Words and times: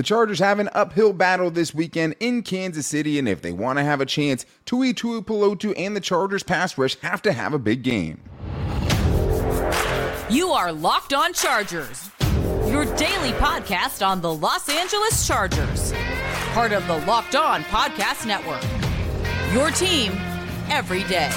The 0.00 0.04
Chargers 0.04 0.38
have 0.38 0.58
an 0.60 0.70
uphill 0.72 1.12
battle 1.12 1.50
this 1.50 1.74
weekend 1.74 2.16
in 2.20 2.42
Kansas 2.42 2.86
City, 2.86 3.18
and 3.18 3.28
if 3.28 3.42
they 3.42 3.52
want 3.52 3.78
to 3.78 3.84
have 3.84 4.00
a 4.00 4.06
chance, 4.06 4.46
Tui 4.64 4.94
Tui 4.94 5.20
Tuipulotu 5.20 5.74
and 5.76 5.94
the 5.94 6.00
Chargers 6.00 6.42
pass 6.42 6.78
rush 6.78 6.96
have 7.00 7.20
to 7.20 7.34
have 7.34 7.52
a 7.52 7.58
big 7.58 7.82
game. 7.82 8.18
You 10.30 10.52
are 10.52 10.72
Locked 10.72 11.12
On 11.12 11.34
Chargers, 11.34 12.08
your 12.66 12.86
daily 12.96 13.32
podcast 13.32 14.02
on 14.02 14.22
the 14.22 14.32
Los 14.32 14.70
Angeles 14.70 15.26
Chargers, 15.26 15.92
part 16.54 16.72
of 16.72 16.86
the 16.86 16.96
Locked 17.04 17.36
On 17.36 17.62
Podcast 17.64 18.24
Network. 18.24 18.64
Your 19.52 19.70
team 19.70 20.12
every 20.70 21.04
day. 21.04 21.28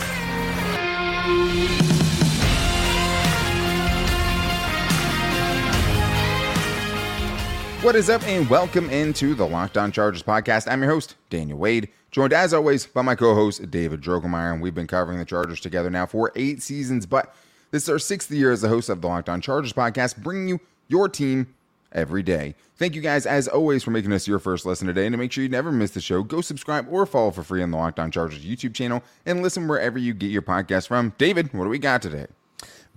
What 7.84 7.98
is 7.98 8.10
up, 8.10 8.24
and 8.24 8.50
welcome 8.50 8.90
into 8.90 9.36
the 9.36 9.46
Locked 9.46 9.78
On 9.78 9.92
Chargers 9.92 10.24
podcast. 10.24 10.72
I'm 10.72 10.82
your 10.82 10.90
host, 10.90 11.16
Daniel 11.30 11.58
Wade, 11.58 11.90
joined 12.12 12.32
as 12.32 12.54
always 12.54 12.86
by 12.86 13.02
my 13.02 13.14
co 13.14 13.36
host, 13.36 13.70
David 13.70 14.00
Drogemeyer, 14.00 14.54
and 14.54 14.62
we've 14.62 14.74
been 14.74 14.88
covering 14.88 15.20
the 15.20 15.26
Chargers 15.26 15.60
together 15.60 15.90
now 15.90 16.06
for 16.06 16.32
eight 16.38 16.62
seasons, 16.62 17.06
but 17.06 17.36
this 17.72 17.84
is 17.84 17.90
our 17.90 18.00
sixth 18.00 18.32
year 18.32 18.54
as 18.54 18.62
the 18.62 18.70
host 18.70 18.88
of 18.88 19.02
the 19.02 19.08
Locked 19.10 19.28
On 19.28 19.42
Chargers 19.42 19.74
podcast, 19.74 20.16
bringing 20.16 20.48
you 20.48 20.62
your 20.88 21.10
team 21.10 21.54
every 21.92 22.24
day. 22.24 22.56
Thank 22.78 22.96
you 22.96 23.02
guys, 23.02 23.26
as 23.26 23.50
always, 23.50 23.84
for 23.84 23.92
making 23.92 24.14
us 24.14 24.30
your 24.30 24.40
first 24.40 24.66
listen 24.66 24.88
today. 24.88 25.06
And 25.06 25.12
to 25.12 25.18
make 25.18 25.34
sure 25.34 25.44
you 25.44 25.50
never 25.50 25.70
miss 25.70 25.92
the 25.92 26.00
show, 26.00 26.24
go 26.24 26.40
subscribe 26.40 26.88
or 26.90 27.06
follow 27.06 27.32
for 27.32 27.44
free 27.44 27.62
on 27.62 27.72
the 27.72 27.78
Locked 27.78 28.00
On 28.00 28.10
Chargers 28.10 28.46
YouTube 28.46 28.74
channel 28.74 29.04
and 29.26 29.44
listen 29.44 29.68
wherever 29.68 30.00
you 30.00 30.14
get 30.14 30.32
your 30.32 30.42
podcast 30.42 30.88
from. 30.88 31.14
David, 31.18 31.54
what 31.54 31.66
do 31.66 31.70
we 31.70 31.80
got 31.80 32.02
today? 32.02 32.28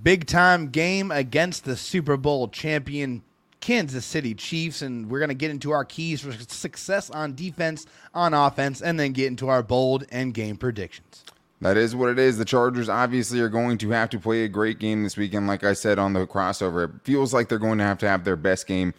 Big 0.00 0.28
time 0.28 0.68
game 0.68 1.10
against 1.10 1.64
the 1.64 1.76
Super 1.76 2.16
Bowl 2.16 2.46
champion 2.46 3.24
Kansas 3.66 4.04
City 4.04 4.32
Chiefs, 4.32 4.80
and 4.80 5.10
we're 5.10 5.18
going 5.18 5.28
to 5.28 5.34
get 5.34 5.50
into 5.50 5.72
our 5.72 5.84
keys 5.84 6.20
for 6.20 6.30
success 6.46 7.10
on 7.10 7.34
defense, 7.34 7.84
on 8.14 8.32
offense, 8.32 8.80
and 8.80 9.00
then 9.00 9.10
get 9.10 9.26
into 9.26 9.48
our 9.48 9.60
bold 9.60 10.04
end 10.12 10.34
game 10.34 10.56
predictions. 10.56 11.24
That 11.60 11.76
is 11.76 11.96
what 11.96 12.10
it 12.10 12.16
is. 12.16 12.38
The 12.38 12.44
Chargers 12.44 12.88
obviously 12.88 13.40
are 13.40 13.48
going 13.48 13.78
to 13.78 13.90
have 13.90 14.08
to 14.10 14.20
play 14.20 14.44
a 14.44 14.48
great 14.48 14.78
game 14.78 15.02
this 15.02 15.16
weekend. 15.16 15.48
Like 15.48 15.64
I 15.64 15.72
said 15.72 15.98
on 15.98 16.12
the 16.12 16.28
crossover, 16.28 16.84
it 16.84 17.00
feels 17.02 17.34
like 17.34 17.48
they're 17.48 17.58
going 17.58 17.78
to 17.78 17.84
have 17.84 17.98
to 17.98 18.08
have 18.08 18.22
their 18.22 18.36
best 18.36 18.68
game 18.68 18.94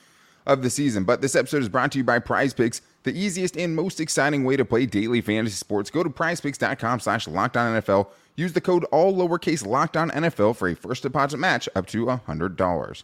of 0.45 0.63
the 0.63 0.69
season. 0.69 1.05
But 1.05 1.21
this 1.21 1.37
episode 1.37 1.61
is 1.61 1.69
brought 1.69 1.93
to 1.93 1.99
you 1.99 2.03
by 2.03 2.19
Prize 2.19 2.53
Picks, 2.53 2.81
the 3.03 3.17
easiest 3.17 3.55
and 3.55 3.73
most 3.73 4.01
exciting 4.01 4.43
way 4.43 4.57
to 4.57 4.65
play 4.65 4.85
daily 4.85 5.21
fantasy 5.21 5.55
sports. 5.55 5.89
Go 5.89 6.03
to 6.03 6.09
prizepicks.com 6.09 6.99
slash 6.99 7.25
NFL. 7.25 8.09
Use 8.35 8.51
the 8.51 8.59
code 8.59 8.83
all 8.91 9.15
lowercase 9.15 9.63
lockdown 9.65 10.11
NFL 10.11 10.57
for 10.57 10.67
a 10.67 10.75
first 10.75 11.03
deposit 11.03 11.37
match 11.37 11.69
up 11.73 11.85
to 11.87 12.05
$100. 12.05 13.03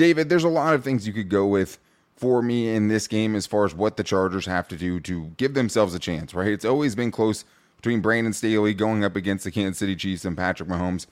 David, 0.00 0.30
there's 0.30 0.44
a 0.44 0.48
lot 0.48 0.72
of 0.72 0.82
things 0.82 1.06
you 1.06 1.12
could 1.12 1.28
go 1.28 1.46
with 1.46 1.78
for 2.16 2.40
me 2.40 2.74
in 2.74 2.88
this 2.88 3.06
game 3.06 3.36
as 3.36 3.46
far 3.46 3.66
as 3.66 3.74
what 3.74 3.98
the 3.98 4.02
Chargers 4.02 4.46
have 4.46 4.66
to 4.68 4.76
do 4.76 4.98
to 5.00 5.26
give 5.36 5.52
themselves 5.52 5.94
a 5.94 5.98
chance, 5.98 6.32
right? 6.32 6.48
It's 6.48 6.64
always 6.64 6.94
been 6.94 7.10
close 7.10 7.44
between 7.76 8.00
Brandon 8.00 8.32
Staley 8.32 8.72
going 8.72 9.04
up 9.04 9.14
against 9.14 9.44
the 9.44 9.50
Kansas 9.50 9.76
City 9.76 9.94
Chiefs 9.94 10.24
and 10.24 10.38
Patrick 10.38 10.70
Mahomes. 10.70 11.06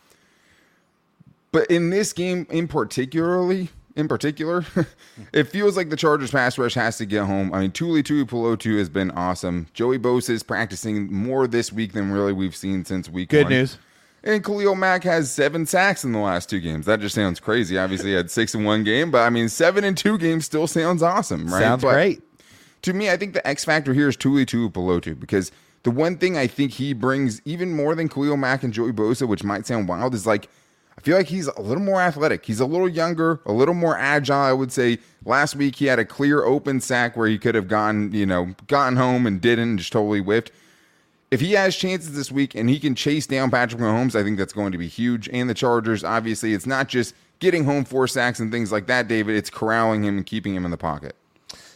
But 1.52 1.70
in 1.70 1.90
this 1.90 2.14
game 2.14 2.46
in 2.48 2.66
particularly, 2.66 3.68
in 3.94 4.08
particular, 4.08 4.64
it 5.34 5.44
feels 5.44 5.76
like 5.76 5.90
the 5.90 5.96
Chargers 5.96 6.30
pass 6.30 6.56
rush 6.56 6.72
has 6.72 6.96
to 6.96 7.04
get 7.04 7.26
home. 7.26 7.52
I 7.52 7.60
mean, 7.60 7.72
Tuli 7.72 8.02
Tuipulotu 8.02 8.78
has 8.78 8.88
been 8.88 9.10
awesome. 9.10 9.66
Joey 9.74 9.98
Bosa 9.98 10.30
is 10.30 10.42
practicing 10.42 11.12
more 11.12 11.46
this 11.46 11.70
week 11.70 11.92
than 11.92 12.10
really 12.10 12.32
we've 12.32 12.56
seen 12.56 12.86
since 12.86 13.06
week 13.06 13.28
Good 13.28 13.44
one. 13.44 13.52
news. 13.52 13.76
And 14.24 14.44
Khalil 14.44 14.74
Mack 14.74 15.04
has 15.04 15.30
seven 15.30 15.64
sacks 15.64 16.04
in 16.04 16.12
the 16.12 16.18
last 16.18 16.50
two 16.50 16.60
games. 16.60 16.86
That 16.86 17.00
just 17.00 17.14
sounds 17.14 17.38
crazy. 17.38 17.78
Obviously, 17.78 18.10
he 18.10 18.16
had 18.16 18.30
six 18.30 18.54
in 18.54 18.64
one 18.64 18.82
game, 18.82 19.10
but 19.10 19.22
I 19.22 19.30
mean, 19.30 19.48
seven 19.48 19.84
in 19.84 19.94
two 19.94 20.18
games 20.18 20.44
still 20.44 20.66
sounds 20.66 21.02
awesome, 21.02 21.46
right? 21.46 21.60
Sounds 21.60 21.82
But 21.82 21.92
great. 21.92 22.22
To 22.82 22.92
me, 22.92 23.10
I 23.10 23.16
think 23.16 23.34
the 23.34 23.46
X 23.46 23.64
factor 23.64 23.94
here 23.94 24.08
is 24.08 24.16
Tuli 24.16 24.44
Tuipulotu 24.44 25.18
because 25.18 25.52
the 25.84 25.90
one 25.90 26.16
thing 26.18 26.36
I 26.36 26.46
think 26.46 26.72
he 26.72 26.92
brings 26.92 27.40
even 27.44 27.74
more 27.74 27.94
than 27.94 28.08
Khalil 28.08 28.36
Mack 28.36 28.62
and 28.62 28.72
Joey 28.72 28.92
Bosa, 28.92 29.26
which 29.26 29.44
might 29.44 29.66
sound 29.66 29.88
wild, 29.88 30.14
is 30.14 30.26
like 30.26 30.48
I 30.96 31.00
feel 31.00 31.16
like 31.16 31.28
he's 31.28 31.46
a 31.46 31.60
little 31.60 31.82
more 31.82 32.00
athletic. 32.00 32.44
He's 32.44 32.58
a 32.58 32.66
little 32.66 32.88
younger, 32.88 33.40
a 33.46 33.52
little 33.52 33.74
more 33.74 33.96
agile. 33.96 34.36
I 34.36 34.52
would 34.52 34.72
say 34.72 34.98
last 35.24 35.54
week 35.54 35.76
he 35.76 35.86
had 35.86 36.00
a 36.00 36.04
clear 36.04 36.44
open 36.44 36.80
sack 36.80 37.16
where 37.16 37.28
he 37.28 37.38
could 37.38 37.54
have 37.54 37.68
gotten, 37.68 38.12
you 38.12 38.26
know, 38.26 38.54
gotten 38.66 38.96
home 38.96 39.24
and 39.24 39.40
didn't, 39.40 39.68
and 39.68 39.78
just 39.78 39.92
totally 39.92 40.18
whiffed 40.18 40.50
if 41.30 41.40
he 41.40 41.52
has 41.52 41.76
chances 41.76 42.14
this 42.14 42.32
week 42.32 42.54
and 42.54 42.68
he 42.70 42.78
can 42.78 42.94
chase 42.94 43.26
down 43.26 43.50
Patrick 43.50 43.80
Mahomes, 43.80 44.14
I 44.14 44.22
think 44.22 44.38
that's 44.38 44.52
going 44.52 44.72
to 44.72 44.78
be 44.78 44.88
huge. 44.88 45.28
And 45.30 45.48
the 45.48 45.54
Chargers, 45.54 46.04
obviously, 46.04 46.54
it's 46.54 46.66
not 46.66 46.88
just 46.88 47.14
getting 47.38 47.64
home 47.64 47.84
four 47.84 48.08
sacks 48.08 48.40
and 48.40 48.50
things 48.50 48.72
like 48.72 48.86
that, 48.86 49.08
David. 49.08 49.36
It's 49.36 49.50
corralling 49.50 50.04
him 50.04 50.16
and 50.16 50.26
keeping 50.26 50.54
him 50.54 50.64
in 50.64 50.70
the 50.70 50.78
pocket. 50.78 51.14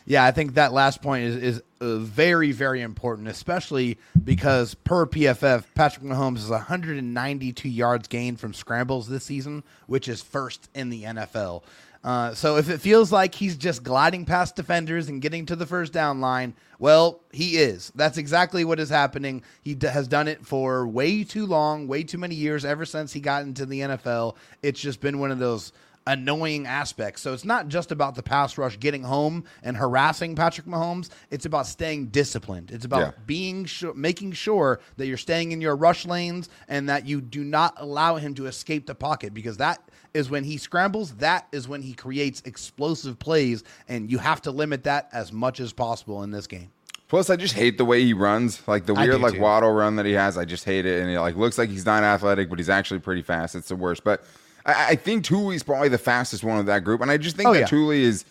Yeah, 0.04 0.24
I 0.24 0.32
think 0.32 0.54
that 0.54 0.72
last 0.72 1.00
point 1.00 1.24
is 1.24 1.36
is 1.36 1.62
uh, 1.80 1.98
very 1.98 2.50
very 2.50 2.80
important, 2.80 3.28
especially 3.28 3.98
because 4.24 4.74
per 4.74 5.06
PFF, 5.06 5.64
Patrick 5.74 6.04
Mahomes 6.04 6.38
is 6.38 6.50
192 6.50 7.68
yards 7.68 8.08
gained 8.08 8.40
from 8.40 8.52
scrambles 8.52 9.08
this 9.08 9.24
season, 9.24 9.62
which 9.86 10.08
is 10.08 10.20
first 10.20 10.68
in 10.74 10.88
the 10.88 11.04
NFL. 11.04 11.62
Uh, 12.04 12.34
so 12.34 12.56
if 12.56 12.68
it 12.68 12.80
feels 12.80 13.12
like 13.12 13.34
he's 13.34 13.56
just 13.56 13.84
gliding 13.84 14.24
past 14.24 14.56
defenders 14.56 15.08
and 15.08 15.22
getting 15.22 15.46
to 15.46 15.54
the 15.54 15.66
first 15.66 15.92
down 15.92 16.20
line, 16.20 16.54
well, 16.80 17.20
he 17.30 17.58
is. 17.58 17.92
That's 17.94 18.18
exactly 18.18 18.64
what 18.64 18.80
is 18.80 18.88
happening. 18.88 19.42
He 19.62 19.74
d- 19.74 19.86
has 19.86 20.08
done 20.08 20.26
it 20.26 20.44
for 20.44 20.86
way 20.86 21.22
too 21.22 21.46
long, 21.46 21.86
way 21.86 22.02
too 22.02 22.18
many 22.18 22.34
years. 22.34 22.64
Ever 22.64 22.84
since 22.84 23.12
he 23.12 23.20
got 23.20 23.42
into 23.42 23.66
the 23.66 23.80
NFL, 23.80 24.34
it's 24.62 24.80
just 24.80 25.00
been 25.00 25.20
one 25.20 25.30
of 25.30 25.38
those 25.38 25.72
annoying 26.06 26.66
aspects. 26.66 27.22
So 27.22 27.32
it's 27.32 27.44
not 27.44 27.68
just 27.68 27.92
about 27.92 28.14
the 28.14 28.22
pass 28.22 28.58
rush 28.58 28.78
getting 28.78 29.02
home 29.02 29.44
and 29.62 29.76
harassing 29.76 30.34
Patrick 30.34 30.66
Mahomes. 30.66 31.10
It's 31.30 31.46
about 31.46 31.66
staying 31.66 32.06
disciplined. 32.06 32.70
It's 32.70 32.84
about 32.84 33.00
Yeah. 33.00 33.10
being 33.26 33.64
sure, 33.64 33.94
making 33.94 34.32
sure 34.32 34.80
that 34.96 35.06
you're 35.06 35.16
staying 35.16 35.52
in 35.52 35.60
your 35.60 35.76
rush 35.76 36.04
lanes 36.04 36.48
and 36.68 36.88
that 36.88 37.06
you 37.06 37.20
do 37.20 37.44
not 37.44 37.74
allow 37.76 38.16
him 38.16 38.34
to 38.34 38.46
escape 38.46 38.86
the 38.86 38.94
pocket 38.94 39.32
because 39.32 39.58
that 39.58 39.80
is 40.14 40.28
when 40.28 40.44
he 40.44 40.58
scrambles. 40.58 41.12
That 41.14 41.46
is 41.52 41.68
when 41.68 41.82
he 41.82 41.94
creates 41.94 42.42
explosive 42.44 43.18
plays, 43.18 43.64
and 43.88 44.10
you 44.10 44.18
have 44.18 44.42
to 44.42 44.50
limit 44.50 44.84
that 44.84 45.08
as 45.12 45.32
much 45.32 45.58
as 45.58 45.72
possible 45.72 46.22
in 46.22 46.30
this 46.30 46.46
game. 46.46 46.70
Plus, 47.08 47.28
I 47.30 47.36
just 47.36 47.54
hate 47.54 47.76
the 47.78 47.84
way 47.84 48.02
he 48.02 48.12
runs, 48.14 48.66
like 48.66 48.86
the 48.86 48.94
weird 48.94 49.20
like 49.20 49.34
too. 49.34 49.40
waddle 49.40 49.70
run 49.70 49.96
that 49.96 50.06
he 50.06 50.12
has. 50.12 50.38
I 50.38 50.44
just 50.46 50.64
hate 50.64 50.86
it, 50.86 51.02
and 51.02 51.10
it 51.10 51.20
like 51.20 51.36
looks 51.36 51.58
like 51.58 51.68
he's 51.70 51.86
not 51.86 52.02
athletic, 52.02 52.48
but 52.48 52.58
he's 52.58 52.70
actually 52.70 53.00
pretty 53.00 53.22
fast. 53.22 53.54
It's 53.54 53.68
the 53.68 53.76
worst. 53.76 54.02
But 54.02 54.24
I, 54.66 54.88
I 54.90 54.94
think 54.96 55.24
Tuli's 55.24 55.62
probably 55.62 55.88
the 55.88 55.98
fastest 55.98 56.44
one 56.44 56.58
of 56.58 56.66
that 56.66 56.84
group, 56.84 57.00
and 57.00 57.10
I 57.10 57.16
just 57.16 57.36
think 57.36 57.48
Oh, 57.48 57.52
that 57.54 57.60
yeah. 57.60 57.66
Tuli 57.66 58.02
is 58.02 58.24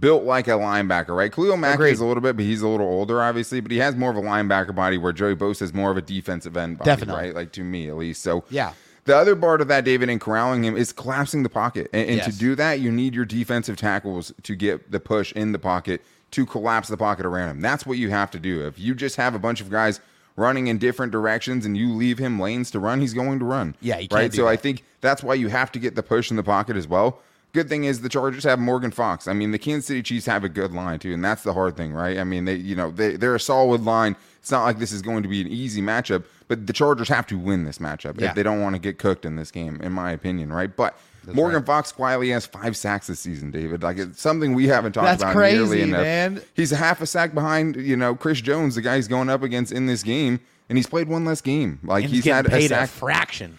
built 0.00 0.24
like 0.24 0.48
a 0.48 0.52
linebacker, 0.52 1.16
right? 1.16 1.32
Khalil 1.32 1.56
Mack 1.56 1.74
Agreed. 1.74 1.92
is 1.92 2.00
a 2.00 2.04
little 2.06 2.20
bit, 2.20 2.36
but 2.36 2.44
he's 2.44 2.60
a 2.62 2.68
little 2.68 2.86
older, 2.88 3.22
obviously. 3.22 3.60
But 3.60 3.70
he 3.70 3.78
has 3.78 3.94
more 3.96 4.10
of 4.10 4.16
a 4.16 4.22
linebacker 4.22 4.74
body, 4.74 4.98
where 4.98 5.12
Joey 5.12 5.36
Bosa 5.36 5.62
is 5.62 5.72
more 5.72 5.90
of 5.90 5.96
a 5.96 6.02
defensive 6.02 6.56
end 6.56 6.78
body, 6.78 6.90
Definitely. 6.90 7.22
right? 7.26 7.34
Like 7.34 7.52
to 7.52 7.62
me, 7.62 7.88
at 7.88 7.96
least. 7.96 8.22
So 8.22 8.44
Yeah. 8.50 8.72
The 9.04 9.16
other 9.16 9.36
part 9.36 9.60
of 9.60 9.68
that, 9.68 9.84
David, 9.84 10.08
in 10.08 10.18
corralling 10.18 10.64
him 10.64 10.76
is 10.76 10.92
collapsing 10.92 11.44
the 11.44 11.48
pocket. 11.48 11.88
And, 11.92 12.10
and 12.10 12.22
to 12.24 12.36
do 12.36 12.56
that, 12.56 12.80
you 12.80 12.90
need 12.90 13.14
your 13.14 13.24
defensive 13.24 13.76
tackles 13.76 14.32
to 14.42 14.56
get 14.56 14.90
the 14.90 14.98
push 14.98 15.30
in 15.34 15.52
the 15.52 15.60
pocket 15.60 16.02
to 16.32 16.44
collapse 16.44 16.88
the 16.88 16.96
pocket 16.96 17.24
around 17.24 17.50
him. 17.50 17.60
That's 17.60 17.86
what 17.86 17.98
you 17.98 18.10
have 18.10 18.32
to 18.32 18.40
do. 18.40 18.66
If 18.66 18.80
you 18.80 18.96
just 18.96 19.14
have 19.14 19.36
a 19.36 19.38
bunch 19.38 19.60
of 19.60 19.70
guys 19.70 20.00
running 20.36 20.66
in 20.66 20.78
different 20.78 21.12
directions 21.12 21.64
and 21.66 21.76
you 21.76 21.92
leave 21.92 22.18
him 22.18 22.38
lanes 22.38 22.70
to 22.70 22.78
run, 22.78 23.00
he's 23.00 23.14
going 23.14 23.38
to 23.38 23.44
run. 23.44 23.74
Yeah, 23.80 23.96
right. 24.10 24.30
do 24.30 24.36
So 24.36 24.42
that. 24.44 24.48
I 24.50 24.56
think 24.56 24.84
that's 25.00 25.22
why 25.22 25.34
you 25.34 25.48
have 25.48 25.72
to 25.72 25.78
get 25.78 25.94
the 25.94 26.02
push 26.02 26.30
in 26.30 26.36
the 26.36 26.42
pocket 26.42 26.76
as 26.76 26.86
well. 26.86 27.20
Good 27.52 27.70
thing 27.70 27.84
is 27.84 28.02
the 28.02 28.10
Chargers 28.10 28.44
have 28.44 28.58
Morgan 28.58 28.90
Fox. 28.90 29.26
I 29.26 29.32
mean, 29.32 29.50
the 29.50 29.58
Kansas 29.58 29.86
City 29.86 30.02
Chiefs 30.02 30.26
have 30.26 30.44
a 30.44 30.48
good 30.48 30.72
line 30.72 30.98
too, 30.98 31.14
and 31.14 31.24
that's 31.24 31.42
the 31.42 31.54
hard 31.54 31.74
thing, 31.74 31.92
right? 31.94 32.18
I 32.18 32.24
mean, 32.24 32.44
they 32.44 32.56
you 32.56 32.76
know 32.76 32.90
they 32.90 33.16
they're 33.16 33.34
a 33.34 33.40
solid 33.40 33.82
line. 33.82 34.14
It's 34.40 34.50
not 34.50 34.64
like 34.64 34.78
this 34.78 34.92
is 34.92 35.00
going 35.00 35.22
to 35.22 35.28
be 35.28 35.40
an 35.40 35.48
easy 35.48 35.80
matchup, 35.80 36.24
but 36.48 36.66
the 36.66 36.72
Chargers 36.74 37.08
have 37.08 37.26
to 37.28 37.38
win 37.38 37.64
this 37.64 37.78
matchup 37.78 38.20
Yeah. 38.20 38.28
if 38.28 38.34
they 38.34 38.42
don't 38.42 38.60
want 38.60 38.74
to 38.74 38.78
get 38.78 38.98
cooked 38.98 39.24
in 39.24 39.36
this 39.36 39.50
game, 39.50 39.80
in 39.80 39.92
my 39.92 40.12
opinion, 40.12 40.52
right? 40.52 40.74
But 40.74 40.98
Morgan 41.34 41.62
Fox 41.64 41.92
quietly 41.92 42.30
has 42.30 42.46
five 42.46 42.76
sacks 42.76 43.06
this 43.06 43.20
season, 43.20 43.50
David. 43.50 43.82
Like 43.82 43.98
it's 43.98 44.20
something 44.20 44.54
we 44.54 44.68
haven't 44.68 44.92
talked 44.92 45.06
That's 45.06 45.22
about 45.22 45.34
crazy, 45.34 45.56
nearly 45.56 45.82
enough. 45.82 46.02
man. 46.02 46.42
He's 46.54 46.72
a 46.72 46.76
half 46.76 47.00
a 47.00 47.06
sack 47.06 47.34
behind, 47.34 47.76
you 47.76 47.96
know, 47.96 48.14
Chris 48.14 48.40
Jones, 48.40 48.74
the 48.74 48.82
guy 48.82 48.96
he's 48.96 49.08
going 49.08 49.28
up 49.28 49.42
against 49.42 49.72
in 49.72 49.86
this 49.86 50.02
game, 50.02 50.40
and 50.68 50.78
he's 50.78 50.86
played 50.86 51.08
one 51.08 51.24
less 51.24 51.40
game. 51.40 51.80
Like 51.82 52.04
And 52.04 52.12
he's, 52.12 52.24
he's, 52.24 52.32
had 52.32 52.46
a 52.46 52.50
paid 52.50 52.72
a, 52.72 52.86
fraction. 52.86 53.58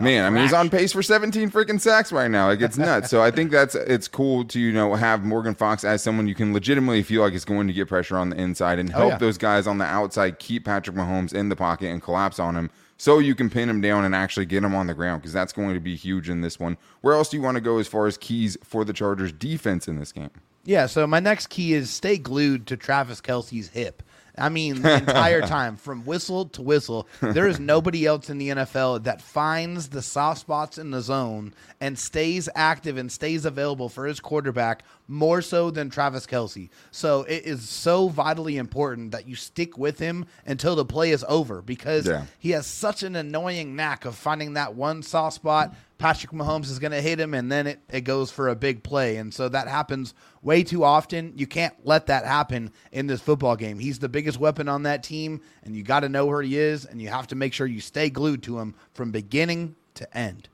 Man, 0.00 0.24
I 0.24 0.30
mean, 0.30 0.44
he's 0.44 0.52
on 0.52 0.70
pace 0.70 0.92
for 0.92 1.02
17 1.02 1.50
freaking 1.50 1.80
sacks 1.80 2.12
right 2.12 2.30
now. 2.30 2.46
Like 2.46 2.60
it's 2.60 2.78
nuts. 2.78 3.10
so 3.10 3.20
I 3.20 3.32
think 3.32 3.50
that's 3.50 3.74
it's 3.74 4.06
cool 4.06 4.44
to 4.44 4.60
you 4.60 4.72
know 4.72 4.94
have 4.94 5.24
Morgan 5.24 5.56
Fox 5.56 5.82
as 5.82 6.04
someone 6.04 6.28
you 6.28 6.36
can 6.36 6.52
legitimately 6.52 7.02
feel 7.02 7.22
like 7.22 7.32
is 7.32 7.44
going 7.44 7.66
to 7.66 7.72
get 7.72 7.88
pressure 7.88 8.16
on 8.16 8.30
the 8.30 8.40
inside 8.40 8.78
and 8.78 8.90
oh, 8.90 8.92
help 8.92 9.04
Oh, 9.04 9.08
yeah. 9.08 9.18
those 9.18 9.38
guys 9.38 9.66
on 9.66 9.78
the 9.78 9.84
outside 9.84 10.38
keep 10.38 10.64
Patrick 10.64 10.96
Mahomes 10.96 11.34
in 11.34 11.48
the 11.48 11.56
pocket 11.56 11.88
and 11.88 12.00
collapse 12.00 12.38
on 12.38 12.54
him, 12.54 12.70
so 12.98 13.20
you 13.20 13.34
can 13.34 13.48
pin 13.48 13.68
him 13.68 13.80
down 13.80 14.04
and 14.04 14.14
actually 14.14 14.44
get 14.44 14.64
him 14.64 14.74
on 14.74 14.88
the 14.88 14.94
ground 14.94 15.22
because 15.22 15.32
that's 15.32 15.52
going 15.52 15.72
to 15.74 15.80
be 15.80 15.96
huge 15.96 16.28
in 16.28 16.40
this 16.40 16.58
one. 16.58 16.76
Where 17.00 17.14
else 17.14 17.30
do 17.30 17.36
you 17.36 17.42
want 17.42 17.54
to 17.54 17.60
go 17.60 17.78
as 17.78 17.88
far 17.88 18.06
as 18.06 18.18
keys 18.18 18.58
for 18.62 18.84
the 18.84 18.92
Chargers 18.92 19.32
defense 19.32 19.88
in 19.88 19.98
this 19.98 20.12
game? 20.12 20.30
Yeah, 20.64 20.86
so 20.86 21.06
my 21.06 21.20
next 21.20 21.46
key 21.46 21.72
is 21.72 21.90
stay 21.90 22.18
glued 22.18 22.66
to 22.66 22.76
Travis 22.76 23.20
Kelce's 23.20 23.68
hip. 23.68 24.02
I 24.38 24.48
mean, 24.48 24.82
the 24.82 24.94
entire 24.96 25.40
time 25.42 25.76
from 25.76 26.04
whistle 26.04 26.46
to 26.50 26.62
whistle, 26.62 27.08
there 27.20 27.46
is 27.48 27.58
nobody 27.58 28.06
else 28.06 28.30
in 28.30 28.38
the 28.38 28.48
NFL 28.50 29.04
that 29.04 29.20
finds 29.20 29.88
the 29.88 30.02
soft 30.02 30.40
spots 30.40 30.78
in 30.78 30.90
the 30.90 31.00
zone 31.00 31.54
and 31.80 31.98
stays 31.98 32.48
active 32.54 32.96
and 32.96 33.10
stays 33.10 33.44
available 33.44 33.88
for 33.88 34.06
his 34.06 34.20
quarterback 34.20 34.82
more 35.08 35.40
so 35.42 35.70
than 35.70 35.88
Travis 35.90 36.26
Kelce. 36.26 36.68
So 36.90 37.22
it 37.22 37.44
is 37.46 37.68
so 37.68 38.08
vitally 38.08 38.56
important 38.58 39.12
that 39.12 39.26
you 39.26 39.34
stick 39.36 39.78
with 39.78 39.98
him 39.98 40.26
until 40.46 40.76
the 40.76 40.84
play 40.84 41.10
is 41.12 41.24
over 41.28 41.62
because 41.62 42.06
Yeah. 42.06 42.24
he 42.38 42.50
has 42.50 42.66
such 42.66 43.02
an 43.02 43.16
annoying 43.16 43.74
knack 43.74 44.04
of 44.04 44.14
finding 44.14 44.54
that 44.54 44.74
one 44.74 45.02
soft 45.02 45.36
spot. 45.36 45.74
Patrick 45.98 46.32
Mahomes 46.32 46.70
is 46.70 46.78
going 46.78 46.92
to 46.92 47.02
hit 47.02 47.18
him, 47.18 47.34
and 47.34 47.50
then 47.50 47.66
it, 47.66 47.80
it 47.90 48.02
goes 48.02 48.30
for 48.30 48.48
a 48.48 48.54
big 48.54 48.84
play. 48.84 49.16
And 49.16 49.34
so 49.34 49.48
that 49.48 49.66
happens 49.66 50.14
way 50.42 50.62
too 50.62 50.84
often. 50.84 51.32
You 51.36 51.46
can't 51.46 51.74
let 51.84 52.06
that 52.06 52.24
happen 52.24 52.72
in 52.92 53.08
this 53.08 53.20
football 53.20 53.56
game. 53.56 53.80
He's 53.80 53.98
the 53.98 54.08
biggest 54.08 54.38
weapon 54.38 54.68
on 54.68 54.84
that 54.84 55.02
team, 55.02 55.40
and 55.64 55.74
you 55.74 55.82
got 55.82 56.00
to 56.00 56.08
know 56.08 56.24
where 56.24 56.40
he 56.40 56.56
is, 56.56 56.84
and 56.84 57.02
you 57.02 57.08
have 57.08 57.26
to 57.28 57.34
make 57.34 57.52
sure 57.52 57.66
you 57.66 57.80
stay 57.80 58.10
glued 58.10 58.42
to 58.44 58.60
him 58.60 58.74
from 58.94 59.10
beginning 59.10 59.74
to 59.94 60.16
end. 60.16 60.48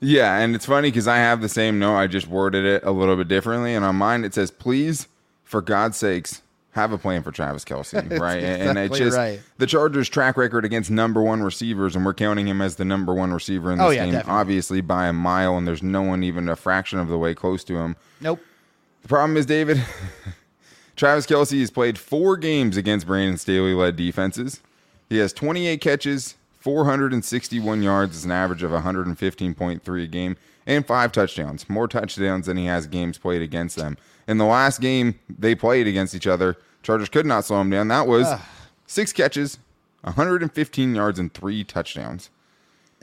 Yeah, 0.00 0.38
and 0.38 0.54
it's 0.54 0.66
funny 0.66 0.88
because 0.88 1.08
I 1.08 1.16
have 1.16 1.40
the 1.40 1.48
same 1.48 1.78
note. 1.78 1.96
I 1.96 2.06
just 2.06 2.26
worded 2.26 2.64
it 2.64 2.82
a 2.84 2.90
little 2.90 3.16
bit 3.16 3.28
differently, 3.28 3.74
and 3.74 3.84
on 3.84 3.96
mine 3.96 4.24
it 4.24 4.34
says, 4.34 4.50
"Please, 4.50 5.08
for 5.44 5.60
God's 5.60 5.96
sakes, 5.96 6.42
have 6.72 6.92
a 6.92 6.98
plan 6.98 7.22
for 7.22 7.30
Travis 7.32 7.64
Kelce." 7.64 7.94
Right, 8.20 8.42
and, 8.42 8.70
and 8.70 8.78
it's 8.78 8.98
just 8.98 9.16
right. 9.16 9.40
the 9.58 9.66
Chargers' 9.66 10.08
track 10.08 10.36
record 10.36 10.64
against 10.64 10.90
number 10.90 11.22
one 11.22 11.42
receivers, 11.42 11.96
and 11.96 12.04
we're 12.04 12.14
counting 12.14 12.46
him 12.48 12.60
as 12.60 12.76
the 12.76 12.84
number 12.84 13.14
one 13.14 13.32
receiver 13.32 13.72
in 13.72 13.80
oh, 13.80 13.84
this 13.84 13.88
Oh, 13.88 13.90
yeah, 13.92 14.04
game, 14.04 14.12
definitely. 14.12 14.40
obviously 14.40 14.80
by 14.80 15.06
a 15.06 15.12
mile, 15.12 15.56
and 15.56 15.66
there's 15.66 15.82
no 15.82 16.02
one 16.02 16.22
even 16.22 16.48
a 16.48 16.56
fraction 16.56 16.98
of 16.98 17.08
the 17.08 17.18
way 17.18 17.34
close 17.34 17.64
to 17.64 17.76
him. 17.78 17.96
Nope. 18.20 18.40
The 19.02 19.08
problem 19.08 19.36
is, 19.36 19.46
David, 19.46 19.82
Travis 20.96 21.26
Kelce 21.26 21.58
has 21.60 21.70
played 21.70 21.96
four 21.98 22.36
games 22.36 22.76
against 22.76 23.06
Brandon 23.06 23.38
Staley 23.38 23.72
led 23.72 23.96
defenses. 23.96 24.60
He 25.08 25.18
has 25.18 25.32
28 25.32 25.80
catches, 25.80 26.36
461 26.58 27.82
yards, 27.82 28.16
is 28.16 28.24
an 28.24 28.30
average 28.30 28.62
of 28.62 28.70
115.3 28.70 30.04
a 30.04 30.06
game, 30.06 30.36
and 30.66 30.86
five 30.86 31.12
touchdowns. 31.12 31.68
More 31.68 31.88
touchdowns 31.88 32.46
than 32.46 32.56
he 32.56 32.66
has 32.66 32.86
games 32.86 33.18
played 33.18 33.42
against 33.42 33.76
them. 33.76 33.96
In 34.28 34.38
the 34.38 34.44
last 34.44 34.80
game 34.80 35.18
they 35.28 35.54
played 35.54 35.86
against 35.86 36.14
each 36.14 36.26
other, 36.26 36.56
Chargers 36.82 37.08
could 37.08 37.26
not 37.26 37.44
slow 37.44 37.60
him 37.60 37.70
down. 37.70 37.88
That 37.88 38.06
was 38.06 38.26
six 38.86 39.12
catches, 39.12 39.58
115 40.02 40.94
yards, 40.94 41.18
and 41.18 41.32
three 41.32 41.64
touchdowns. 41.64 42.30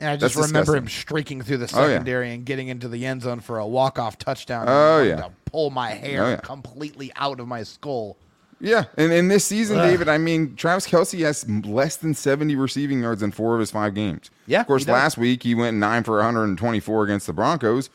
And 0.00 0.10
I 0.10 0.16
just 0.16 0.36
That's 0.36 0.46
remember 0.48 0.72
disgusting. 0.74 0.82
him 0.84 0.88
streaking 0.88 1.42
through 1.42 1.56
the 1.58 1.72
Oh, 1.74 1.80
yeah. 1.82 1.86
secondary 1.94 2.32
and 2.32 2.44
getting 2.44 2.68
into 2.68 2.88
the 2.88 3.04
end 3.04 3.22
zone 3.22 3.40
for 3.40 3.58
a 3.58 3.66
walk-off 3.66 4.16
touchdown. 4.18 4.66
Oh, 4.68 5.02
yeah. 5.02 5.16
to 5.16 5.30
pull 5.46 5.70
my 5.70 5.90
hair 5.90 6.24
Oh, 6.24 6.28
yeah. 6.30 6.36
completely 6.36 7.10
out 7.16 7.40
of 7.40 7.48
my 7.48 7.64
skull. 7.64 8.16
Yeah, 8.60 8.84
and 8.96 9.12
in 9.12 9.28
this 9.28 9.44
season, 9.44 9.78
David, 9.78 10.08
I 10.08 10.18
mean, 10.18 10.56
Travis 10.56 10.86
Kelce 10.88 11.20
has 11.20 11.48
less 11.48 11.96
than 11.96 12.12
70 12.14 12.56
receiving 12.56 13.02
yards 13.02 13.22
in 13.22 13.30
four 13.30 13.54
of 13.54 13.60
his 13.60 13.70
five 13.70 13.94
games. 13.94 14.30
Yeah, 14.46 14.62
Of 14.62 14.66
course, 14.66 14.88
last 14.88 15.16
week 15.16 15.44
he 15.44 15.54
went 15.54 15.76
nine 15.76 16.02
for 16.02 16.16
124 16.16 17.04
against 17.04 17.26
the 17.28 17.32
Broncos, 17.32 17.88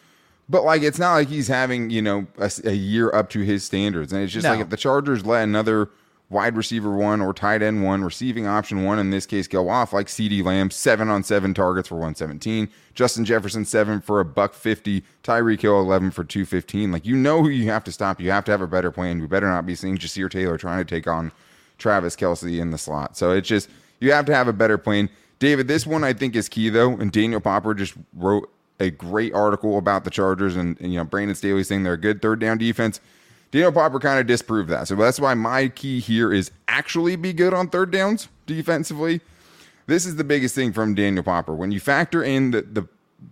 but 0.47 0.63
like 0.63 0.81
it's 0.81 0.99
not 0.99 1.13
like 1.15 1.27
he's 1.27 1.47
having, 1.49 1.89
you 1.89 2.01
know, 2.01 2.27
a 2.63 2.71
year 2.73 3.13
up 3.13 3.29
to 3.31 3.41
his 3.41 3.63
standards. 3.65 4.13
And 4.13 4.21
it's 4.23 4.31
just 4.31 4.45
No. 4.45 4.51
like 4.51 4.61
if 4.61 4.69
the 4.69 4.77
Chargers 4.77 5.25
let 5.25 5.43
another 5.43 5.89
wide 6.33 6.57
receiver 6.57 6.91
one 6.91 7.21
or 7.21 7.33
tight 7.33 7.61
end 7.61 7.83
one, 7.83 8.03
receiving 8.03 8.45
option 8.45 8.83
one 8.83 8.99
in 8.99 9.11
this 9.11 9.25
case 9.25 9.47
go 9.47 9.69
off, 9.69 9.93
like 9.93 10.07
CeeDee 10.07 10.43
Lamb, 10.43 10.71
seven 10.71 11.09
on 11.09 11.23
seven 11.23 11.53
targets 11.53 11.87
for 11.87 11.95
117, 11.95 12.67
Justin 12.93 13.23
Jefferson, 13.23 13.63
seven 13.63 14.01
for 14.01 14.19
a 14.19 14.25
buck 14.25 14.53
50, 14.53 15.03
Tyreek 15.23 15.61
Hill, 15.61 15.79
11 15.79 16.11
for 16.11 16.23
215. 16.23 16.91
Like, 16.91 17.05
you 17.05 17.15
know 17.15 17.41
who 17.41 17.49
you 17.49 17.69
have 17.69 17.83
to 17.85 17.91
stop. 17.91 18.19
You 18.19 18.31
have 18.31 18.43
to 18.45 18.51
have 18.51 18.61
a 18.61 18.67
better 18.67 18.91
plan. 18.91 19.19
You 19.19 19.27
better 19.27 19.49
not 19.49 19.65
be 19.65 19.75
seeing 19.75 19.97
Ja'Sir 19.97 20.29
Taylor 20.29 20.57
trying 20.57 20.83
to 20.83 20.95
take 20.95 21.07
on 21.07 21.31
Travis 21.77 22.15
Kelce 22.15 22.59
in 22.59 22.71
the 22.71 22.77
slot. 22.77 23.15
So 23.15 23.31
it's 23.31 23.47
just, 23.47 23.69
you 23.99 24.11
have 24.11 24.25
to 24.25 24.35
have 24.35 24.47
a 24.47 24.53
better 24.53 24.77
plan. 24.77 25.09
David, 25.39 25.67
this 25.67 25.85
one 25.85 26.03
I 26.03 26.13
think 26.13 26.35
is 26.35 26.49
key 26.49 26.69
though, 26.69 26.91
and 26.91 27.11
Daniel 27.11 27.39
Popper 27.39 27.73
just 27.73 27.93
wrote 28.13 28.49
a 28.79 28.89
great 28.89 29.33
article 29.33 29.77
about 29.77 30.03
the 30.03 30.09
Chargers 30.09 30.55
and, 30.55 30.79
and 30.81 30.91
you 30.91 30.99
know 30.99 31.05
Brandon 31.05 31.35
Staley 31.35 31.63
saying 31.63 31.83
they're 31.83 31.93
a 31.93 31.97
good 31.97 32.21
third 32.21 32.39
down 32.39 32.57
defense. 32.57 32.99
Daniel 33.53 33.71
Popper 33.71 33.99
kind 33.99 34.19
of 34.19 34.25
disproved 34.25 34.67
that. 34.71 34.87
So 34.87 34.95
that's 34.95 35.19
why 35.19 35.35
my 35.35 35.67
key 35.67 35.99
here 35.99 36.33
is 36.33 36.49
actually 36.67 37.15
be 37.15 37.33
good 37.33 37.53
on 37.53 37.69
third 37.69 37.91
downs 37.91 38.27
defensively. 38.47 39.21
This 39.85 40.07
is 40.07 40.15
the 40.15 40.23
biggest 40.23 40.55
thing 40.55 40.73
from 40.73 40.95
Daniel 40.95 41.23
Popper. 41.23 41.53
When 41.53 41.71
you 41.71 41.79
factor 41.79 42.23
in 42.23 42.49
the, 42.49 42.63
the 42.63 42.87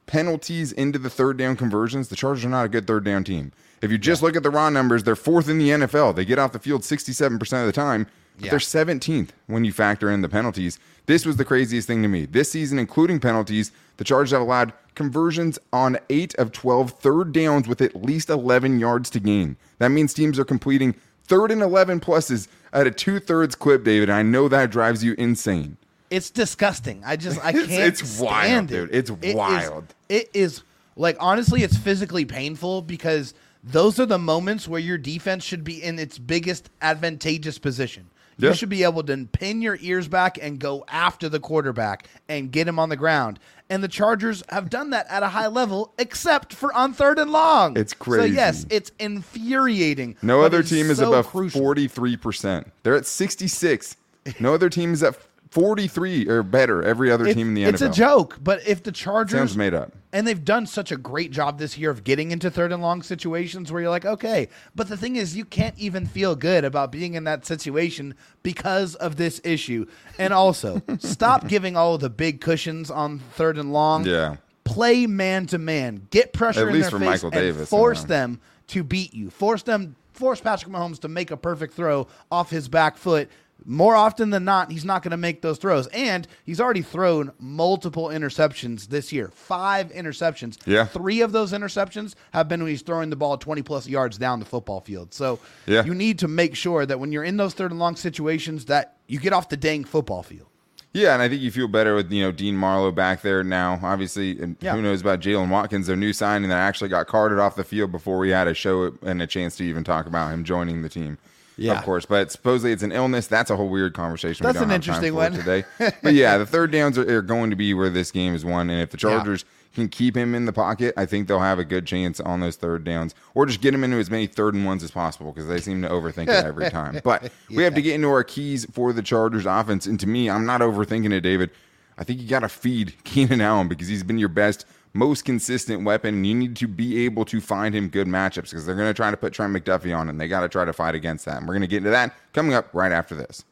penalties 0.05 0.73
into 0.73 0.99
the 0.99 1.09
third 1.09 1.37
down 1.37 1.55
conversions, 1.55 2.09
the 2.09 2.15
Chargers 2.15 2.45
are 2.45 2.49
not 2.49 2.65
a 2.65 2.69
good 2.69 2.85
third 2.85 3.03
down 3.03 3.23
team. 3.23 3.51
If 3.81 3.89
you 3.89 3.97
just 3.97 4.21
look 4.21 4.35
at 4.35 4.43
the 4.43 4.51
raw 4.51 4.69
numbers, 4.69 5.03
they're 5.03 5.15
fourth 5.15 5.49
in 5.49 5.57
the 5.57 5.69
NFL. 5.69 6.15
They 6.15 6.23
get 6.23 6.37
off 6.37 6.51
the 6.51 6.59
field 6.59 6.83
67% 6.83 7.41
of 7.41 7.65
the 7.65 7.71
time, 7.71 8.05
but 8.41 8.45
Yeah. 8.47 8.51
they're 8.51 8.59
17th 8.59 9.29
when 9.47 9.63
you 9.63 9.71
factor 9.71 10.09
in 10.11 10.21
the 10.21 10.29
penalties. 10.29 10.79
This 11.05 11.25
was 11.25 11.37
the 11.37 11.45
craziest 11.45 11.87
thing 11.87 12.01
to 12.01 12.07
me. 12.07 12.25
This 12.25 12.51
season, 12.51 12.79
including 12.79 13.19
penalties, 13.19 13.71
the 13.97 14.03
Chargers 14.03 14.31
have 14.31 14.41
allowed 14.41 14.73
conversions 14.95 15.57
on 15.71 15.97
8 16.09 16.35
of 16.35 16.51
12 16.51 16.91
third 16.99 17.31
downs 17.33 17.67
with 17.67 17.81
at 17.81 18.03
least 18.03 18.29
11 18.29 18.79
yards 18.79 19.09
to 19.11 19.19
gain. 19.19 19.55
That 19.79 19.89
means 19.89 20.13
teams 20.13 20.37
are 20.39 20.45
completing 20.45 20.95
third 21.25 21.51
and 21.51 21.61
11 21.61 21.99
pluses 22.01 22.47
at 22.73 22.87
a 22.87 22.91
two 22.91 23.19
thirds 23.19 23.55
clip, 23.55 23.83
David. 23.83 24.09
I 24.09 24.21
know 24.21 24.47
that 24.49 24.69
drives 24.71 25.03
you 25.03 25.13
insane. 25.17 25.77
It's 26.09 26.29
disgusting. 26.29 27.01
I 27.05 27.15
just 27.15 27.39
I 27.43 27.51
can't. 27.53 27.69
it's 27.71 28.19
wild, 28.19 28.43
stand 28.43 28.71
it. 28.71 28.73
dude. 28.73 28.95
It's 28.95 29.09
It 29.09 29.17
is- 29.23 29.35
wild. 29.35 29.85
it 30.09 30.29
is 30.33 30.61
like 30.97 31.15
honestly, 31.19 31.63
it's 31.63 31.77
physically 31.77 32.25
painful 32.25 32.81
because 32.81 33.33
those 33.63 33.99
are 33.99 34.05
the 34.05 34.17
moments 34.19 34.67
where 34.67 34.79
your 34.81 34.97
defense 34.97 35.43
should 35.43 35.63
be 35.63 35.81
in 35.81 35.99
its 35.99 36.17
biggest 36.17 36.69
advantageous 36.81 37.57
position. 37.59 38.07
Yeah. 38.37 38.49
You 38.49 38.55
should 38.55 38.69
be 38.69 38.83
able 38.83 39.03
to 39.03 39.25
pin 39.25 39.61
your 39.61 39.77
ears 39.81 40.07
back 40.07 40.37
and 40.41 40.59
go 40.59 40.83
after 40.87 41.29
the 41.29 41.39
quarterback 41.39 42.07
and 42.27 42.51
get 42.51 42.67
him 42.67 42.79
on 42.79 42.89
the 42.89 42.95
ground. 42.95 43.39
And 43.69 43.83
the 43.83 43.87
Chargers 43.87 44.43
have 44.49 44.69
done 44.69 44.89
that 44.89 45.07
at 45.09 45.23
a 45.23 45.29
high 45.29 45.47
level, 45.47 45.93
except 45.97 46.53
for 46.53 46.73
on 46.73 46.93
third 46.93 47.19
and 47.19 47.31
long. 47.31 47.77
It's 47.77 47.93
crazy. 47.93 48.29
So 48.29 48.33
yes, 48.33 48.65
it's 48.69 48.91
infuriating. 48.99 50.17
No 50.21 50.41
other 50.41 50.63
team 50.63 50.89
is 50.89 50.97
so 50.97 51.07
above 51.13 51.27
43%. 51.27 52.69
They're 52.83 52.95
at 52.95 53.05
66. 53.05 53.95
No 54.39 54.53
other 54.53 54.69
team 54.69 54.93
is 54.93 55.03
at 55.03 55.15
43 55.51 56.27
or 56.29 56.43
better. 56.43 56.81
Every 56.81 57.11
other 57.11 57.27
It- 57.27 57.33
team 57.33 57.49
in 57.49 57.53
the 57.53 57.63
NFL. 57.65 57.73
it's 57.73 57.81
a 57.81 57.89
joke, 57.89 58.37
but 58.41 58.65
if 58.65 58.81
the 58.83 58.91
Chargers 58.91 59.37
Sounds 59.37 59.57
made 59.57 59.73
up. 59.73 59.91
and 60.13 60.25
they've 60.25 60.43
done 60.43 60.65
such 60.65 60.91
a 60.93 60.97
great 60.97 61.31
job 61.31 61.59
this 61.59 61.77
year 61.77 61.89
of 61.91 62.05
getting 62.05 62.31
into 62.31 62.49
third 62.49 62.71
and 62.71 62.81
long 62.81 63.03
situations 63.03 63.69
where 63.69 63.81
you're 63.81 63.91
like, 63.91 64.05
okay, 64.05 64.47
but 64.75 64.87
the 64.87 64.95
thing 64.95 65.17
is, 65.17 65.35
you 65.35 65.43
can't 65.43 65.77
even 65.77 66.05
feel 66.05 66.35
good 66.37 66.63
about 66.63 66.89
being 66.91 67.15
in 67.15 67.25
that 67.25 67.45
situation 67.45 68.13
because 68.43 68.95
of 68.95 69.17
this 69.17 69.41
issue. 69.43 69.85
And 70.17 70.33
also, 70.33 70.81
stop 70.99 71.47
giving 71.49 71.75
all 71.75 71.97
the 71.97 72.09
big 72.09 72.39
cushions 72.39 72.89
on 72.89 73.19
third 73.19 73.57
and 73.57 73.73
long. 73.73 74.05
Yeah. 74.05 74.37
Play 74.63 75.05
man 75.05 75.47
to 75.47 75.57
man. 75.57 76.07
Get 76.11 76.31
pressure 76.31 76.61
At 76.61 76.67
in 76.67 76.73
least 76.75 76.91
their 76.91 76.99
for 76.99 77.05
face 77.05 77.23
Michael 77.23 77.37
and 77.37 77.45
Davis, 77.45 77.69
force 77.69 78.05
them 78.05 78.39
to 78.67 78.83
beat 78.83 79.13
you. 79.13 79.29
Force 79.29 79.63
them. 79.63 79.97
Force 80.13 80.39
Patrick 80.39 80.71
Mahomes 80.71 80.99
to 80.99 81.07
make 81.09 81.31
a 81.31 81.35
perfect 81.35 81.73
throw 81.73 82.07
off 82.31 82.49
his 82.51 82.69
back 82.69 82.95
foot. 82.95 83.29
More 83.65 83.95
often 83.95 84.31
than 84.31 84.43
not, 84.43 84.71
he's 84.71 84.83
not 84.85 85.03
going 85.03 85.11
to 85.11 85.17
make 85.17 85.41
those 85.41 85.57
throws. 85.57 85.87
And 85.87 86.27
he's 86.43 86.59
already 86.59 86.81
thrown 86.81 87.31
multiple 87.39 88.05
interceptions 88.07 88.87
this 88.87 89.11
year. 89.11 89.29
Five 89.33 89.91
interceptions. 89.91 90.57
Yeah. 90.65 90.85
Three 90.85 91.21
of 91.21 91.31
those 91.31 91.51
interceptions 91.53 92.15
have 92.31 92.47
been 92.47 92.61
when 92.61 92.69
he's 92.71 92.81
throwing 92.81 93.09
the 93.09 93.15
ball 93.15 93.37
20 93.37 93.61
plus 93.61 93.87
yards 93.87 94.17
down 94.17 94.39
the 94.39 94.45
football 94.45 94.81
field. 94.81 95.13
So 95.13 95.39
Yeah. 95.67 95.83
you 95.85 95.93
need 95.93 96.19
to 96.19 96.27
make 96.27 96.55
sure 96.55 96.85
that 96.85 96.99
when 96.99 97.11
you're 97.11 97.23
in 97.23 97.37
those 97.37 97.53
third 97.53 97.71
and 97.71 97.79
long 97.79 97.95
situations 97.95 98.65
that 98.65 98.97
you 99.07 99.19
get 99.19 99.33
off 99.33 99.49
the 99.49 99.57
dang 99.57 99.83
football 99.83 100.23
field. 100.23 100.47
Yeah, 100.93 101.13
and 101.13 101.21
I 101.21 101.29
think 101.29 101.41
you 101.41 101.51
feel 101.51 101.69
better 101.69 101.95
with 101.95 102.11
you 102.11 102.21
know 102.21 102.33
Dean 102.33 102.57
Marlowe 102.57 102.91
back 102.91 103.21
there 103.21 103.45
now. 103.45 103.79
Obviously, 103.81 104.37
and 104.41 104.57
Yeah. 104.59 104.73
who 104.75 104.81
knows 104.81 104.99
about 104.99 105.21
Jalen 105.21 105.47
Watkins, 105.49 105.87
their 105.87 105.95
new 105.95 106.11
signing 106.11 106.49
that 106.49 106.57
actually 106.57 106.89
got 106.89 107.07
carted 107.07 107.39
off 107.39 107.55
the 107.55 107.63
field 107.63 107.93
before 107.93 108.17
we 108.17 108.29
had 108.31 108.47
a 108.49 108.53
show 108.53 108.91
and 109.01 109.21
a 109.21 109.27
chance 109.27 109.55
to 109.57 109.63
even 109.63 109.85
talk 109.85 110.05
about 110.05 110.33
him 110.33 110.43
joining 110.43 110.81
the 110.81 110.89
team. 110.89 111.17
Yeah. 111.61 111.77
of 111.79 111.83
course. 111.85 112.05
But 112.05 112.31
supposedly 112.31 112.71
it's 112.71 112.83
an 112.83 112.91
illness. 112.91 113.27
That's 113.27 113.49
a 113.49 113.55
whole 113.55 113.69
weird 113.69 113.93
conversation. 113.93 114.45
That's 114.45 114.59
an 114.59 114.71
interesting 114.71 115.13
one. 115.15 115.33
today. 115.33 115.63
But 116.03 116.13
yeah, 116.13 116.37
the 116.37 116.45
third 116.45 116.71
downs 116.71 116.97
are, 116.97 117.17
are 117.17 117.21
going 117.21 117.49
to 117.49 117.55
be 117.55 117.73
where 117.73 117.89
this 117.89 118.11
game 118.11 118.33
is 118.33 118.43
won, 118.45 118.69
and 118.69 118.81
if 118.81 118.89
the 118.91 118.97
Chargers 118.97 119.45
can 119.73 119.87
keep 119.87 120.15
him 120.17 120.35
in 120.35 120.45
the 120.45 120.53
pocket, 120.53 120.93
I 120.97 121.05
think 121.05 121.27
they'll 121.27 121.39
have 121.39 121.59
a 121.59 121.63
good 121.63 121.85
chance 121.85 122.19
on 122.19 122.39
those 122.41 122.55
third 122.57 122.83
downs, 122.83 123.15
or 123.35 123.45
just 123.45 123.61
get 123.61 123.73
him 123.73 123.83
into 123.83 123.97
as 123.97 124.09
many 124.11 124.27
third 124.27 124.53
and 124.53 124.65
ones 124.65 124.83
as 124.83 124.91
possible 124.91 125.31
because 125.31 125.47
they 125.47 125.59
seem 125.61 125.81
to 125.83 125.89
overthink 125.89 126.23
it 126.23 126.45
every 126.45 126.69
time. 126.71 126.99
But 127.03 127.31
we 127.49 127.63
have 127.63 127.75
to 127.75 127.81
get 127.81 127.95
into 127.95 128.09
our 128.09 128.23
keys 128.23 128.65
for 128.71 128.91
the 128.93 129.01
Chargers 129.01 129.45
offense, 129.45 129.85
and 129.85 129.99
to 129.99 130.07
me, 130.07 130.29
I'm 130.29 130.45
not 130.45 130.61
overthinking 130.61 131.13
it, 131.13 131.21
David. 131.21 131.51
I 131.97 132.03
think 132.03 132.19
you 132.21 132.27
got 132.27 132.39
to 132.39 132.49
feed 132.49 132.95
Keenan 133.03 133.41
Allen 133.41 133.67
because 133.67 133.87
he's 133.87 134.03
been 134.03 134.17
your 134.17 134.29
best, 134.29 134.65
most 134.93 135.23
consistent 135.23 135.83
weapon, 135.83 136.23
you 136.25 136.35
need 136.35 136.55
to 136.57 136.67
be 136.67 137.05
able 137.05 137.25
to 137.25 137.39
find 137.39 137.73
him 137.73 137.87
good 137.87 138.07
matchups 138.07 138.49
because 138.49 138.65
they're 138.65 138.75
going 138.75 138.89
to 138.89 138.93
try 138.93 139.11
to 139.11 139.17
put 139.17 139.33
Trent 139.33 139.53
McDuffie 139.53 139.97
on, 139.97 140.09
and 140.09 140.19
they 140.19 140.27
got 140.27 140.41
to 140.41 140.49
try 140.49 140.65
to 140.65 140.73
fight 140.73 140.95
against 140.95 141.25
that. 141.25 141.37
And 141.37 141.47
we're 141.47 141.53
going 141.53 141.61
to 141.61 141.67
get 141.67 141.77
into 141.77 141.91
that 141.91 142.13
coming 142.33 142.53
up 142.53 142.69
right 142.73 142.91
after 142.91 143.15
this. 143.15 143.45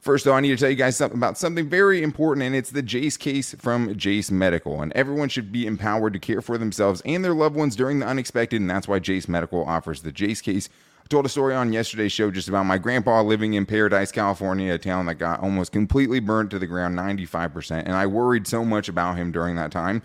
First, 0.00 0.26
though, 0.26 0.34
I 0.34 0.40
need 0.40 0.50
to 0.50 0.56
tell 0.56 0.68
you 0.68 0.76
guys 0.76 0.96
something 0.98 1.16
about 1.16 1.38
something 1.38 1.68
very 1.68 2.02
important, 2.02 2.44
and 2.44 2.54
it's 2.54 2.70
the 2.70 2.82
Jase 2.82 3.16
case 3.16 3.54
from 3.54 3.96
Jase 3.96 4.30
Medical. 4.30 4.82
And 4.82 4.92
everyone 4.92 5.30
should 5.30 5.50
be 5.50 5.66
empowered 5.66 6.12
to 6.12 6.18
care 6.18 6.42
for 6.42 6.58
themselves 6.58 7.00
and 7.06 7.24
their 7.24 7.32
loved 7.32 7.56
ones 7.56 7.74
during 7.74 8.00
the 8.00 8.06
unexpected, 8.06 8.60
and 8.60 8.68
that's 8.68 8.86
why 8.86 8.98
Jase 8.98 9.28
Medical 9.28 9.64
offers 9.64 10.02
the 10.02 10.12
Jase 10.12 10.42
case, 10.42 10.68
I 11.04 11.06
told 11.08 11.26
a 11.26 11.28
story 11.28 11.54
on 11.54 11.72
yesterday's 11.72 12.12
show 12.12 12.30
just 12.30 12.48
about 12.48 12.64
my 12.64 12.78
grandpa 12.78 13.20
living 13.20 13.52
in 13.54 13.66
Paradise, 13.66 14.10
California, 14.10 14.72
a 14.72 14.78
town 14.78 15.04
that 15.06 15.16
got 15.16 15.40
almost 15.40 15.70
completely 15.70 16.18
burnt 16.18 16.50
to 16.50 16.58
the 16.58 16.66
ground, 16.66 16.98
95%. 16.98 17.82
And 17.84 17.92
I 17.92 18.06
worried 18.06 18.46
so 18.46 18.64
much 18.64 18.88
about 18.88 19.18
him 19.18 19.30
during 19.30 19.56
that 19.56 19.70
time. 19.70 20.00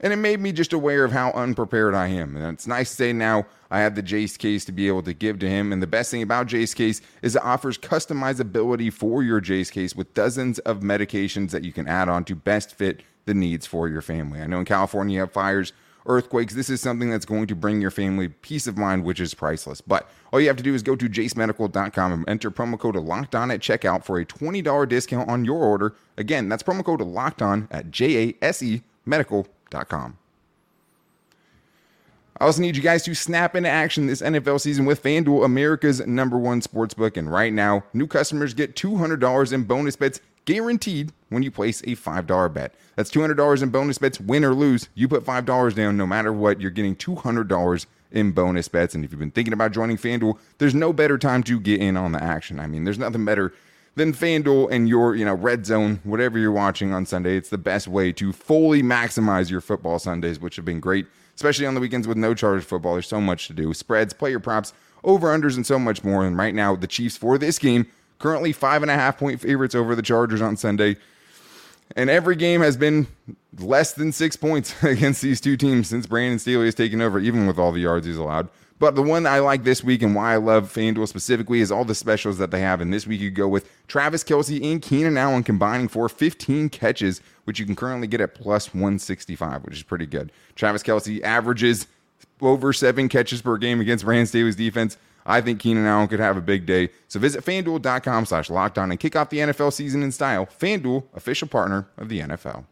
And 0.00 0.12
it 0.12 0.16
made 0.16 0.40
me 0.40 0.52
just 0.52 0.72
aware 0.72 1.04
of 1.04 1.12
how 1.12 1.30
unprepared 1.32 1.94
I 1.94 2.08
am. 2.08 2.36
And 2.36 2.54
it's 2.54 2.66
nice 2.66 2.90
to 2.90 2.96
say 2.96 3.12
now 3.12 3.46
I 3.70 3.80
have 3.80 3.94
the 3.94 4.02
Jase 4.02 4.36
case 4.36 4.64
to 4.66 4.72
be 4.72 4.88
able 4.88 5.02
to 5.02 5.14
give 5.14 5.38
to 5.38 5.48
him. 5.48 5.72
And 5.72 5.82
the 5.82 5.86
best 5.86 6.10
thing 6.10 6.22
about 6.22 6.46
Jase 6.46 6.74
case 6.74 7.00
is 7.22 7.36
it 7.36 7.42
offers 7.42 7.78
customizability 7.78 8.92
for 8.92 9.22
your 9.22 9.40
Jase 9.40 9.70
case 9.70 9.94
with 9.94 10.12
dozens 10.14 10.58
of 10.60 10.80
medications 10.80 11.50
that 11.50 11.64
you 11.64 11.72
can 11.72 11.88
add 11.88 12.08
on 12.08 12.24
to 12.24 12.34
best 12.34 12.74
fit 12.74 13.02
the 13.24 13.34
needs 13.34 13.66
for 13.66 13.88
your 13.88 14.02
family. 14.02 14.40
I 14.40 14.46
know 14.46 14.58
in 14.58 14.64
California 14.64 15.14
you 15.14 15.20
have 15.20 15.32
fires, 15.32 15.72
earthquakes. 16.06 16.54
This 16.54 16.68
is 16.68 16.80
something 16.80 17.10
that's 17.10 17.24
going 17.24 17.46
to 17.46 17.54
bring 17.54 17.80
your 17.80 17.90
family 17.90 18.28
peace 18.28 18.66
of 18.66 18.76
mind, 18.76 19.04
which 19.04 19.20
is 19.20 19.32
priceless. 19.34 19.80
But 19.80 20.10
all 20.32 20.40
you 20.40 20.48
have 20.48 20.56
to 20.56 20.62
do 20.62 20.74
is 20.74 20.82
go 20.82 20.96
to 20.96 21.08
jasemedical.com 21.08 22.12
and 22.12 22.28
enter 22.28 22.50
promo 22.50 22.78
code 22.78 22.96
locked 22.96 23.34
on 23.34 23.50
at 23.50 23.60
checkout 23.60 24.04
for 24.04 24.18
a 24.18 24.26
$20 24.26 24.88
discount 24.88 25.28
on 25.28 25.44
your 25.44 25.62
order. 25.64 25.94
Again, 26.16 26.48
that's 26.48 26.62
promo 26.62 26.84
code 26.84 27.00
locked 27.00 27.40
on 27.40 27.68
at 27.70 27.90
J 27.90 28.28
A 28.28 28.34
S 28.44 28.62
E 28.62 28.82
medical.com. 29.06 29.53
I 32.38 32.46
also 32.46 32.60
need 32.60 32.76
you 32.76 32.82
guys 32.82 33.04
to 33.04 33.14
snap 33.14 33.54
into 33.54 33.68
action 33.68 34.06
this 34.06 34.20
NFL 34.20 34.60
season 34.60 34.86
with 34.86 35.02
FanDuel, 35.02 35.44
America's 35.44 36.04
number 36.06 36.36
one 36.36 36.60
sportsbook. 36.60 37.16
And 37.16 37.30
right 37.30 37.52
now, 37.52 37.84
new 37.92 38.08
customers 38.08 38.54
get 38.54 38.74
$200 38.74 39.52
in 39.52 39.64
bonus 39.64 39.94
bets 39.94 40.20
guaranteed 40.44 41.12
when 41.28 41.42
you 41.42 41.50
place 41.50 41.80
a 41.82 41.94
$5 41.94 42.52
bet. 42.52 42.74
That's 42.96 43.10
$200 43.10 43.62
in 43.62 43.70
bonus 43.70 43.98
bets, 43.98 44.20
win 44.20 44.44
or 44.44 44.52
lose. 44.52 44.88
You 44.94 45.06
put 45.06 45.24
$5 45.24 45.74
down, 45.74 45.96
no 45.96 46.06
matter 46.06 46.32
what, 46.32 46.60
you're 46.60 46.70
getting 46.70 46.96
$200 46.96 47.86
in 48.10 48.32
bonus 48.32 48.68
bets. 48.68 48.94
And 48.94 49.04
if 49.04 49.12
you've 49.12 49.20
been 49.20 49.30
thinking 49.30 49.52
about 49.52 49.72
joining 49.72 49.96
FanDuel, 49.96 50.38
there's 50.58 50.74
no 50.74 50.92
better 50.92 51.18
time 51.18 51.42
to 51.44 51.60
get 51.60 51.80
in 51.80 51.96
on 51.96 52.12
the 52.12 52.22
action. 52.22 52.58
I 52.58 52.66
mean, 52.66 52.84
there's 52.84 52.98
nothing 52.98 53.24
better 53.24 53.52
than 53.96 54.12
FanDuel 54.12 54.70
and 54.70 54.88
your, 54.88 55.14
you 55.14 55.24
know, 55.24 55.34
red 55.34 55.66
zone, 55.66 56.00
whatever 56.04 56.38
you're 56.38 56.52
watching 56.52 56.92
on 56.92 57.06
Sunday. 57.06 57.36
It's 57.36 57.48
the 57.48 57.58
best 57.58 57.86
way 57.86 58.12
to 58.12 58.32
fully 58.32 58.82
maximize 58.82 59.50
your 59.50 59.60
football 59.60 59.98
Sundays, 59.98 60.40
which 60.40 60.56
have 60.56 60.64
been 60.64 60.80
great, 60.80 61.06
especially 61.36 61.66
on 61.66 61.74
the 61.74 61.80
weekends 61.80 62.08
with 62.08 62.16
no 62.16 62.34
charge 62.34 62.64
football. 62.64 62.94
There's 62.94 63.08
so 63.08 63.20
much 63.20 63.46
to 63.48 63.52
do. 63.52 63.72
Spreads, 63.72 64.12
player 64.12 64.40
props, 64.40 64.72
over 65.04 65.28
unders, 65.28 65.56
and 65.56 65.66
so 65.66 65.78
much 65.78 66.02
more. 66.02 66.24
And 66.24 66.36
right 66.36 66.54
now, 66.54 66.74
the 66.74 66.86
Chiefs 66.86 67.16
for 67.16 67.38
this 67.38 67.58
game, 67.58 67.86
currently 68.18 68.52
five 68.52 68.82
and 68.82 68.90
a 68.90 68.94
half 68.94 69.18
point 69.18 69.40
favorites 69.40 69.74
over 69.74 69.94
the 69.94 70.02
Chargers 70.02 70.42
on 70.42 70.56
Sunday. 70.56 70.96
And 71.96 72.08
every 72.10 72.34
game 72.34 72.62
has 72.62 72.76
been 72.76 73.06
less 73.58 73.92
than 73.92 74.10
six 74.10 74.36
points 74.36 74.74
against 74.82 75.22
these 75.22 75.40
two 75.40 75.56
teams 75.56 75.88
since 75.88 76.06
Brandon 76.06 76.38
Staley 76.38 76.64
has 76.64 76.74
taken 76.74 77.00
over, 77.00 77.20
even 77.20 77.46
with 77.46 77.58
all 77.58 77.72
the 77.72 77.80
yards 77.80 78.06
he's 78.06 78.16
allowed. 78.16 78.48
But 78.78 78.96
the 78.96 79.02
one 79.02 79.26
I 79.26 79.38
like 79.38 79.64
this 79.64 79.84
week 79.84 80.02
and 80.02 80.14
why 80.14 80.34
I 80.34 80.36
love 80.36 80.72
FanDuel 80.72 81.06
specifically 81.06 81.60
is 81.60 81.70
all 81.70 81.84
the 81.84 81.94
specials 81.94 82.38
that 82.38 82.50
they 82.50 82.60
have. 82.60 82.80
And 82.80 82.92
this 82.92 83.06
week 83.06 83.20
you 83.20 83.30
go 83.30 83.46
with 83.46 83.68
Travis 83.86 84.24
Kelce 84.24 84.62
and 84.72 84.82
Keenan 84.82 85.16
Allen 85.16 85.44
combining 85.44 85.88
for 85.88 86.08
15 86.08 86.68
catches, 86.70 87.20
which 87.44 87.60
you 87.60 87.66
can 87.66 87.76
currently 87.76 88.08
get 88.08 88.20
at 88.20 88.34
plus 88.34 88.74
165, 88.74 89.64
which 89.64 89.76
is 89.76 89.82
pretty 89.82 90.06
good. 90.06 90.32
Travis 90.56 90.82
Kelce 90.82 91.22
averages 91.22 91.86
over 92.40 92.72
seven 92.72 93.08
catches 93.08 93.42
per 93.42 93.56
game 93.58 93.80
against 93.80 94.04
Brandon 94.04 94.26
Staley's 94.26 94.56
defense. 94.56 94.96
I 95.26 95.40
think 95.40 95.60
Keenan 95.60 95.86
Allen 95.86 96.08
could 96.08 96.20
have 96.20 96.36
a 96.36 96.42
big 96.42 96.66
day. 96.66 96.90
So 97.08 97.18
visit 97.18 97.44
fanduel.com 97.44 98.26
slash 98.26 98.50
locked 98.50 98.76
on 98.76 98.90
and 98.90 99.00
kick 99.00 99.16
off 99.16 99.30
the 99.30 99.38
NFL 99.38 99.72
season 99.72 100.02
in 100.02 100.12
style. 100.12 100.46
FanDuel, 100.46 101.04
official 101.14 101.48
partner 101.48 101.86
of 101.96 102.08
the 102.08 102.20
NFL. 102.20 102.64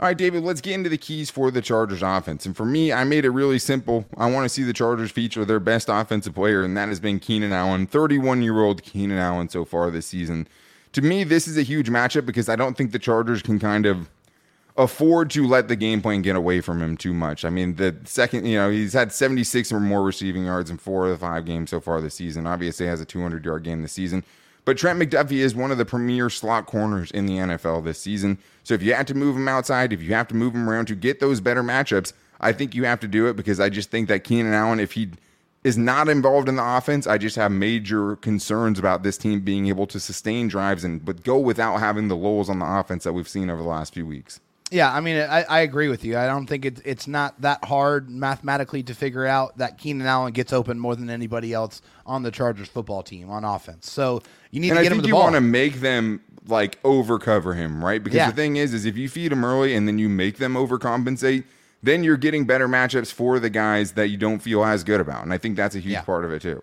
All 0.00 0.08
right, 0.08 0.18
David, 0.18 0.42
let's 0.42 0.60
get 0.60 0.74
into 0.74 0.90
the 0.90 0.98
keys 0.98 1.30
for 1.30 1.52
the 1.52 1.62
Chargers 1.62 2.02
offense. 2.02 2.44
And 2.46 2.56
for 2.56 2.64
me, 2.64 2.92
I 2.92 3.04
made 3.04 3.24
it 3.24 3.30
really 3.30 3.60
simple. 3.60 4.04
I 4.16 4.28
want 4.28 4.44
to 4.44 4.48
see 4.48 4.64
the 4.64 4.72
Chargers 4.72 5.12
feature 5.12 5.44
their 5.44 5.60
best 5.60 5.88
offensive 5.88 6.34
player, 6.34 6.64
and 6.64 6.76
that 6.76 6.88
has 6.88 6.98
been 6.98 7.20
Keenan 7.20 7.52
Allen, 7.52 7.86
31 7.86 8.42
year 8.42 8.60
old 8.60 8.82
Keenan 8.82 9.18
Allen 9.18 9.48
so 9.48 9.64
far 9.64 9.92
this 9.92 10.06
season. 10.06 10.48
To 10.94 11.02
me, 11.02 11.22
this 11.22 11.46
is 11.46 11.56
a 11.56 11.62
huge 11.62 11.88
matchup 11.88 12.26
because 12.26 12.48
I 12.48 12.56
don't 12.56 12.76
think 12.76 12.90
the 12.90 12.98
Chargers 12.98 13.40
can 13.40 13.60
kind 13.60 13.86
of 13.86 14.10
afford 14.76 15.30
to 15.30 15.46
let 15.46 15.68
the 15.68 15.76
game 15.76 16.02
plan 16.02 16.22
get 16.22 16.34
away 16.34 16.60
from 16.60 16.82
him 16.82 16.96
too 16.96 17.14
much. 17.14 17.44
I 17.44 17.50
mean, 17.50 17.76
the 17.76 17.96
second, 18.04 18.46
you 18.46 18.56
know, 18.56 18.70
he's 18.70 18.94
had 18.94 19.12
76 19.12 19.70
or 19.72 19.78
more 19.78 20.02
receiving 20.02 20.46
yards 20.46 20.70
in 20.70 20.78
four 20.78 21.04
of 21.04 21.12
the 21.12 21.18
five 21.18 21.44
games 21.44 21.70
so 21.70 21.80
far 21.80 22.00
this 22.00 22.14
season. 22.14 22.48
Obviously, 22.48 22.86
has 22.86 23.00
a 23.00 23.04
200 23.04 23.44
yard 23.44 23.62
game 23.62 23.82
this 23.82 23.92
season. 23.92 24.24
But 24.64 24.78
Trent 24.78 24.98
McDuffie 24.98 25.38
is 25.38 25.54
one 25.54 25.70
of 25.70 25.78
the 25.78 25.84
premier 25.84 26.30
slot 26.30 26.66
corners 26.66 27.10
in 27.10 27.26
the 27.26 27.34
NFL 27.34 27.84
this 27.84 28.00
season. 28.00 28.38
So 28.62 28.74
if 28.74 28.82
you 28.82 28.94
have 28.94 29.06
to 29.06 29.14
move 29.14 29.36
him 29.36 29.48
outside, 29.48 29.92
if 29.92 30.02
you 30.02 30.14
have 30.14 30.28
to 30.28 30.34
move 30.34 30.54
him 30.54 30.68
around 30.68 30.86
to 30.86 30.94
get 30.94 31.20
those 31.20 31.40
better 31.40 31.62
matchups, 31.62 32.14
I 32.40 32.52
think 32.52 32.74
you 32.74 32.84
have 32.84 33.00
to 33.00 33.08
do 33.08 33.26
it 33.26 33.36
because 33.36 33.60
I 33.60 33.68
just 33.68 33.90
think 33.90 34.08
that 34.08 34.24
Keenan 34.24 34.54
Allen, 34.54 34.80
if 34.80 34.92
he 34.92 35.10
is 35.64 35.78
not 35.78 36.08
involved 36.08 36.48
in 36.48 36.56
the 36.56 36.64
offense, 36.64 37.06
I 37.06 37.18
just 37.18 37.36
have 37.36 37.52
major 37.52 38.16
concerns 38.16 38.78
about 38.78 39.02
this 39.02 39.18
team 39.18 39.40
being 39.40 39.66
able 39.66 39.86
to 39.88 40.00
sustain 40.00 40.48
drives 40.48 40.84
and 40.84 41.04
but 41.04 41.24
go 41.24 41.38
without 41.38 41.78
having 41.78 42.08
the 42.08 42.16
lulls 42.16 42.48
on 42.48 42.58
the 42.58 42.66
offense 42.66 43.04
that 43.04 43.12
we've 43.12 43.28
seen 43.28 43.50
over 43.50 43.62
the 43.62 43.68
last 43.68 43.94
few 43.94 44.06
weeks. 44.06 44.40
Yeah, 44.74 44.92
I 44.92 45.00
mean, 45.00 45.16
I, 45.16 45.44
I 45.44 45.60
agree 45.60 45.86
with 45.88 46.04
you. 46.04 46.18
I 46.18 46.26
don't 46.26 46.46
think 46.46 46.64
it's 46.64 46.80
it's 46.84 47.06
not 47.06 47.40
that 47.42 47.64
hard 47.64 48.10
mathematically 48.10 48.82
to 48.82 48.94
figure 48.94 49.24
out 49.24 49.56
that 49.58 49.78
Keenan 49.78 50.04
Allen 50.06 50.32
gets 50.32 50.52
open 50.52 50.80
more 50.80 50.96
than 50.96 51.08
anybody 51.08 51.52
else 51.52 51.80
on 52.04 52.24
the 52.24 52.32
Chargers 52.32 52.66
football 52.66 53.04
team 53.04 53.30
on 53.30 53.44
offense. 53.44 53.88
So 53.88 54.20
you 54.50 54.58
need 54.60 54.70
and 54.70 54.76
to 54.76 54.80
I 54.80 54.82
get 54.82 54.90
him 54.90 54.96
think 54.98 55.02
the 55.02 55.08
you 55.08 55.14
ball. 55.14 55.22
want 55.22 55.34
to 55.36 55.40
make 55.40 55.74
them 55.74 56.20
like 56.48 56.82
overcover 56.82 57.54
him, 57.54 57.84
right? 57.84 58.02
Because 58.02 58.16
Yeah. 58.16 58.30
the 58.30 58.36
thing 58.36 58.56
is, 58.56 58.74
is 58.74 58.84
if 58.84 58.96
you 58.96 59.08
feed 59.08 59.30
him 59.30 59.44
early 59.44 59.76
and 59.76 59.86
then 59.86 60.00
you 60.00 60.08
make 60.08 60.38
them 60.38 60.54
overcompensate, 60.54 61.44
then 61.82 62.02
you're 62.02 62.16
getting 62.16 62.44
better 62.44 62.66
matchups 62.66 63.12
for 63.12 63.38
the 63.38 63.50
guys 63.50 63.92
that 63.92 64.08
you 64.08 64.16
don't 64.16 64.40
feel 64.40 64.64
as 64.64 64.82
good 64.82 65.00
about. 65.00 65.22
And 65.22 65.32
I 65.32 65.38
think 65.38 65.54
that's 65.56 65.76
a 65.76 65.78
huge 65.78 65.92
Yeah. 65.92 66.02
part 66.02 66.24
of 66.24 66.32
it 66.32 66.42
too. 66.42 66.60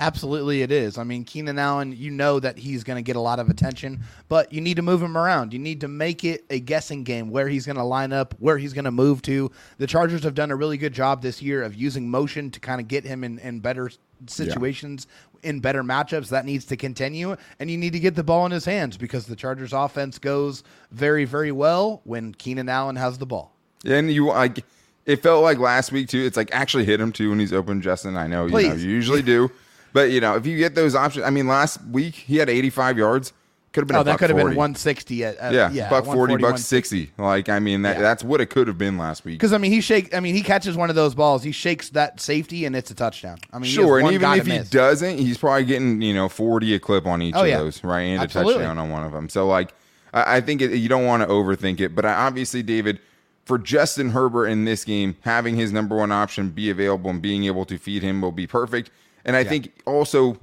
Absolutely, 0.00 0.62
it 0.62 0.72
is. 0.72 0.98
I 0.98 1.04
mean, 1.04 1.22
Keenan 1.22 1.56
Allen, 1.56 1.94
you 1.96 2.10
know 2.10 2.40
that 2.40 2.58
he's 2.58 2.82
going 2.82 2.96
to 2.96 3.02
get 3.02 3.14
a 3.14 3.20
lot 3.20 3.38
of 3.38 3.48
attention, 3.48 4.00
but 4.28 4.52
you 4.52 4.60
need 4.60 4.74
to 4.74 4.82
move 4.82 5.00
him 5.00 5.16
around. 5.16 5.52
You 5.52 5.60
need 5.60 5.80
to 5.82 5.88
make 5.88 6.24
it 6.24 6.44
a 6.50 6.58
guessing 6.58 7.04
game 7.04 7.30
where 7.30 7.48
he's 7.48 7.64
going 7.64 7.76
to 7.76 7.84
line 7.84 8.12
up, 8.12 8.34
where 8.40 8.58
he's 8.58 8.72
going 8.72 8.86
to 8.86 8.90
move 8.90 9.22
to. 9.22 9.52
The 9.78 9.86
Chargers 9.86 10.24
have 10.24 10.34
done 10.34 10.50
a 10.50 10.56
really 10.56 10.78
good 10.78 10.92
job 10.92 11.22
this 11.22 11.40
year 11.40 11.62
of 11.62 11.76
using 11.76 12.10
motion 12.10 12.50
to 12.50 12.60
kind 12.60 12.80
of 12.80 12.88
get 12.88 13.04
him 13.04 13.22
in, 13.22 13.38
in 13.38 13.60
better 13.60 13.88
situations, 14.26 15.06
in 15.44 15.60
better 15.60 15.84
matchups. 15.84 16.28
That 16.28 16.44
needs 16.44 16.64
to 16.66 16.76
continue, 16.76 17.36
and 17.60 17.70
you 17.70 17.78
need 17.78 17.92
to 17.92 18.00
get 18.00 18.16
the 18.16 18.24
ball 18.24 18.46
in 18.46 18.52
his 18.52 18.64
hands 18.64 18.96
because 18.96 19.26
the 19.26 19.36
Chargers 19.36 19.72
offense 19.72 20.18
goes 20.18 20.64
very, 20.90 21.24
very 21.24 21.52
well 21.52 22.00
when 22.02 22.34
Keenan 22.34 22.68
Allen 22.68 22.96
has 22.96 23.18
the 23.18 23.26
ball. 23.26 23.52
And 23.84 24.10
you 24.10 24.26
like 24.26 24.64
it 25.06 25.22
felt 25.22 25.44
like 25.44 25.58
last 25.58 25.92
week 25.92 26.08
too. 26.08 26.24
It's 26.24 26.36
like 26.36 26.52
actually 26.52 26.84
hit 26.84 27.00
him 27.00 27.12
too 27.12 27.30
when 27.30 27.38
he's 27.38 27.52
open, 27.52 27.80
Justin. 27.80 28.16
I 28.16 28.26
know 28.26 28.46
you 28.46 28.52
know 28.52 28.74
you 28.74 28.88
usually 28.88 29.22
do. 29.22 29.52
But 29.94 30.10
you 30.10 30.20
know, 30.20 30.34
if 30.36 30.44
you 30.44 30.58
get 30.58 30.74
those 30.74 30.94
options, 30.94 31.24
I 31.24 31.30
mean, 31.30 31.46
last 31.46 31.82
week 31.86 32.14
he 32.14 32.36
had 32.36 32.50
85 32.50 32.98
yards. 32.98 33.32
Could 33.72 33.80
have 33.82 33.88
been 33.88 33.96
Oh, 33.96 34.00
a 34.02 34.04
that 34.04 34.18
could 34.18 34.30
have 34.30 34.36
been 34.36 34.54
160 34.54 35.24
at, 35.24 35.36
at 35.38 35.52
Yeah, 35.52 35.68
yeah, 35.72 35.88
buck 35.90 36.04
40, 36.04 36.36
buck 36.36 36.58
60. 36.58 37.10
Like 37.18 37.48
I 37.48 37.58
mean, 37.58 37.82
that 37.82 37.96
Yeah. 37.96 38.02
that's 38.02 38.22
what 38.22 38.40
it 38.40 38.46
could 38.50 38.68
have 38.68 38.78
been 38.78 38.98
last 38.98 39.24
week. 39.24 39.34
Because 39.36 39.52
I 39.52 39.58
mean, 39.58 39.72
he 39.72 39.80
shake. 39.80 40.14
I 40.14 40.20
mean, 40.20 40.34
he 40.34 40.42
catches 40.42 40.76
one 40.76 40.90
of 40.90 40.96
those 40.96 41.14
balls. 41.14 41.42
He 41.42 41.50
shakes 41.50 41.88
that 41.90 42.20
safety, 42.20 42.64
and 42.66 42.76
it's 42.76 42.90
a 42.92 42.94
touchdown. 42.94 43.38
I 43.52 43.58
mean, 43.58 43.70
Sure, 43.70 43.98
and 43.98 44.12
even 44.12 44.30
if 44.34 44.46
he 44.46 44.58
miss. 44.58 44.70
doesn't, 44.70 45.18
he's 45.18 45.38
probably 45.38 45.64
getting 45.64 46.02
you 46.02 46.14
know 46.14 46.28
forty 46.28 46.72
a 46.74 46.78
clip 46.78 47.06
on 47.06 47.20
each 47.22 47.34
Oh, 47.36 47.42
of 47.42 47.48
yeah. 47.48 47.58
those, 47.58 47.82
right, 47.82 48.02
and 48.02 48.20
Absolutely. 48.22 48.54
a 48.54 48.56
touchdown 48.58 48.78
on 48.78 48.90
one 48.90 49.02
of 49.04 49.10
them. 49.12 49.28
So 49.28 49.46
like, 49.48 49.72
I, 50.12 50.36
I 50.36 50.40
think 50.40 50.60
it, 50.62 50.72
you 50.76 50.88
don't 50.88 51.04
want 51.06 51.22
to 51.24 51.28
overthink 51.28 51.80
it, 51.80 51.96
but 51.96 52.04
I, 52.04 52.12
obviously, 52.14 52.62
David, 52.62 53.00
for 53.44 53.58
Justin 53.58 54.10
Herbert 54.10 54.46
in 54.46 54.66
this 54.66 54.84
game, 54.84 55.16
having 55.22 55.56
his 55.56 55.72
number 55.72 55.96
one 55.96 56.12
option 56.12 56.50
be 56.50 56.70
available 56.70 57.10
and 57.10 57.20
being 57.20 57.44
able 57.44 57.64
to 57.64 57.76
feed 57.76 58.02
him 58.04 58.20
will 58.20 58.30
be 58.32 58.46
perfect. 58.46 58.90
And 59.24 59.36
I 59.36 59.44
think 59.44 59.72
also 59.86 60.38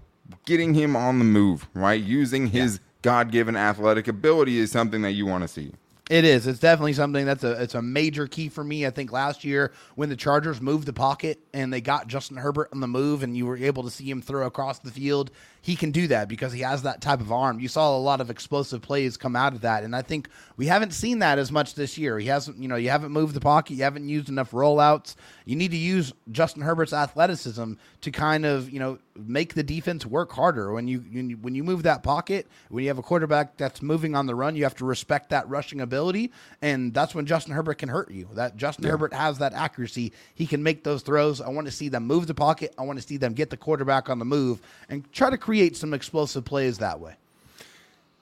getting 0.45 0.73
him 0.73 0.95
on 0.95 1.19
the 1.19 1.25
move, 1.25 1.67
right, 1.73 2.01
using 2.01 2.47
his 2.47 2.79
God-given 3.01 3.55
athletic 3.55 4.07
ability 4.07 4.57
is 4.57 4.71
something 4.71 5.01
that 5.01 5.11
you 5.11 5.25
want 5.25 5.43
to 5.43 5.47
see. 5.47 5.73
It 6.11 6.25
is. 6.25 6.45
It's 6.45 6.59
definitely 6.59 6.91
something 6.91 7.25
that's 7.25 7.45
a 7.45 7.51
it's 7.63 7.73
a 7.73 7.81
major 7.81 8.27
key 8.27 8.49
for 8.49 8.65
me. 8.65 8.85
I 8.85 8.89
think 8.89 9.13
last 9.13 9.45
year 9.45 9.71
when 9.95 10.09
the 10.09 10.17
Chargers 10.17 10.59
moved 10.59 10.85
the 10.85 10.91
pocket 10.91 11.39
and 11.53 11.71
they 11.71 11.79
got 11.79 12.07
Justin 12.07 12.35
Herbert 12.35 12.67
on 12.73 12.81
the 12.81 12.87
move 12.87 13.23
and 13.23 13.37
you 13.37 13.45
were 13.45 13.55
able 13.55 13.83
to 13.83 13.89
see 13.89 14.09
him 14.09 14.21
throw 14.21 14.45
across 14.45 14.79
the 14.79 14.91
field, 14.91 15.31
he 15.61 15.73
can 15.73 15.91
do 15.91 16.07
that 16.07 16.27
because 16.27 16.51
he 16.51 16.59
has 16.61 16.81
that 16.81 16.99
type 16.99 17.21
of 17.21 17.31
arm. 17.31 17.61
You 17.61 17.69
saw 17.69 17.95
a 17.95 17.97
lot 17.97 18.19
of 18.19 18.29
explosive 18.29 18.81
plays 18.81 19.15
come 19.15 19.37
out 19.37 19.53
of 19.53 19.61
that, 19.61 19.85
and 19.85 19.95
I 19.95 20.01
think 20.01 20.27
we 20.57 20.65
haven't 20.65 20.91
seen 20.91 21.19
that 21.19 21.39
as 21.39 21.49
much 21.49 21.75
this 21.75 21.97
year. 21.97 22.19
He 22.19 22.27
hasn't, 22.27 22.57
you 22.57 22.67
know, 22.67 22.75
you 22.75 22.89
haven't 22.89 23.13
moved 23.13 23.33
the 23.33 23.39
pocket, 23.39 23.75
you 23.75 23.83
haven't 23.83 24.09
used 24.09 24.27
enough 24.27 24.51
rollouts. 24.51 25.15
You 25.45 25.55
need 25.55 25.71
to 25.71 25.77
use 25.77 26.11
Justin 26.29 26.61
Herbert's 26.61 26.91
athleticism 26.91 27.75
to 28.01 28.11
kind 28.11 28.45
of, 28.45 28.69
you 28.69 28.79
know, 28.79 28.99
make 29.15 29.53
the 29.53 29.63
defense 29.63 30.05
work 30.05 30.31
harder. 30.31 30.71
When 30.71 30.87
you 30.87 30.99
when 31.41 31.55
you, 31.55 31.63
move 31.63 31.83
that 31.83 32.03
pocket, 32.03 32.47
when 32.69 32.83
you 32.83 32.89
have 32.89 32.97
a 32.97 33.01
quarterback 33.03 33.57
that's 33.57 33.81
moving 33.81 34.15
on 34.15 34.25
the 34.25 34.35
run, 34.35 34.55
you 34.55 34.63
have 34.63 34.75
to 34.75 34.85
respect 34.85 35.29
that 35.29 35.47
rushing 35.49 35.81
ability, 35.81 36.31
and 36.61 36.93
that's 36.93 37.13
when 37.13 37.25
Justin 37.25 37.53
Herbert 37.53 37.75
can 37.75 37.89
hurt 37.89 38.11
you. 38.11 38.27
That 38.33 38.57
Justin 38.57 38.85
Herbert 38.85 39.13
has 39.13 39.37
that 39.39 39.53
accuracy; 39.53 40.13
he 40.35 40.47
can 40.47 40.63
make 40.63 40.83
those 40.83 41.01
throws. 41.01 41.41
I 41.41 41.49
want 41.49 41.67
to 41.67 41.71
see 41.71 41.89
them 41.89 42.05
move 42.05 42.27
the 42.27 42.33
pocket. 42.33 42.73
I 42.77 42.83
want 42.83 42.99
to 42.99 43.07
see 43.07 43.17
them 43.17 43.33
get 43.33 43.49
the 43.49 43.57
quarterback 43.57 44.09
on 44.09 44.19
the 44.19 44.25
move 44.25 44.61
and 44.89 45.11
try 45.11 45.29
to 45.29 45.37
create 45.37 45.75
some 45.77 45.93
explosive 45.93 46.45
plays 46.45 46.77
that 46.79 46.99
way. 46.99 47.15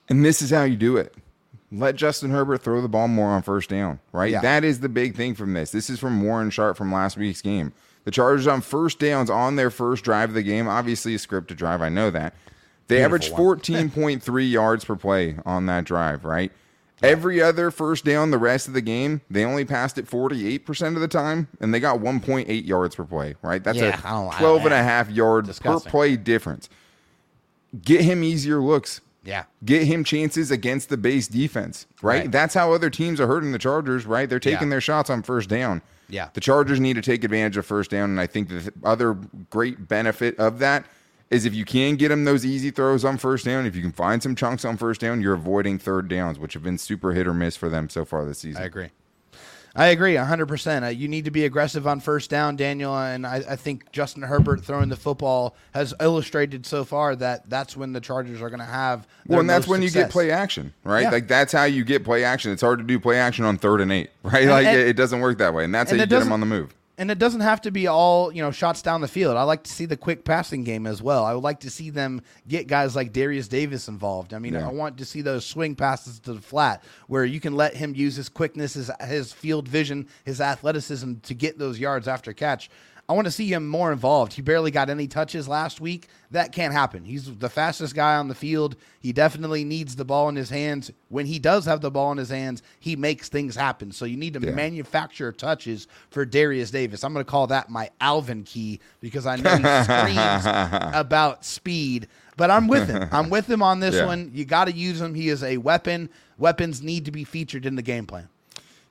And 0.08 0.24
this 0.24 0.42
is 0.42 0.50
how 0.50 0.64
you 0.64 0.76
do 0.76 0.96
it. 0.96 1.14
Let 1.72 1.94
Justin 1.94 2.32
Herbert 2.32 2.62
throw 2.62 2.80
the 2.82 2.88
ball 2.88 3.06
more 3.06 3.28
on 3.28 3.42
first 3.42 3.70
down, 3.70 4.00
right? 4.12 4.32
Yeah. 4.32 4.40
That 4.40 4.64
is 4.64 4.80
the 4.80 4.88
big 4.88 5.14
thing 5.14 5.36
from 5.36 5.52
this. 5.52 5.70
This 5.70 5.88
is 5.88 6.00
from 6.00 6.20
Warren 6.20 6.50
Sharp 6.50 6.76
from 6.76 6.92
last 6.92 7.16
week's 7.16 7.42
game. 7.42 7.72
The 8.04 8.10
Chargers 8.10 8.46
on 8.46 8.60
first 8.62 8.98
downs 8.98 9.28
on 9.30 9.56
their 9.56 9.70
first 9.70 10.04
drive 10.04 10.30
of 10.30 10.34
the 10.34 10.42
game, 10.42 10.66
obviously 10.68 11.14
a 11.14 11.18
scripted 11.18 11.56
drive, 11.56 11.82
I 11.82 11.88
know 11.90 12.10
that. 12.10 12.34
They 12.88 13.04
averaged 13.04 13.32
14.3 13.32 14.50
yards 14.50 14.84
per 14.84 14.96
play 14.96 15.36
on 15.44 15.66
that 15.66 15.84
drive, 15.84 16.24
right? 16.24 16.50
Every 17.02 17.40
other 17.40 17.70
first 17.70 18.04
down 18.04 18.30
the 18.30 18.36
rest 18.38 18.68
of 18.68 18.74
the 18.74 18.80
game, 18.82 19.20
they 19.30 19.44
only 19.44 19.64
passed 19.64 19.96
it 19.96 20.06
48% 20.06 20.94
of 20.96 21.00
the 21.00 21.08
time, 21.08 21.48
and 21.60 21.72
they 21.72 21.80
got 21.80 21.98
1.8 22.00 22.66
yards 22.66 22.94
per 22.96 23.04
play, 23.04 23.36
right? 23.42 23.62
That's 23.64 23.78
Yeah, 23.78 23.98
a 24.04 24.16
I- 24.28 24.36
12 24.38 24.64
and 24.66 24.74
a 24.74 24.82
half 24.82 25.08
yard 25.10 25.46
Disgusting. 25.46 25.88
per 25.88 25.90
play 25.90 26.16
difference. 26.16 26.68
Get 27.84 28.00
him 28.02 28.22
easier 28.24 28.58
looks. 28.60 29.00
Yeah. 29.24 29.44
Get 29.64 29.84
him 29.84 30.02
chances 30.04 30.50
against 30.50 30.88
the 30.88 30.96
base 30.96 31.28
defense, 31.28 31.86
right? 32.02 32.22
Right. 32.22 32.32
That's 32.32 32.54
how 32.54 32.72
other 32.72 32.90
teams 32.90 33.20
are 33.20 33.26
hurting 33.26 33.52
the 33.52 33.58
Chargers, 33.58 34.04
right? 34.06 34.28
They're 34.28 34.40
taking 34.40 34.68
Yeah. 34.68 34.70
their 34.72 34.80
shots 34.80 35.08
on 35.10 35.22
first 35.22 35.48
down. 35.48 35.82
Yeah. 36.10 36.30
The 36.32 36.40
Chargers 36.40 36.80
need 36.80 36.94
to 36.94 37.02
take 37.02 37.24
advantage 37.24 37.56
of 37.56 37.66
first 37.66 37.90
down, 37.90 38.10
and 38.10 38.20
I 38.20 38.26
think 38.26 38.48
the 38.48 38.72
other 38.84 39.14
great 39.50 39.88
benefit 39.88 40.38
of 40.38 40.58
that 40.58 40.84
is 41.30 41.44
if 41.44 41.54
you 41.54 41.64
can 41.64 41.96
get 41.96 42.08
them 42.08 42.24
those 42.24 42.44
easy 42.44 42.70
throws 42.70 43.04
on 43.04 43.16
first 43.16 43.44
down, 43.44 43.64
if 43.64 43.76
you 43.76 43.82
can 43.82 43.92
find 43.92 44.22
some 44.22 44.34
chunks 44.34 44.64
on 44.64 44.76
first 44.76 45.00
down, 45.00 45.20
you're 45.20 45.34
avoiding 45.34 45.78
third 45.78 46.08
downs, 46.08 46.38
which 46.38 46.54
have 46.54 46.62
been 46.62 46.78
super 46.78 47.12
hit 47.12 47.26
or 47.26 47.34
miss 47.34 47.56
for 47.56 47.68
them 47.68 47.88
so 47.88 48.04
far 48.04 48.24
this 48.24 48.40
season. 48.40 48.62
I 48.62 48.66
agree. 48.66 48.90
I 49.74 49.88
agree 49.88 50.14
100%. 50.14 50.84
Uh, 50.84 50.86
you 50.88 51.06
need 51.08 51.24
to 51.26 51.30
be 51.30 51.44
aggressive 51.44 51.86
on 51.86 52.00
first 52.00 52.28
down, 52.28 52.56
Daniel. 52.56 52.96
And 52.96 53.26
I, 53.26 53.36
I 53.48 53.56
think 53.56 53.92
Justin 53.92 54.22
Herbert 54.22 54.64
throwing 54.64 54.88
the 54.88 54.96
football 54.96 55.54
has 55.74 55.94
illustrated 56.00 56.66
so 56.66 56.84
far 56.84 57.14
that 57.16 57.48
that's 57.48 57.76
when 57.76 57.92
the 57.92 58.00
Chargers 58.00 58.42
are 58.42 58.50
going 58.50 58.60
to 58.60 58.64
have. 58.66 59.06
Well, 59.26 59.40
and 59.40 59.48
that's 59.48 59.68
when 59.68 59.82
you 59.82 59.90
get 59.90 60.10
play 60.10 60.30
action, 60.30 60.74
right? 60.84 61.02
Yeah. 61.02 61.10
Like 61.10 61.28
that's 61.28 61.52
how 61.52 61.64
you 61.64 61.84
get 61.84 62.04
play 62.04 62.24
action. 62.24 62.50
It's 62.52 62.62
hard 62.62 62.78
to 62.80 62.84
do 62.84 62.98
play 62.98 63.18
action 63.18 63.44
on 63.44 63.58
third 63.58 63.80
and 63.80 63.92
eight, 63.92 64.10
right? 64.22 64.46
like 64.46 64.66
and- 64.66 64.78
it, 64.78 64.88
it 64.88 64.96
doesn't 64.96 65.20
work 65.20 65.38
that 65.38 65.54
way, 65.54 65.64
and 65.64 65.74
that's 65.74 65.90
and 65.90 66.00
how 66.00 66.04
you 66.04 66.08
get 66.08 66.20
them 66.20 66.32
on 66.32 66.40
the 66.40 66.46
move. 66.46 66.74
And 67.00 67.10
it 67.10 67.18
doesn't 67.18 67.40
have 67.40 67.62
to 67.62 67.70
be 67.70 67.86
all, 67.86 68.30
you 68.30 68.42
know, 68.42 68.50
shots 68.50 68.82
down 68.82 69.00
the 69.00 69.08
field. 69.08 69.34
I 69.38 69.44
like 69.44 69.62
to 69.62 69.72
see 69.72 69.86
the 69.86 69.96
quick 69.96 70.22
passing 70.22 70.64
game 70.64 70.86
as 70.86 71.02
well. 71.02 71.24
I 71.24 71.32
would 71.32 71.42
like 71.42 71.60
to 71.60 71.70
see 71.70 71.88
them 71.88 72.20
get 72.46 72.66
guys 72.66 72.94
like 72.94 73.14
Derius 73.14 73.48
Davis 73.48 73.88
involved. 73.88 74.34
I 74.34 74.38
mean, 74.38 74.52
Yeah. 74.52 74.68
I 74.68 74.70
want 74.70 74.98
to 74.98 75.06
see 75.06 75.22
those 75.22 75.46
swing 75.46 75.74
passes 75.74 76.20
to 76.20 76.34
the 76.34 76.42
flat 76.42 76.84
where 77.06 77.24
you 77.24 77.40
can 77.40 77.56
let 77.56 77.74
him 77.74 77.94
use 77.94 78.16
his 78.16 78.28
quickness, 78.28 78.74
his, 78.74 78.90
his 79.00 79.32
field 79.32 79.66
vision, 79.66 80.08
his 80.26 80.42
athleticism 80.42 81.14
to 81.22 81.32
get 81.32 81.58
those 81.58 81.78
yards 81.78 82.06
after 82.06 82.34
catch. 82.34 82.68
I 83.10 83.12
want 83.12 83.24
to 83.24 83.30
see 83.32 83.52
him 83.52 83.66
more 83.66 83.90
involved. 83.90 84.34
He 84.34 84.40
barely 84.40 84.70
got 84.70 84.88
any 84.88 85.08
touches 85.08 85.48
last 85.48 85.80
week. 85.80 86.06
That 86.30 86.52
can't 86.52 86.72
happen. 86.72 87.04
He's 87.04 87.24
the 87.38 87.48
fastest 87.48 87.96
guy 87.96 88.14
on 88.14 88.28
the 88.28 88.36
field. 88.36 88.76
He 89.00 89.12
definitely 89.12 89.64
needs 89.64 89.96
the 89.96 90.04
ball 90.04 90.28
in 90.28 90.36
his 90.36 90.48
hands. 90.48 90.92
When 91.08 91.26
he 91.26 91.40
does 91.40 91.64
have 91.64 91.80
the 91.80 91.90
ball 91.90 92.12
in 92.12 92.18
his 92.18 92.28
hands, 92.28 92.62
he 92.78 92.94
makes 92.94 93.28
things 93.28 93.56
happen. 93.56 93.90
So 93.90 94.04
you 94.04 94.16
need 94.16 94.34
to 94.34 94.40
Yeah. 94.40 94.52
manufacture 94.52 95.32
touches 95.32 95.88
for 96.10 96.24
Derius 96.24 96.70
Davis. 96.70 97.02
I'm 97.02 97.12
going 97.12 97.24
to 97.24 97.28
call 97.28 97.48
that 97.48 97.68
my 97.68 97.90
Alvin 98.00 98.44
key 98.44 98.78
because 99.00 99.26
I 99.26 99.34
know 99.34 99.56
he 99.56 99.64
screams 99.82 100.44
about 100.94 101.44
speed. 101.44 102.06
But 102.36 102.52
I'm 102.52 102.68
with 102.68 102.86
him. 102.88 103.08
I'm 103.10 103.28
with 103.28 103.50
him 103.50 103.60
on 103.60 103.80
this 103.80 103.94
Yeah. 103.96 104.06
one. 104.06 104.30
You 104.32 104.44
got 104.44 104.66
to 104.66 104.72
use 104.72 105.00
him. 105.00 105.14
He 105.14 105.30
is 105.30 105.42
a 105.42 105.56
weapon. 105.56 106.10
Weapons 106.38 106.80
need 106.80 107.04
to 107.06 107.10
be 107.10 107.24
featured 107.24 107.66
in 107.66 107.74
the 107.74 107.82
game 107.82 108.06
plan. 108.06 108.28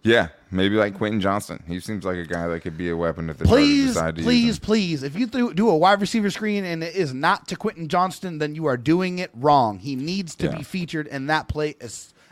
Yeah, 0.01 0.29
maybe 0.49 0.75
like 0.75 0.95
Quentin 0.95 1.19
Johnston. 1.19 1.61
He 1.67 1.79
seems 1.81 2.05
like 2.05 2.15
a 2.17 2.25
guy 2.25 2.47
that 2.47 2.61
could 2.61 2.77
be 2.77 2.89
a 2.89 2.95
weapon 2.95 3.29
if 3.29 3.37
the 3.37 3.45
Chargers 3.45 3.65
Please, 3.65 3.87
decide 3.87 4.15
to 4.15 4.21
use 4.21 4.25
please, 4.25 4.59
please. 4.59 5.03
If 5.03 5.15
you 5.15 5.27
th- 5.27 5.55
do 5.55 5.69
a 5.69 5.77
wide 5.77 5.99
receiver 5.99 6.29
screen 6.29 6.63
and 6.63 6.81
it 6.83 6.95
is 6.95 7.13
not 7.13 7.47
to 7.49 7.57
Quentin 7.57 7.89
Johnston, 7.89 8.37
then 8.37 8.55
you 8.55 8.65
are 8.65 8.77
doing 8.77 9.19
it 9.19 9.29
wrong. 9.33 9.79
He 9.79 9.95
needs 9.97 10.35
to 10.35 10.45
Yeah. 10.45 10.55
be 10.57 10.63
featured 10.63 11.07
in 11.07 11.27
that 11.27 11.49
play. 11.49 11.75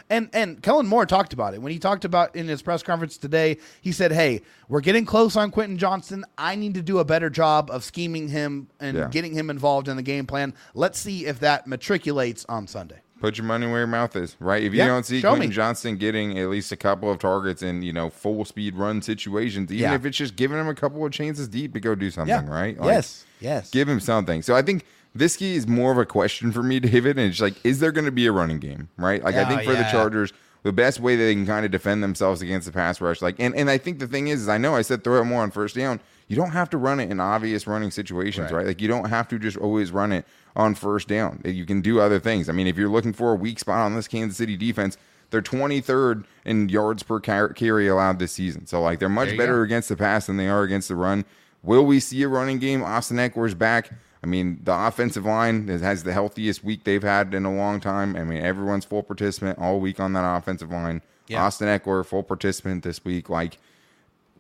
And 0.10 0.30
and 0.32 0.64
Kellen 0.64 0.88
Moore 0.88 1.06
talked 1.06 1.34
about 1.34 1.54
it 1.54 1.62
when 1.62 1.74
he 1.74 1.80
talked 1.80 2.06
about 2.06 2.34
in 2.34 2.48
his 2.48 2.62
press 2.62 2.82
conference 2.82 3.18
today. 3.18 3.58
He 3.82 3.92
said, 3.92 4.14
"Hey, 4.14 4.42
we're 4.70 4.80
getting 4.80 5.04
close 5.04 5.36
on 5.36 5.52
Quentin 5.52 5.78
Johnston. 5.78 6.24
I 6.38 6.56
need 6.56 6.76
to 6.76 6.82
do 6.82 7.00
a 7.00 7.04
better 7.06 7.30
job 7.30 7.70
of 7.70 7.84
scheming 7.84 8.30
him 8.30 8.68
and 8.80 8.96
Yeah. 8.96 9.08
getting 9.10 9.34
him 9.34 9.50
involved 9.50 9.90
in 9.90 9.98
the 9.98 10.02
game 10.04 10.26
plan. 10.26 10.54
Let's 10.74 10.98
see 10.98 11.26
if 11.26 11.42
that 11.42 11.68
matriculates 11.68 12.46
on 12.48 12.68
Sunday." 12.68 13.02
Put 13.20 13.38
your 13.38 13.46
money 13.46 13.66
where 13.66 13.80
your 13.80 13.88
mouth 13.88 14.16
is, 14.16 14.36
right? 14.40 14.62
If 14.64 14.74
you 14.74 14.80
Yeah, 14.80 14.88
don't 14.88 15.06
see 15.06 15.22
Quentin 15.22 15.50
me. 15.50 15.56
Johnston 15.56 15.98
getting 15.98 16.38
at 16.38 16.50
least 16.50 16.72
a 16.72 16.76
couple 16.76 17.10
of 17.12 17.18
targets 17.20 17.64
in, 17.64 17.82
you 17.82 17.92
know, 17.92 18.10
full 18.10 18.46
speed 18.46 18.76
run 18.76 19.02
situations, 19.02 19.72
even 19.72 19.82
Yeah. 19.90 19.96
if 19.96 20.06
it's 20.06 20.18
just 20.18 20.36
giving 20.36 20.60
him 20.60 20.68
a 20.68 20.76
couple 20.76 21.04
of 21.06 21.12
chances 21.12 21.48
deep 21.48 21.74
to 21.74 21.80
go 21.80 21.96
do 21.96 22.12
something, 22.12 22.46
right? 22.48 22.78
yes. 22.84 23.26
Yes. 23.40 23.70
Give 23.72 23.88
him 23.90 24.00
something. 24.00 24.42
So 24.42 24.56
I 24.56 24.62
think 24.62 24.86
this 25.16 25.36
key 25.36 25.56
is 25.56 25.68
more 25.68 25.92
of 25.92 25.98
a 25.98 26.06
question 26.06 26.52
for 26.52 26.62
me, 26.62 26.80
David. 26.82 27.18
And 27.18 27.30
it's 27.32 27.42
like, 27.42 27.56
is 27.66 27.80
there 27.80 27.92
going 27.92 28.06
to 28.06 28.12
be 28.12 28.28
a 28.28 28.32
running 28.32 28.60
game, 28.60 28.90
right? 28.98 29.24
Like, 29.24 29.36
I 29.36 29.44
Oh, 29.44 29.48
think 29.48 29.64
for 29.64 29.74
the. 29.76 29.84
Chargers, 29.92 30.32
the 30.64 30.72
best 30.74 31.00
way 31.00 31.16
they 31.16 31.34
can 31.34 31.46
kind 31.46 31.66
of 31.66 31.72
defend 31.72 32.04
themselves 32.04 32.42
against 32.42 32.66
the 32.68 32.74
pass 32.74 33.00
rush, 33.00 33.22
like, 33.22 33.36
and, 33.40 33.56
and 33.56 33.70
I 33.70 33.78
think 33.78 34.00
the 34.00 34.08
thing 34.08 34.28
is, 34.28 34.42
is 34.42 34.50
I 34.50 34.58
know 34.58 34.76
I 34.76 34.82
said 34.82 35.04
throw 35.04 35.22
it 35.22 35.26
more 35.26 35.42
on 35.44 35.50
first 35.52 35.76
down. 35.76 36.02
You 36.28 36.36
don't 36.36 36.50
have 36.52 36.70
to 36.72 36.78
run 36.78 37.00
it 37.00 37.10
in 37.10 37.20
obvious 37.22 37.66
running 37.68 37.90
situations, 37.90 38.52
Right. 38.52 38.58
right? 38.60 38.68
Like, 38.68 38.82
you 38.82 38.88
don't 38.90 39.10
have 39.10 39.28
to 39.30 39.40
just 39.40 39.56
always 39.56 39.92
run 39.92 40.12
it 40.12 40.26
on 40.58 40.76
first 40.76 41.08
down. 41.08 41.42
You 41.46 41.66
can 41.66 41.80
do 41.80 42.02
other 42.02 42.20
things. 42.20 42.50
I 42.50 42.52
mean, 42.52 42.68
if 42.68 42.76
you're 42.78 42.90
looking 42.90 43.14
for 43.14 43.32
a 43.32 43.36
weak 43.36 43.60
spot 43.60 43.80
on 43.80 43.96
this 43.96 44.08
Kansas 44.08 44.38
City 44.38 44.58
defense, 44.58 44.98
they're 45.30 45.42
23rd 45.42 46.26
in 46.46 46.68
yards 46.68 47.04
per 47.04 47.20
carry 47.20 47.88
allowed 47.88 48.20
this 48.20 48.32
season. 48.34 48.66
So, 48.66 48.82
like, 48.82 49.00
they're 49.00 49.08
much 49.08 49.38
better 49.38 49.58
go. 49.58 49.62
against 49.64 49.88
the 49.88 49.96
pass 49.96 50.26
than 50.26 50.38
they 50.38 50.48
are 50.48 50.64
against 50.64 50.88
the 50.90 50.96
run. 50.96 51.24
Will 51.64 51.86
we 51.86 52.00
see 52.00 52.22
a 52.24 52.28
running 52.28 52.60
game? 52.60 52.84
Austin 52.84 53.18
Ekeler's 53.18 53.54
back. 53.54 53.92
I 54.24 54.28
mean, 54.28 54.60
the 54.64 54.74
offensive 54.74 55.26
line 55.26 55.68
has- 55.68 56.04
the 56.04 56.14
healthiest 56.14 56.64
week 56.64 56.84
they've 56.86 57.04
had 57.04 57.34
in 57.34 57.46
a 57.46 57.54
long 57.54 57.80
time. 57.80 58.16
I 58.16 58.24
mean, 58.24 58.42
everyone's 58.42 58.86
full 58.86 59.04
participant 59.04 59.60
all 59.60 59.80
week 59.80 60.00
on 60.00 60.14
that 60.14 60.26
offensive 60.38 60.72
line. 60.72 61.02
Yeah. 61.28 61.44
Austin 61.44 61.68
Ekeler, 61.68 62.06
full 62.06 62.24
participant 62.24 62.84
this 62.84 63.04
week. 63.06 63.30
Like, 63.30 63.60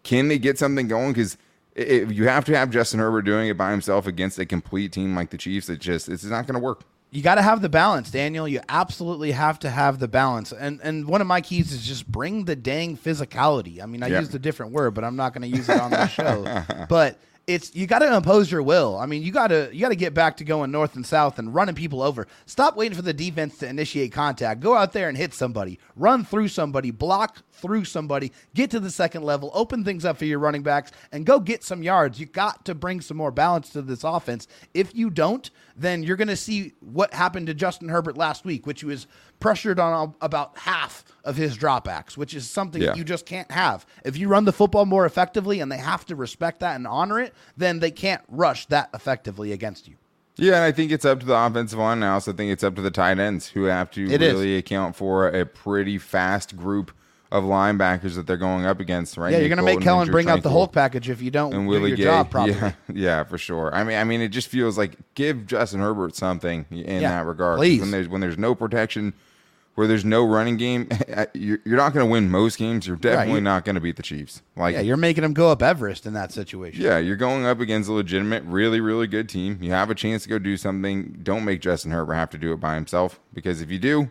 can 0.04 0.30
they 0.30 0.40
get 0.40 0.58
something 0.58 0.88
going? 0.88 1.14
Because 1.14 1.38
you 1.78 2.28
have 2.28 2.46
to 2.46 2.58
have 2.58 2.70
Justin 2.72 3.00
Herbert 3.00 3.22
doing 3.24 3.50
it 3.50 3.58
by 3.58 3.72
himself 3.72 4.08
against 4.08 4.40
a 4.40 4.46
complete 4.46 4.92
team 4.92 5.16
like 5.16 5.30
the 5.30 5.38
Chiefs. 5.38 5.70
It 5.70 5.80
just 5.80 6.10
it's 6.10 6.24
not 6.24 6.48
going 6.48 6.56
to 6.56 6.60
work. 6.64 6.84
you 7.12 7.22
got 7.22 7.36
to 7.36 7.42
have 7.42 7.62
the 7.62 7.70
balance, 7.70 8.10
Daniel. 8.12 8.48
You 8.48 8.62
absolutely 8.70 9.32
have 9.32 9.60
to 9.60 9.70
have 9.70 10.00
the 10.00 10.08
balance. 10.08 10.52
And 10.52 10.80
and 10.84 11.08
one 11.08 11.22
of 11.22 11.28
my 11.28 11.42
keys 11.42 11.72
is 11.72 11.86
just 11.88 12.08
bring 12.12 12.46
the 12.46 12.56
dang 12.56 12.98
physicality. 12.98 13.82
I 13.82 13.86
mean, 13.86 14.04
I 14.04 14.08
Yeah. 14.08 14.20
used 14.20 14.34
a 14.36 14.40
different 14.40 14.72
word, 14.74 14.92
but 14.94 15.04
I'm 15.04 15.16
not 15.16 15.34
going 15.34 15.50
to 15.50 15.56
use 15.58 15.70
it 15.70 15.80
on 15.80 15.92
the 15.92 16.08
show. 16.08 16.46
But 16.90 17.20
it's 17.48 17.74
you 17.74 17.88
got 17.88 18.00
to 18.00 18.14
impose 18.14 18.52
your 18.52 18.62
will. 18.62 18.98
I 18.98 19.06
mean, 19.06 19.22
you 19.24 19.32
got 19.32 19.48
to 19.48 19.70
you 19.72 19.80
got 19.80 19.90
to 19.90 19.96
get 19.96 20.14
back 20.14 20.36
to 20.38 20.44
going 20.44 20.70
north 20.70 20.96
and 20.98 21.06
south 21.06 21.40
and 21.40 21.54
running 21.56 21.76
people 21.76 22.02
over. 22.02 22.28
Stop 22.46 22.76
waiting 22.76 22.94
for 22.96 23.02
the 23.04 23.14
defense 23.14 23.58
to 23.60 23.68
initiate 23.70 24.12
contact. 24.12 24.60
Go 24.60 24.76
out 24.76 24.92
there 24.92 25.08
and 25.08 25.18
hit 25.18 25.34
somebody. 25.34 25.80
Run 25.96 26.26
through 26.26 26.50
somebody. 26.50 26.92
Block 26.92 27.42
through 27.58 27.86
somebody. 27.86 28.32
Get 28.54 28.72
to 28.72 28.80
the 28.80 28.90
second 28.92 29.24
level. 29.24 29.52
Open 29.54 29.84
things 29.84 30.06
up 30.06 30.18
for 30.18 30.26
your 30.26 30.40
running 30.40 30.64
backs 30.64 30.92
and 31.12 31.26
go 31.26 31.40
get 31.40 31.64
some 31.64 31.84
yards. 31.84 32.20
You 32.20 32.26
got 32.26 32.66
to 32.66 32.76
bring 32.76 33.02
some 33.02 33.18
more 33.18 33.32
balance 33.32 33.70
to 33.72 33.82
this 33.82 34.04
offense. 34.04 34.48
If 34.74 34.96
you 34.96 35.10
don't, 35.10 35.50
then 35.76 36.04
you're 36.04 36.18
going 36.18 36.28
to 36.28 36.36
see 36.36 36.74
what 36.80 37.14
happened 37.14 37.48
to 37.48 37.54
Justin 37.54 37.90
Herbert 37.90 38.18
last 38.18 38.46
week, 38.46 38.66
which 38.66 38.84
was 38.84 39.08
pressured 39.40 39.80
on 39.80 40.16
about 40.22 40.58
half 40.58 41.04
of 41.24 41.36
his 41.36 41.58
dropbacks, 41.58 42.18
which 42.18 42.34
is 42.34 42.50
something 42.50 42.82
Yeah. 42.82 42.96
you 42.96 43.04
just 43.04 43.26
can't 43.26 43.52
have. 43.52 43.86
If 44.04 44.18
you 44.18 44.28
run 44.30 44.46
the 44.46 44.54
football 44.54 44.86
more 44.86 45.06
effectively 45.06 45.60
and 45.60 45.72
they 45.72 45.78
have 45.78 46.06
to 46.06 46.16
respect 46.16 46.62
that 46.62 46.76
and 46.76 46.88
honor 46.88 47.20
it, 47.20 47.34
then 47.56 47.80
they 47.80 47.92
can't 47.92 48.22
rush 48.30 48.66
that 48.68 48.90
effectively 48.94 49.52
against 49.52 49.88
you. 49.88 49.96
Yeah, 50.40 50.56
and 50.56 50.64
I 50.64 50.72
think 50.72 50.92
it's 50.92 51.04
up 51.06 51.20
to 51.22 51.26
the 51.26 51.36
offensive 51.36 51.80
line. 51.80 52.04
I 52.04 52.10
also 52.12 52.32
think 52.32 52.52
it's 52.52 52.64
up 52.64 52.76
to 52.76 52.82
the 52.82 52.92
tight 52.92 53.18
ends 53.18 53.48
who 53.48 53.64
have 53.64 53.90
to 53.92 54.06
It 54.06 54.22
is. 54.22 54.34
really 54.34 54.56
account 54.58 54.96
for 54.96 55.28
a 55.28 55.46
pretty 55.48 55.98
fast 55.98 56.56
group 56.56 56.92
of 57.32 57.44
linebackers 57.44 58.16
that 58.16 58.26
they're 58.26 58.38
going 58.38 58.66
up 58.66 58.80
against. 58.80 59.18
Right? 59.18 59.32
Yeah, 59.34 59.40
you're 59.40 59.50
going 59.50 59.58
to 59.58 59.64
make 59.64 59.82
Kellen 59.82 60.10
bring 60.10 60.30
out 60.30 60.44
the. 60.44 60.50
Hulk 60.50 60.72
package 60.72 61.10
if 61.10 61.22
you 61.22 61.30
don't 61.32 61.54
and 61.54 61.64
do 61.66 61.70
Willie 61.70 61.90
your 61.90 61.98
Gay. 61.98 62.04
job 62.04 62.30
properly. 62.32 62.58
Yeah, 62.58 62.72
yeah, 62.94 63.24
for 63.24 63.38
sure. 63.38 63.74
I 63.76 63.84
mean, 63.84 63.98
I 63.98 64.04
mean, 64.04 64.22
it 64.22 64.30
just 64.30 64.48
feels 64.48 64.78
like 64.78 64.96
give 65.16 65.46
Justin 65.46 65.80
Herbert 65.82 66.16
something 66.16 66.66
in 66.72 67.02
Yeah, 67.02 67.10
that 67.22 67.26
regard. 67.26 67.58
please. 67.58 67.82
When 67.82 67.92
there's 67.92 68.08
when 68.08 68.22
there's 68.22 68.38
no 68.38 68.56
protection, 68.56 69.14
where 69.76 69.86
there's 69.88 70.06
no 70.06 70.26
running 70.26 70.58
game, 70.58 70.88
you're, 71.36 71.60
you're 71.66 71.78
not 71.78 71.94
going 71.94 72.04
to 72.06 72.12
win 72.12 72.32
most 72.32 72.58
games. 72.58 72.88
You're 72.88 72.96
definitely 72.96 73.36
you- 73.36 73.42
not 73.42 73.64
going 73.66 73.76
to 73.76 73.82
beat 73.82 73.98
the 73.98 74.04
Chiefs. 74.04 74.42
Like, 74.56 74.74
Yeah, 74.74 74.82
you're 74.82 74.98
making 74.98 75.22
them 75.22 75.34
go 75.34 75.52
up 75.52 75.62
Everest 75.62 76.06
in 76.08 76.14
that 76.14 76.32
situation. 76.32 76.82
yeah, 76.82 76.98
you're 76.98 77.16
going 77.18 77.46
up 77.46 77.60
against 77.60 77.88
a 77.90 77.94
legitimate, 77.94 78.44
really, 78.46 78.80
really 78.80 79.06
good 79.06 79.30
team. 79.30 79.60
You 79.62 79.72
have 79.72 79.92
a 79.92 79.96
chance 79.96 80.24
to 80.24 80.30
go 80.30 80.40
do 80.40 80.58
something. 80.58 81.20
Don't 81.22 81.46
make 81.46 81.62
Justin 81.62 81.92
Herbert 81.92 82.16
have 82.16 82.30
to 82.32 82.38
do 82.40 82.54
it 82.54 82.60
by 82.60 82.74
himself 82.74 83.20
because 83.36 83.62
if 83.62 83.70
you 83.70 83.78
do, 83.78 84.10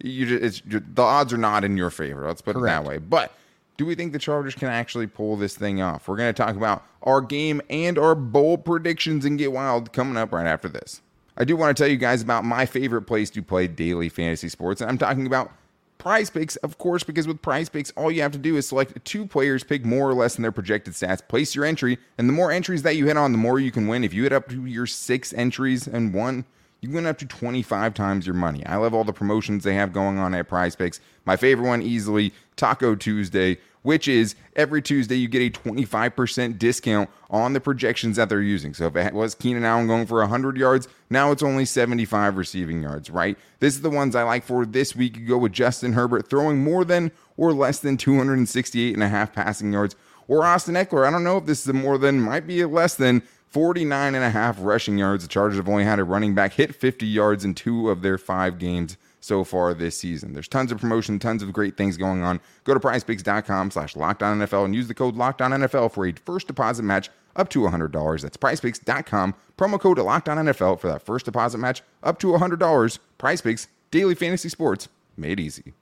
you 0.00 0.26
just, 0.26 0.64
it's 0.66 0.84
the 0.94 1.02
odds 1.02 1.32
are 1.32 1.38
not 1.38 1.64
in 1.64 1.76
your 1.76 1.90
favor. 1.90 2.26
Let's 2.26 2.40
put 2.40 2.54
Correct. 2.54 2.80
it 2.80 2.84
that 2.84 2.88
way. 2.88 2.98
But 2.98 3.32
do 3.76 3.86
we 3.86 3.94
think 3.94 4.12
the 4.12 4.18
Chargers 4.18 4.54
can 4.54 4.68
actually 4.68 5.06
pull 5.06 5.36
this 5.36 5.56
thing 5.56 5.80
off? 5.80 6.08
We're 6.08 6.16
going 6.16 6.32
to 6.32 6.42
talk 6.42 6.56
about 6.56 6.84
our 7.02 7.20
game 7.20 7.62
and 7.70 7.98
our 7.98 8.14
bold 8.14 8.64
predictions 8.64 9.24
and 9.24 9.38
get 9.38 9.52
wild 9.52 9.92
coming 9.92 10.16
up 10.16 10.32
right 10.32 10.46
after 10.46 10.68
this. 10.68 11.00
I 11.36 11.44
do 11.44 11.56
want 11.56 11.76
to 11.76 11.80
tell 11.80 11.90
you 11.90 11.96
guys 11.96 12.20
about 12.20 12.44
my 12.44 12.66
favorite 12.66 13.02
place 13.02 13.30
to 13.30 13.42
play 13.42 13.68
daily 13.68 14.08
fantasy 14.08 14.48
sports, 14.48 14.80
and 14.80 14.90
I'm 14.90 14.98
talking 14.98 15.26
about 15.26 15.52
Prize 15.98 16.30
Picks, 16.30 16.56
of 16.56 16.78
course, 16.78 17.04
because 17.04 17.28
with 17.28 17.42
Prize 17.42 17.68
Picks, 17.68 17.92
all 17.92 18.10
you 18.10 18.22
have 18.22 18.32
to 18.32 18.38
do 18.38 18.56
is 18.56 18.68
select 18.68 19.04
two 19.04 19.26
players, 19.26 19.62
pick 19.62 19.84
more 19.84 20.08
or 20.08 20.14
less 20.14 20.34
than 20.34 20.42
their 20.42 20.52
projected 20.52 20.94
stats, 20.94 21.26
place 21.26 21.54
your 21.54 21.64
entry, 21.64 21.98
and 22.18 22.28
the 22.28 22.32
more 22.32 22.50
entries 22.50 22.82
that 22.82 22.96
you 22.96 23.06
hit 23.06 23.16
on, 23.16 23.32
the 23.32 23.38
more 23.38 23.60
you 23.60 23.70
can 23.70 23.86
win. 23.86 24.04
If 24.04 24.14
you 24.14 24.24
hit 24.24 24.32
up 24.32 24.48
to 24.48 24.64
your 24.66 24.86
six 24.86 25.32
entries 25.32 25.86
and 25.86 26.14
one, 26.14 26.44
you 26.80 26.90
win 26.90 27.06
up 27.06 27.18
to 27.18 27.26
25 27.26 27.94
times 27.94 28.26
your 28.26 28.34
money. 28.34 28.64
I 28.66 28.76
love 28.76 28.94
all 28.94 29.04
the 29.04 29.12
promotions 29.12 29.64
they 29.64 29.74
have 29.74 29.92
going 29.92 30.18
on 30.18 30.34
at 30.34 30.48
Prize 30.48 30.76
Picks. 30.76 31.00
My 31.24 31.36
favorite 31.36 31.66
one, 31.66 31.82
easily, 31.82 32.32
Taco 32.56 32.94
Tuesday, 32.94 33.58
which 33.82 34.06
is 34.06 34.34
every 34.54 34.82
Tuesday 34.82 35.16
you 35.16 35.28
get 35.28 35.42
a 35.42 35.58
25% 35.58 36.58
discount 36.58 37.10
on 37.30 37.52
the 37.52 37.60
projections 37.60 38.16
that 38.16 38.28
they're 38.28 38.42
using. 38.42 38.74
So 38.74 38.86
if 38.86 38.96
it 38.96 39.14
was 39.14 39.34
Keenan 39.34 39.64
Allen 39.64 39.86
going 39.86 40.06
for 40.06 40.18
100 40.18 40.56
yards, 40.56 40.88
now 41.10 41.32
it's 41.32 41.42
only 41.42 41.64
75 41.64 42.36
receiving 42.36 42.82
yards, 42.82 43.10
right? 43.10 43.36
This 43.60 43.74
is 43.74 43.82
the 43.82 43.90
ones 43.90 44.14
I 44.14 44.22
like 44.22 44.44
for 44.44 44.64
this 44.64 44.94
week. 44.94 45.16
You 45.16 45.26
go 45.26 45.38
with 45.38 45.52
Justin 45.52 45.94
Herbert 45.94 46.28
throwing 46.28 46.62
more 46.62 46.84
than 46.84 47.12
or 47.36 47.52
less 47.52 47.78
than 47.78 47.96
268 47.96 48.94
and 48.94 49.02
a 49.02 49.08
half 49.08 49.32
passing 49.32 49.72
yards, 49.72 49.96
or 50.26 50.44
Austin 50.44 50.74
Ekeler. 50.74 51.06
I 51.06 51.10
don't 51.10 51.24
know 51.24 51.38
if 51.38 51.46
this 51.46 51.62
is 51.62 51.68
a 51.68 51.72
more 51.72 51.98
than, 51.98 52.20
might 52.20 52.46
be 52.46 52.60
a 52.60 52.68
less 52.68 52.94
than 52.94 53.22
49 53.50 54.14
and 54.14 54.24
a 54.24 54.30
half 54.30 54.56
rushing 54.60 54.98
yards. 54.98 55.24
The 55.24 55.28
Chargers 55.28 55.56
have 55.56 55.68
only 55.68 55.84
had 55.84 55.98
a 55.98 56.04
running 56.04 56.34
back 56.34 56.52
hit 56.54 56.74
50 56.74 57.06
yards 57.06 57.44
in 57.44 57.54
two 57.54 57.90
of 57.90 58.02
their 58.02 58.18
five 58.18 58.58
games 58.58 58.96
so 59.20 59.44
far 59.44 59.74
this 59.74 59.96
season. 59.96 60.32
There's 60.32 60.48
tons 60.48 60.70
of 60.70 60.80
promotion, 60.80 61.18
tons 61.18 61.42
of 61.42 61.52
great 61.52 61.76
things 61.76 61.96
going 61.96 62.22
on. 62.22 62.40
Go 62.64 62.74
to 62.74 62.80
prizepicks.com 62.80 63.70
slash 63.70 63.94
NFL 63.94 64.64
and 64.64 64.74
use 64.74 64.88
the 64.88 64.94
code 64.94 65.16
NFL 65.16 65.92
for 65.92 66.06
a 66.06 66.12
first 66.12 66.46
deposit 66.46 66.82
match 66.82 67.10
up 67.36 67.48
to 67.50 67.60
$100. 67.60 68.22
That's 68.22 68.36
prizepicks.com, 68.36 69.34
promo 69.56 69.80
code 69.80 69.98
NFL 69.98 70.78
for 70.80 70.88
that 70.88 71.02
first 71.02 71.24
deposit 71.24 71.58
match 71.58 71.82
up 72.02 72.18
to 72.20 72.28
$100. 72.28 72.98
PrizePicks, 73.18 73.66
daily 73.90 74.14
fantasy 74.14 74.48
sports, 74.48 74.88
made 75.16 75.40
easy. 75.40 75.72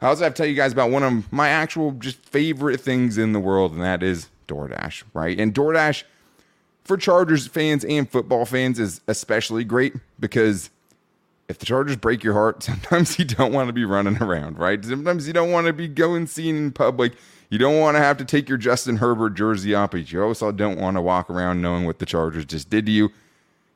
I 0.00 0.06
also 0.08 0.24
have 0.24 0.34
to 0.34 0.36
tell 0.36 0.46
you 0.46 0.56
guys 0.56 0.72
about 0.72 0.90
one 0.90 1.04
of 1.04 1.32
my 1.32 1.48
actual 1.48 1.92
just 1.92 2.18
favorite 2.24 2.80
things 2.80 3.18
in 3.18 3.32
the 3.32 3.38
world, 3.38 3.72
and 3.72 3.80
that 3.82 4.02
is 4.02 4.28
DoorDash, 4.52 5.04
right? 5.14 5.38
And 5.38 5.54
DoorDash 5.54 6.04
for 6.84 6.96
Chargers 6.96 7.46
fans 7.46 7.84
and 7.84 8.08
football 8.08 8.44
fans 8.44 8.78
is 8.78 9.00
especially 9.08 9.64
great 9.64 9.94
because 10.18 10.70
if 11.48 11.58
the 11.58 11.66
Chargers 11.66 11.96
break 11.96 12.22
your 12.24 12.34
heart, 12.34 12.62
sometimes 12.62 13.18
you 13.18 13.24
don't 13.24 13.52
want 13.52 13.68
to 13.68 13.72
be 13.72 13.84
running 13.84 14.22
around, 14.22 14.58
right? 14.58 14.84
Sometimes 14.84 15.26
you 15.26 15.32
don't 15.32 15.50
want 15.50 15.66
to 15.66 15.72
be 15.72 15.88
going 15.88 16.26
seen 16.26 16.56
in 16.56 16.72
public. 16.72 17.14
You 17.50 17.58
don't 17.58 17.78
want 17.78 17.96
to 17.96 18.00
have 18.00 18.16
to 18.18 18.24
take 18.24 18.48
your 18.48 18.58
Justin 18.58 18.96
Herbert 18.96 19.34
jersey 19.34 19.74
off, 19.74 19.90
but 19.90 20.10
you 20.10 20.22
also 20.22 20.52
don't 20.52 20.78
want 20.78 20.96
to 20.96 21.02
walk 21.02 21.28
around 21.28 21.60
knowing 21.60 21.84
what 21.84 21.98
the 21.98 22.06
Chargers 22.06 22.46
just 22.46 22.70
did 22.70 22.86
to 22.86 22.92
you. 22.92 23.10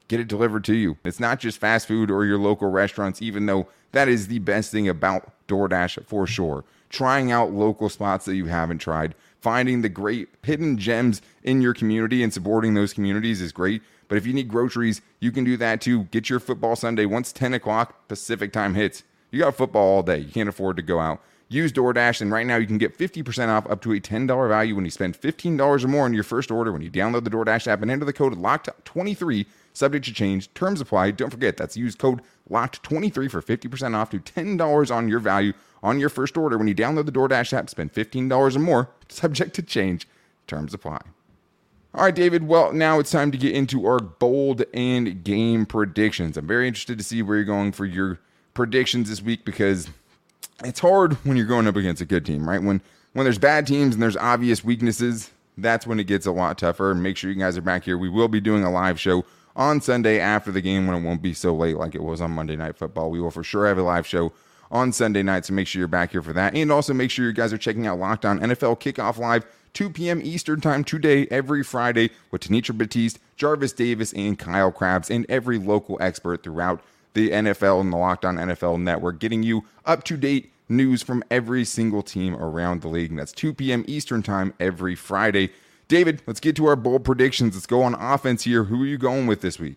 Get 0.09 0.21
it 0.21 0.29
delivered 0.29 0.65
to 0.65 0.75
you. 0.75 0.97
It's 1.05 1.21
not 1.21 1.41
just 1.41 1.59
fast 1.59 1.87
food 1.89 2.11
or 2.11 2.25
your 2.25 2.39
local 2.39 2.71
restaurants, 2.71 3.21
even 3.21 3.47
though 3.47 3.69
that 3.93 4.09
is 4.09 4.29
the 4.29 4.39
best 4.39 4.71
thing 4.71 4.89
about 4.89 5.31
DoorDash 5.49 6.07
for 6.07 6.27
sure. 6.27 6.65
Trying 6.89 7.33
out 7.33 7.53
local 7.53 7.89
spots 7.89 8.25
that 8.27 8.37
you 8.37 8.47
haven't 8.47 8.79
tried, 8.79 9.15
finding 9.47 9.81
the 9.81 9.89
great 9.89 10.29
hidden 10.43 10.77
gems 10.77 11.23
in 11.45 11.63
your 11.63 11.73
community 11.73 12.21
and 12.25 12.35
supporting 12.35 12.75
those 12.75 12.93
communities 12.93 13.41
is 13.41 13.53
great. 13.53 13.81
But 14.09 14.19
if 14.19 14.27
you 14.27 14.33
need 14.33 14.49
groceries, 14.49 15.03
you 15.21 15.31
can 15.31 15.45
do 15.45 15.57
that 15.59 15.81
too. 15.81 16.03
Get 16.11 16.29
your 16.29 16.41
football 16.41 16.75
Sunday 16.75 17.07
once 17.07 17.31
10 17.31 17.55
o'clock 17.55 18.09
Pacific 18.09 18.53
time 18.53 18.75
hits. 18.75 19.05
You 19.31 19.39
got 19.43 19.55
football 19.55 19.87
all 19.87 20.03
day. 20.03 20.19
You 20.19 20.33
can't 20.33 20.49
afford 20.49 20.75
to 20.79 20.83
go 20.83 20.99
out. 20.99 21.23
Use 21.49 21.73
DoorDash, 21.73 22.23
and 22.23 22.33
right 22.33 22.45
now 22.45 22.57
you 22.57 22.67
can 22.67 22.77
get 22.77 22.99
50% 22.99 23.47
off 23.47 23.71
up 23.71 23.81
to 23.83 23.93
a 23.93 24.01
$10 24.01 24.49
value 24.49 24.75
when 24.75 24.85
you 24.85 24.91
spend 24.91 25.17
$15 25.17 25.85
or 25.85 25.87
more 25.87 26.07
on 26.07 26.13
your 26.13 26.25
first 26.25 26.51
order 26.51 26.73
when 26.73 26.83
you 26.83 26.91
download 26.91 27.23
the 27.23 27.31
DoorDash 27.31 27.69
app 27.69 27.83
and 27.83 27.91
enter 27.93 28.05
the 28.05 28.13
code 28.13 28.35
LOCKED23, 28.35 29.47
subject 29.75 30.07
to 30.07 30.13
change. 30.13 30.53
Terms 30.55 30.81
apply. 30.81 31.13
Don't 31.13 31.31
forget, 31.31 31.57
that's 31.57 31.77
use 31.77 31.95
code 31.95 32.21
LOCKED23 32.51 33.31
for 33.31 33.41
50% 33.41 33.95
off 33.95 34.11
to 34.11 34.19
$10 34.19 34.91
on 34.91 35.09
your 35.09 35.21
value 35.21 35.53
on 35.83 36.01
your 36.01 36.09
first 36.09 36.37
order 36.37 36.59
when 36.59 36.69
you 36.69 36.75
download 36.75 37.07
the 37.07 37.13
DoorDash 37.13 37.53
app. 37.53 37.71
Spend 37.71 37.93
$15 37.93 38.57
or 38.57 38.59
more, 38.59 38.91
subject 39.09 39.55
to 39.55 39.63
change. 39.63 40.07
Terms 40.47 40.75
apply. 40.75 41.01
All 41.95 42.05
right, 42.05 42.15
David. 42.15 42.47
Well, 42.47 42.73
now 42.73 42.99
it's 42.99 43.11
time 43.11 43.33
to 43.33 43.39
get 43.39 43.55
into 43.55 43.87
our 43.87 43.99
bold 43.99 44.65
and 44.75 45.25
game 45.25 45.65
predictions. 45.65 46.37
I'm 46.37 46.47
very 46.47 46.69
interested 46.69 46.99
to 46.99 47.05
see 47.05 47.23
where 47.23 47.37
you're 47.37 47.47
going 47.47 47.73
for 47.73 47.87
your 47.87 48.19
predictions 48.53 49.09
this 49.09 49.23
week 49.23 49.47
because 49.47 49.89
it's 50.63 50.81
hard 50.81 51.15
when 51.25 51.37
you're 51.37 51.47
going 51.47 51.67
up 51.67 51.77
against 51.77 52.03
a 52.03 52.05
good 52.05 52.27
team, 52.27 52.49
right? 52.49 52.63
When 52.63 52.83
when 53.15 53.25
there's 53.25 53.39
bad 53.39 53.67
teams 53.67 53.95
and 53.95 54.03
there's 54.03 54.17
obvious 54.17 54.63
weaknesses, 54.63 55.31
that's 55.57 55.87
when 55.87 55.99
it 55.99 56.05
gets 56.05 56.27
a 56.27 56.33
lot 56.33 56.59
tougher. 56.59 56.95
Make 56.95 57.17
sure 57.17 57.31
you 57.31 57.37
guys 57.39 57.57
are 57.57 57.63
back 57.63 57.85
here. 57.85 57.97
We 57.97 58.11
will 58.11 58.29
be 58.29 58.41
doing 58.41 58.63
a 58.63 58.71
live 58.71 59.01
show 59.01 59.25
on 59.57 59.81
Sunday 59.81 60.21
after 60.21 60.53
the 60.53 60.61
game 60.61 60.87
when 60.87 60.97
it 60.97 61.01
won't 61.01 61.23
be 61.23 61.33
so 61.33 61.55
late 61.55 61.79
like 61.79 61.95
it 61.95 62.03
was 62.03 62.21
on 62.21 62.31
Monday 62.33 62.57
Night 62.57 62.77
Football. 62.77 63.11
We 63.11 63.21
will 63.21 63.31
for 63.31 63.43
sure 63.43 63.67
have 63.67 63.79
a 63.79 63.83
live 63.83 64.07
show 64.07 64.33
on 64.71 64.93
Sunday 64.93 65.23
night, 65.23 65.45
so 65.45 65.55
make 65.55 65.67
sure 65.67 65.79
you're 65.81 65.89
back 65.89 66.13
here 66.13 66.23
for 66.23 66.33
that. 66.33 66.55
And 66.55 66.73
also 66.73 66.95
make 66.95 67.11
sure 67.11 67.27
you 67.27 67.33
guys 67.33 67.53
are 67.53 67.59
checking 67.59 67.87
out 67.87 67.99
Locked 67.99 68.25
On 68.25 68.41
NFL 68.41 68.81
Kickoff 68.81 69.19
Live 69.19 69.45
2 69.77 69.91
p.m. 69.91 70.23
Eastern 70.25 70.61
Time 70.61 70.83
today, 70.83 71.27
every 71.31 71.63
Friday, 71.63 72.11
with 72.31 72.43
Tanitra 72.43 72.77
Batiste, 72.77 73.19
Jarvis 73.37 73.73
Davis, 73.73 74.13
and 74.15 74.39
Kyle 74.39 74.73
Crabbs, 74.73 75.11
and 75.11 75.27
every 75.29 75.59
local 75.59 75.99
expert 76.01 76.43
throughout 76.43 76.81
the 77.13 77.29
NFL 77.29 77.83
and 77.83 77.93
the 77.93 77.97
Locked 77.99 78.25
On 78.25 78.37
NFL 78.37 78.81
network, 78.81 79.19
getting 79.19 79.43
you 79.43 79.65
up 79.85 80.03
to 80.05 80.17
date 80.17 80.51
news 80.69 81.03
from 81.03 81.23
every 81.31 81.65
single 81.65 82.03
team 82.03 82.35
around 82.37 82.81
the 82.81 82.89
league. 82.89 83.11
And 83.11 83.19
that's 83.19 83.33
2 83.33 83.53
p.m. 83.53 83.85
Eastern 83.87 84.23
Time 84.23 84.55
every 84.59 84.95
Friday. 84.95 85.51
David, 85.89 86.23
let's 86.27 86.41
get 86.41 86.57
to 86.57 86.67
our 86.67 86.77
bold 86.77 87.05
predictions. 87.05 87.55
Let's 87.55 87.67
go 87.67 87.83
on 87.83 87.95
offense 87.95 88.45
here. 88.45 88.65
Who 88.65 88.83
are 88.83 88.87
you 88.87 88.99
going 88.99 89.27
with 89.27 89.43
this 89.43 89.59
week? 89.59 89.77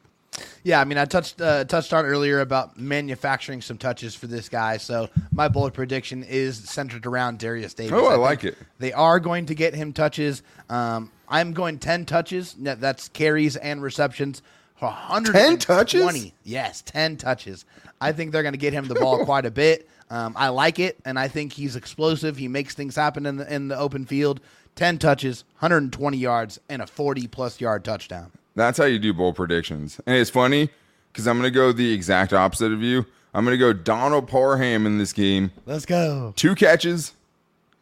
Yeah, 0.64 0.80
I 0.80 0.86
mean, 0.86 0.98
I 0.98 1.06
touched 1.06 1.42
uh, 1.42 1.64
touched 1.66 1.94
on 1.94 2.06
earlier 2.06 2.42
about 2.42 2.78
manufacturing 2.78 3.62
some 3.62 3.78
touches 3.78 4.16
for 4.16 4.28
this 4.28 4.50
guy. 4.50 4.78
So 4.78 5.10
my 5.32 5.48
bold 5.48 5.74
prediction 5.74 6.24
is 6.24 6.58
centered 6.58 7.06
around 7.06 7.40
Derius 7.40 7.74
Davis. 7.74 7.94
Oh, 7.94 8.08
I, 8.08 8.14
I 8.14 8.18
like 8.18 8.44
it. 8.44 8.58
They 8.78 8.94
are 8.94 9.20
going 9.20 9.48
to 9.48 9.56
get 9.56 9.74
him 9.74 9.94
touches. 9.94 10.44
Um, 10.70 11.12
I'm 11.28 11.54
going 11.54 11.80
ten 11.80 12.06
touches. 12.06 12.56
That's 12.60 13.10
carries 13.10 13.56
and 13.56 13.82
receptions. 13.82 14.42
110 14.80 15.58
touches? 15.58 16.32
Yes, 16.44 16.82
10 16.84 17.18
touches. 17.18 17.66
I 18.00 18.12
think 18.14 18.32
they're 18.32 18.44
going 18.44 18.54
to 18.54 18.60
get 18.60 18.74
him 18.74 18.86
the 18.86 18.96
ball 18.96 19.26
quite 19.26 19.46
a 19.46 19.52
bit. 19.52 19.90
Um, 20.10 20.34
I 20.36 20.50
like 20.50 20.80
it, 20.80 20.98
and 21.06 21.20
I 21.20 21.28
think 21.28 21.54
he's 21.54 21.76
explosive. 21.76 22.38
He 22.38 22.48
makes 22.48 22.74
things 22.74 22.96
happen 22.96 23.26
in 23.26 23.38
the, 23.38 23.54
in 23.54 23.68
the 23.68 23.78
open 23.78 24.06
field. 24.06 24.40
10 24.76 24.98
touches, 24.98 25.44
120 25.60 26.18
yards, 26.18 26.60
and 26.70 26.82
a 26.82 26.88
40 26.88 27.28
plus 27.28 27.60
yard 27.60 27.84
touchdown. 27.84 28.32
That's 28.60 28.78
how 28.78 28.84
you 28.84 29.00
do 29.00 29.14
bold 29.14 29.38
predictions. 29.38 30.02
And 30.06 30.18
it's 30.18 30.30
funny 30.30 30.70
because 31.14 31.28
I'm 31.28 31.38
going 31.38 31.50
to 31.50 31.56
go 31.56 31.72
the 31.72 31.94
exact 31.94 32.34
opposite 32.34 32.74
of 32.74 32.84
you. 32.84 33.06
I'm 33.34 33.46
going 33.46 33.58
to 33.58 33.58
go 33.58 33.72
Donald 33.72 34.28
Parham 34.28 34.86
in 34.86 34.98
this 34.98 35.14
game. 35.14 35.52
Let's 35.66 35.86
go. 35.86 36.34
Two 36.36 36.56
catches, 36.56 37.14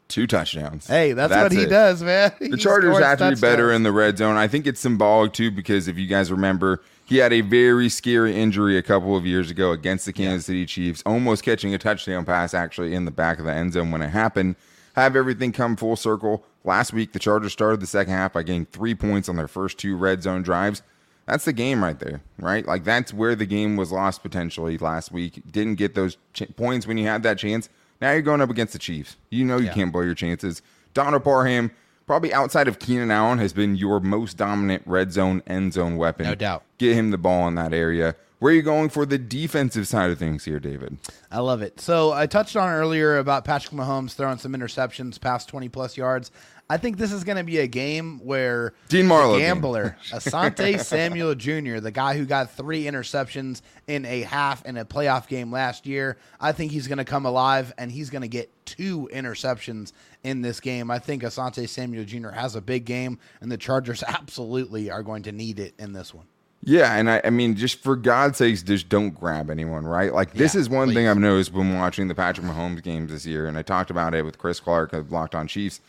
two 0.07 0.27
touchdowns. 0.27 0.85
Hey, 0.85 1.13
that's, 1.13 1.31
that's 1.31 1.45
what 1.45 1.51
he 1.51 1.63
it. 1.63 1.69
does, 1.69 2.03
man. 2.03 2.31
The 2.39 2.49
he 2.49 2.57
Chargers 2.57 2.99
have 2.99 3.17
to 3.17 3.31
be 3.31 3.41
better 3.41 3.71
in 3.71 3.81
the 3.81 3.91
red 3.91 4.19
zone. 4.19 4.37
I 4.37 4.47
think 4.47 4.67
it's 4.67 4.79
symbolic 4.79 5.33
too 5.33 5.49
because 5.49 5.87
if 5.87 5.97
you 5.97 6.05
guys 6.05 6.31
remember, 6.31 6.83
he 7.05 7.17
had 7.17 7.33
a 7.33 7.41
very 7.41 7.89
scary 7.89 8.35
injury 8.35 8.77
a 8.77 8.83
couple 8.83 9.17
of 9.17 9.25
years 9.25 9.49
ago 9.49 9.71
against 9.71 10.05
the 10.05 10.13
Kansas 10.13 10.47
yeah. 10.47 10.53
City 10.53 10.65
Chiefs, 10.67 11.01
almost 11.07 11.43
catching 11.43 11.73
a 11.73 11.79
touchdown 11.79 12.23
pass 12.23 12.53
actually 12.53 12.93
in 12.93 13.05
the 13.05 13.11
back 13.11 13.39
of 13.39 13.45
the 13.45 13.51
end 13.51 13.73
zone 13.73 13.89
when 13.89 14.03
it 14.03 14.09
happened. 14.09 14.55
Have 14.97 15.15
everything 15.15 15.51
come 15.51 15.75
full 15.75 15.95
circle. 15.95 16.43
Last 16.63 16.91
week, 16.91 17.13
the 17.13 17.19
Chargers 17.19 17.53
started 17.53 17.81
the 17.81 17.85
second 17.85 18.13
half 18.13 18.33
by 18.33 18.41
getting 18.41 18.65
three 18.65 18.95
points 18.95 19.29
on 19.29 19.35
their 19.35 19.47
first 19.47 19.77
two 19.77 19.95
red 19.95 20.23
zone 20.23 20.41
drives. 20.41 20.81
That's 21.27 21.45
the 21.45 21.53
game 21.53 21.83
right 21.83 21.99
there, 21.99 22.21
right? 22.39 22.65
Like 22.65 22.83
that's 22.83 23.13
where 23.13 23.35
the 23.35 23.45
game 23.45 23.75
was 23.75 23.91
lost 23.91 24.23
potentially 24.23 24.75
last 24.79 25.11
week. 25.11 25.43
Didn't 25.51 25.75
get 25.75 25.93
those 25.93 26.17
ch- 26.33 26.49
points 26.55 26.87
when 26.87 26.97
you 26.97 27.05
had 27.05 27.21
that 27.21 27.37
chance. 27.37 27.69
Now 28.01 28.11
you're 28.11 28.23
going 28.23 28.41
up 28.41 28.49
against 28.49 28.73
the 28.73 28.79
Chiefs. 28.79 29.17
You 29.29 29.45
know 29.45 29.57
you 29.57 29.67
yeah. 29.67 29.73
can't 29.73 29.91
blow 29.91 30.01
your 30.01 30.15
chances. 30.15 30.63
Donald 30.95 31.23
Parham, 31.23 31.69
probably 32.07 32.33
outside 32.33 32.67
of 32.67 32.79
Keenan 32.79 33.11
Allen, 33.11 33.37
has 33.37 33.53
been 33.53 33.75
your 33.75 33.99
most 33.99 34.37
dominant 34.37 34.81
red 34.85 35.11
zone 35.11 35.43
end 35.45 35.73
zone 35.73 35.97
weapon. 35.97 36.25
No 36.25 36.35
doubt. 36.35 36.63
Get 36.79 36.95
him 36.95 37.11
the 37.11 37.17
ball 37.17 37.47
in 37.47 37.55
that 37.55 37.73
area. 37.73 38.15
Where 38.39 38.51
are 38.51 38.55
you 38.55 38.61
going 38.61 38.89
for 38.89 39.05
the 39.05 39.17
defensive 39.17 39.87
side 39.87 40.11
of 40.11 40.19
things 40.19 40.45
here, 40.45 40.59
David? 40.59 40.97
I 41.31 41.39
love 41.39 41.63
it. 41.63 41.79
So 41.79 42.11
I 42.11 42.27
touched 42.27 42.55
on 42.55 42.69
earlier 42.69 43.17
about 43.17 43.45
Patrick 43.45 43.73
Mahomes 43.73 44.13
throwing 44.13 44.37
some 44.37 44.53
interceptions 44.53 45.19
past 45.19 45.49
20 45.49 45.69
plus 45.69 45.97
yards. 45.97 46.31
I 46.69 46.77
think 46.77 46.97
this 46.97 47.13
is 47.13 47.23
going 47.23 47.37
to 47.37 47.45
be 47.45 47.59
a 47.59 47.67
game 47.67 48.19
where 48.19 48.73
Dean 48.89 49.07
Marlowe, 49.07 49.37
gambler, 49.37 49.95
Asante 50.11 50.79
Samuel 50.79 51.33
Jr., 51.33 51.79
the 51.79 51.91
guy 51.91 52.17
who 52.17 52.25
got 52.25 52.51
three 52.51 52.83
interceptions 52.83 53.61
in 53.87 54.05
a 54.05 54.21
half 54.21 54.65
in 54.65 54.75
a 54.75 54.83
playoff 54.83 55.27
game 55.27 55.49
last 55.49 55.85
year, 55.85 56.17
I 56.41 56.51
think 56.51 56.73
he's 56.73 56.87
going 56.87 56.97
to 56.97 57.05
come 57.05 57.25
alive 57.25 57.73
and 57.77 57.89
he's 57.89 58.09
going 58.09 58.23
to 58.23 58.27
get 58.27 58.51
two 58.65 59.09
interceptions 59.13 59.93
in 60.23 60.41
this 60.41 60.59
game. 60.59 60.91
I 60.91 60.99
think 60.99 61.23
Asante 61.23 61.69
Samuel 61.69 62.03
Jr. 62.03 62.29
has 62.29 62.55
a 62.55 62.61
big 62.61 62.83
game, 62.83 63.17
and 63.39 63.49
the 63.49 63.57
Chargers 63.57 64.03
absolutely 64.07 64.91
are 64.91 65.03
going 65.03 65.23
to 65.23 65.31
need 65.31 65.59
it 65.59 65.73
in 65.79 65.93
this 65.93 66.13
one. 66.13 66.25
Yeah, 66.63 66.95
and 66.95 67.09
I, 67.09 67.21
I 67.23 67.29
mean, 67.29 67.55
just 67.55 67.81
for 67.81 67.95
God's 67.95 68.39
sakes, 68.39 68.61
just 68.61 68.89
don't 68.89 69.11
grab 69.11 69.49
anyone, 69.49 69.85
right? 69.85 70.13
Like 70.13 70.33
this 70.33 70.53
yeah, 70.53 70.61
is 70.61 70.69
one 70.69 70.89
please. 70.89 70.95
thing 70.95 71.07
I've 71.07 71.17
noticed 71.17 71.53
when 71.53 71.75
watching 71.75 72.09
the 72.09 72.15
Patrick 72.15 72.45
Mahomes 72.45 72.83
games 72.83 73.09
this 73.09 73.25
year, 73.25 73.47
and 73.47 73.57
I 73.57 73.61
talked 73.61 73.89
about 73.89 74.13
it 74.13 74.25
with 74.25 74.37
Chris 74.37 74.59
Clark 74.59 74.91
of 74.91 75.11
Locked 75.11 75.35
On 75.35 75.47
Chiefs 75.47 75.79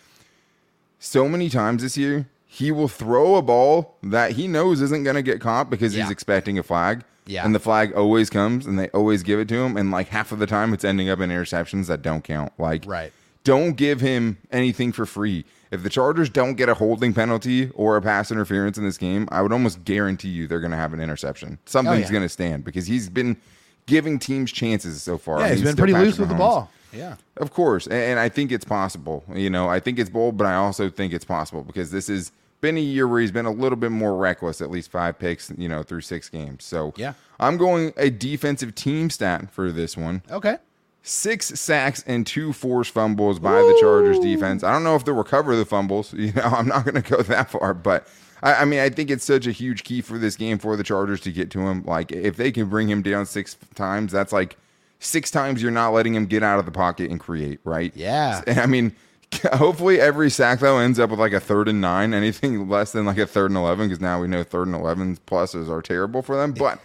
so 0.99 1.29
many 1.29 1.49
times 1.49 1.83
this 1.83 1.97
year, 1.97 2.29
he 2.47 2.73
will 2.73 2.89
throw 2.89 3.37
a 3.37 3.43
ball 3.43 3.97
that 4.03 4.33
he 4.33 4.49
knows 4.49 4.81
isn't 4.81 5.05
going 5.05 5.17
to 5.17 5.23
get 5.23 5.41
caught 5.41 5.71
because 5.71 5.95
yeah. 5.95 6.03
he's 6.03 6.11
expecting 6.11 6.59
a 6.59 6.63
flag. 6.63 7.05
Yeah. 7.27 7.45
And 7.45 7.55
the 7.55 7.61
flag 7.61 7.93
always 7.95 8.31
comes 8.31 8.67
and 8.67 8.79
they 8.79 8.89
always 8.89 9.23
give 9.23 9.39
it 9.39 9.49
to 9.49 9.57
him. 9.57 9.77
And 9.77 9.91
like 9.91 10.09
half 10.09 10.33
of 10.33 10.39
the 10.39 10.47
time, 10.47 10.73
it's 10.73 10.85
ending 10.85 11.11
up 11.11 11.21
in 11.21 11.29
interceptions 11.29 11.87
that 11.89 12.01
don't 12.01 12.25
count. 12.25 12.53
Like, 12.59 12.85
right. 12.87 13.13
don't 13.45 13.77
give 13.77 14.01
him 14.01 14.39
anything 14.51 14.93
for 14.93 15.05
free. 15.05 15.45
If 15.71 15.83
the 15.83 15.91
Chargers 15.91 16.31
don't 16.31 16.55
get 16.55 16.71
a 16.71 16.75
holding 16.75 17.13
penalty 17.13 17.69
or 17.75 17.99
a 17.99 18.03
pass 18.03 18.31
interference 18.33 18.79
in 18.79 18.85
this 18.85 18.97
game, 18.97 19.29
I 19.31 19.43
would 19.43 19.53
almost 19.53 19.85
guarantee 19.85 20.31
you 20.31 20.47
they're 20.47 20.61
going 20.61 20.71
to 20.71 20.79
have 20.79 20.95
an 20.95 21.01
interception. 21.01 21.59
Something's 21.67 21.97
oh, 21.97 22.01
yeah. 22.07 22.13
going 22.13 22.23
to 22.23 22.29
stand 22.31 22.65
because 22.65 22.87
he's 22.87 23.11
been 23.11 23.37
giving 23.85 24.19
teams 24.19 24.51
chances 24.51 25.03
so 25.03 25.19
far. 25.19 25.41
Yeah, 25.41 25.49
he's, 25.49 25.59
he's 25.59 25.69
been 25.69 25.77
pretty 25.77 25.93
loose 25.93 26.19
with 26.19 26.31
the 26.31 26.35
ball. 26.35 26.71
Yeah. 26.93 27.17
Of 27.37 27.53
course, 27.53 27.87
and, 27.87 27.95
and 27.97 28.19
I 28.21 28.29
think 28.29 28.51
it's 28.53 28.65
possible. 28.65 29.25
You 29.35 29.51
know, 29.51 29.69
I 29.69 29.81
think 29.81 29.99
it's 29.99 30.11
bold, 30.11 30.37
but 30.37 30.47
I 30.47 30.55
also 30.55 30.89
think 30.89 31.13
it's 31.13 31.25
possible 31.25 31.63
because 31.63 31.91
this 31.91 32.09
has 32.09 32.33
been 32.61 32.77
a 32.77 32.81
year 32.81 33.07
where 33.07 33.21
he's 33.21 33.31
been 33.31 33.47
a 33.47 33.51
little 33.53 33.77
bit 33.77 33.91
more 33.93 34.17
reckless. 34.17 34.61
At 34.61 34.71
least 34.71 34.91
five 34.91 35.19
picks, 35.19 35.53
you 35.57 35.69
know, 35.69 35.83
through 35.83 36.01
six 36.01 36.29
games. 36.29 36.65
So 36.65 36.93
Yeah. 36.97 37.13
I'm 37.39 37.57
going 37.57 37.93
a 37.97 38.11
defensive 38.11 38.75
team 38.75 39.11
stat 39.11 39.51
for 39.51 39.71
this 39.71 39.97
one. 39.97 40.23
Okay. 40.31 40.57
Six 41.03 41.59
sacks 41.61 42.03
and 42.07 42.27
two 42.27 42.53
forced 42.53 42.91
fumbles 42.93 43.39
by 43.39 43.53
the 43.53 43.79
Chargers 43.81 44.19
defense. 44.19 44.65
I 44.65 44.73
don't 44.73 44.83
know 44.85 44.97
if 44.97 45.05
they'll 45.05 45.15
recover 45.15 45.57
the 45.57 45.65
fumbles. 45.65 46.13
You 46.19 46.33
know, 46.33 46.43
I'm 46.43 46.67
not 46.67 46.85
going 46.85 47.01
to 47.01 47.09
go 47.11 47.23
that 47.23 47.51
far, 47.51 47.73
but 47.73 48.07
I 48.43 48.65
mean, 48.65 48.81
I 48.81 48.89
think 48.91 49.11
it's 49.11 49.25
such 49.25 49.47
a 49.47 49.53
huge 49.53 49.85
key 49.85 50.01
for 50.01 50.19
this 50.19 50.37
game 50.37 50.59
for 50.59 50.77
the 50.77 50.85
Chargers 50.85 51.21
to 51.23 51.33
get 51.33 51.51
to 51.53 51.61
him. 51.61 51.83
Like, 51.85 52.13
if 52.13 52.37
they 52.37 52.53
can 52.53 52.69
bring 52.69 52.89
him 52.89 53.03
down 53.03 53.27
six 53.27 53.57
times, 53.75 54.13
that's 54.13 54.33
like 54.33 54.57
six 54.99 55.31
times 55.31 55.63
you're 55.63 55.71
not 55.71 55.91
letting 55.91 56.15
him 56.15 56.27
get 56.27 56.43
out 56.43 56.59
of 56.59 56.65
the 56.65 56.71
pocket 56.73 57.11
and 57.11 57.21
create, 57.21 57.61
right? 57.65 57.93
Yeah. 57.95 58.43
I 58.49 58.67
mean, 58.67 58.95
hopefully 59.53 60.01
every 60.01 60.31
sack 60.31 60.61
though 60.61 60.79
ends 60.79 60.99
up 60.99 61.11
with 61.11 61.19
like 61.21 61.33
a 61.33 61.41
third 61.41 61.69
and 61.69 61.81
nine. 61.81 62.15
Anything 62.15 62.69
less 62.71 62.93
than 62.93 63.05
like 63.07 63.19
a 63.19 63.27
third 63.27 63.51
and 63.51 63.59
eleven, 63.59 63.89
because 63.89 64.01
now 64.01 64.21
we 64.21 64.27
know 64.29 64.43
third 64.43 64.67
and 64.67 64.75
eleven 64.77 65.19
pluses 65.27 65.69
are 65.69 65.83
terrible 65.83 66.23
for 66.23 66.37
them. 66.37 66.53
But 66.53 66.81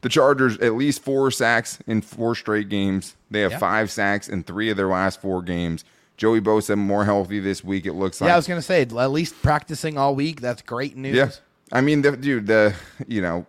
the 0.00 0.08
Chargers 0.08 0.58
at 0.58 0.74
least 0.74 1.02
four 1.02 1.30
sacks 1.30 1.78
in 1.86 2.00
four 2.02 2.34
straight 2.34 2.68
games. 2.68 3.16
They 3.30 3.40
have 3.40 3.52
Yeah. 3.52 3.58
five 3.58 3.90
sacks 3.90 4.28
in 4.28 4.42
three 4.44 4.70
of 4.70 4.76
their 4.76 4.88
last 4.88 5.20
four 5.20 5.42
games. 5.42 5.84
Joey 6.16 6.40
Bosa 6.40 6.76
more 6.78 7.04
healthy 7.04 7.40
this 7.40 7.64
week. 7.64 7.84
It 7.86 7.94
looks 7.94 8.20
like. 8.20 8.28
Yeah, 8.28 8.34
I 8.34 8.36
was 8.36 8.46
gonna 8.46 8.62
say 8.62 8.82
at 8.82 8.92
least 8.92 9.42
practicing 9.42 9.98
all 9.98 10.14
week. 10.14 10.40
That's 10.40 10.62
great 10.62 10.96
news. 10.96 11.16
Yeah. 11.16 11.30
I 11.72 11.80
mean, 11.80 12.02
the, 12.02 12.16
dude, 12.16 12.46
the 12.46 12.74
you 13.08 13.20
know, 13.22 13.46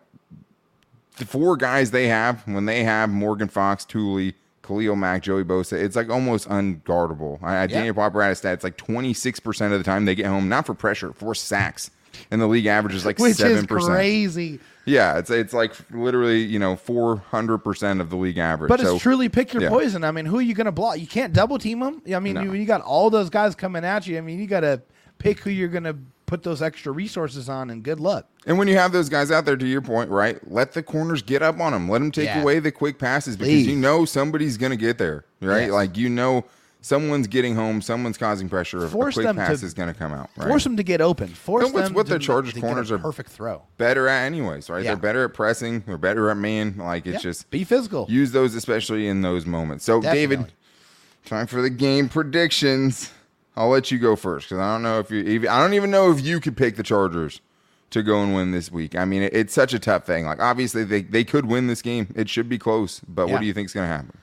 the 1.18 1.26
four 1.26 1.56
guys 1.58 1.92
they 1.92 2.08
have 2.08 2.42
when 2.48 2.66
they 2.66 2.84
have 2.84 3.10
Morgan 3.10 3.48
Fox, 3.48 3.86
Tuli, 3.86 4.34
Khalil 4.64 4.96
Mack, 4.96 5.24
Joey 5.24 5.44
Bosa, 5.44 5.74
it's 5.74 5.96
like 5.96 6.10
almost 6.10 6.48
unguardable. 6.50 7.42
I, 7.44 7.68
Daniel 7.68 7.94
Popper 7.96 8.22
had 8.24 8.32
a 8.32 8.36
stat. 8.36 8.54
It's 8.54 8.64
like 8.64 8.78
twenty 8.78 9.14
six 9.14 9.40
percent 9.40 9.74
of 9.74 9.80
the 9.80 9.84
time 9.84 10.06
they 10.06 10.16
get 10.16 10.26
home, 10.28 10.50
not 10.50 10.66
for 10.66 10.74
pressure, 10.74 11.14
for 11.14 11.36
sacks, 11.36 11.92
and 12.32 12.42
the 12.42 12.48
league 12.48 12.66
average 12.66 12.96
is 12.96 13.06
like 13.06 13.20
Which 13.20 13.36
seven 13.36 13.58
is 13.58 13.66
percent. 13.66 13.92
crazy. 13.94 14.60
Yeah, 14.86 15.18
it's 15.18 15.30
it's 15.30 15.54
like 15.54 15.74
literally 15.92 16.42
you 16.42 16.60
know 16.60 16.76
four 16.76 17.18
hundred 17.18 17.60
percent 17.60 18.02
of 18.02 18.10
the 18.10 18.16
league 18.18 18.38
average. 18.38 18.70
But 18.70 18.80
So- 18.82 18.96
it's 18.96 19.04
truly 19.04 19.30
pick 19.30 19.54
your 19.54 19.64
yeah. 19.64 19.70
poison. 19.70 20.04
I 20.04 20.12
mean, 20.12 20.26
who 20.26 20.38
are 20.40 20.42
you 20.42 20.54
going 20.54 20.66
to 20.66 20.72
block? 20.74 21.00
You 21.00 21.08
can't 21.08 21.32
double 21.34 21.58
team 21.58 21.80
them. 21.80 22.02
I 22.14 22.20
mean, 22.20 22.34
No. 22.34 22.42
you, 22.42 22.54
you 22.54 22.66
got 22.66 22.82
all 22.82 23.10
those 23.10 23.30
guys 23.30 23.56
coming 23.56 23.86
at 23.86 24.08
you. 24.08 24.18
I 24.18 24.22
mean, 24.22 24.40
you 24.40 24.48
got 24.48 24.62
to 24.62 24.82
pick 25.20 25.40
who 25.40 25.52
you're 25.52 25.70
going 25.70 25.86
to 25.86 25.96
put 26.26 26.44
those 26.44 26.62
extra 26.62 26.92
resources 26.92 27.50
on, 27.50 27.70
and 27.70 27.84
good 27.84 28.00
luck. 28.00 28.28
And 28.46 28.58
when 28.58 28.68
you 28.68 28.76
have 28.78 28.92
those 28.92 29.10
guys 29.10 29.32
out 29.32 29.46
there, 29.46 29.56
to 29.58 29.68
your 29.68 29.82
point, 29.82 30.10
right? 30.10 30.40
Let 30.52 30.74
the 30.74 30.82
corners 30.84 31.22
get 31.22 31.42
up 31.42 31.60
on 31.60 31.72
them. 31.74 31.90
Let 31.90 32.00
them 32.00 32.12
take 32.12 32.26
Yeah. 32.26 32.42
away 32.42 32.60
the 32.60 32.72
quick 32.72 32.98
passes 33.00 33.36
because 33.38 33.50
Please. 33.50 33.68
you 33.68 33.76
know 33.76 34.06
somebody's 34.06 34.58
going 34.58 34.72
to 34.72 34.78
get 34.78 34.98
there, 34.98 35.26
right? 35.42 35.64
Yes. 35.64 35.72
Like 35.72 35.98
you 35.98 36.10
know 36.10 36.46
someone's 36.82 37.28
getting 37.28 37.56
home, 37.56 37.82
someone's 37.82 38.18
causing 38.18 38.50
pressure. 38.50 38.86
Force 38.90 39.16
a 39.16 39.22
quick 39.22 39.26
them 39.28 39.36
pass 39.38 39.62
to- 39.62 39.66
is 39.66 39.74
going 39.74 39.88
to 39.88 39.94
come 39.98 40.12
out. 40.14 40.30
Right? 40.36 40.50
Force 40.50 40.64
them 40.66 40.76
to 40.76 40.84
get 40.84 41.00
open. 41.00 41.30
Force 41.30 41.64
And 41.66 41.74
what's- 41.74 41.88
them 41.88 41.96
what 41.96 42.08
to, 42.08 42.14
the 42.14 42.20
Chargers 42.20 42.54
to 42.54 42.60
get 42.60 42.66
a 42.66 42.68
corners 42.68 42.92
are- 42.92 42.98
perfect 42.98 43.30
throw. 43.30 43.62
better 43.78 44.10
at 44.10 44.26
anyways, 44.26 44.70
right? 44.70 44.84
Yeah. 44.84 44.90
They're 44.92 44.98
better 45.02 45.24
at 45.24 45.34
pressing. 45.34 45.84
They're 45.88 45.98
better 45.98 46.30
at 46.30 46.36
man. 46.38 46.76
Like 46.78 47.06
it's 47.06 47.16
Yeah. 47.16 47.20
just 47.32 47.50
be 47.52 47.64
physical. 47.64 48.06
use 48.10 48.32
those 48.34 48.54
especially 48.56 49.08
in 49.08 49.22
those 49.22 49.46
moments. 49.46 49.86
So 49.86 50.02
David, 50.02 50.52
time 51.26 51.48
for 51.48 51.62
the 51.62 51.70
game 51.70 52.10
predictions. 52.10 53.12
I'll 53.56 53.70
let 53.70 53.92
you 53.92 54.00
go 54.00 54.16
first 54.16 54.48
because 54.50 54.60
I 54.60 54.74
don't 54.74 54.84
know 54.84 55.00
if 55.00 55.12
you. 55.12 55.20
Even, 55.22 55.50
I 55.50 55.60
don't 55.60 55.74
even 55.74 55.92
know 55.92 56.12
if 56.12 56.22
you 56.22 56.40
could 56.40 56.58
pick 56.58 56.76
the 56.76 56.84
Chargers 56.84 57.42
to 57.92 58.02
go 58.02 58.24
and 58.24 58.34
win 58.34 58.52
this 58.52 58.72
week. 58.72 58.96
I 58.96 59.06
mean, 59.06 59.22
it, 59.22 59.34
it's 59.34 59.54
such 59.54 59.74
a 59.74 59.80
tough 59.80 60.06
thing. 60.06 60.26
Like 60.26 60.40
obviously 60.42 60.84
they 60.84 61.02
they 61.04 61.24
could 61.24 61.46
win 61.46 61.68
this 61.68 61.82
game. 61.82 62.12
It 62.16 62.30
should 62.30 62.50
be 62.50 62.58
close. 62.58 63.02
But 63.08 63.28
Yeah. 63.28 63.34
what 63.34 63.42
do 63.42 63.46
you 63.48 63.54
think 63.54 63.68
is 63.68 63.74
going 63.74 63.88
to 63.88 63.94
happen? 63.96 64.18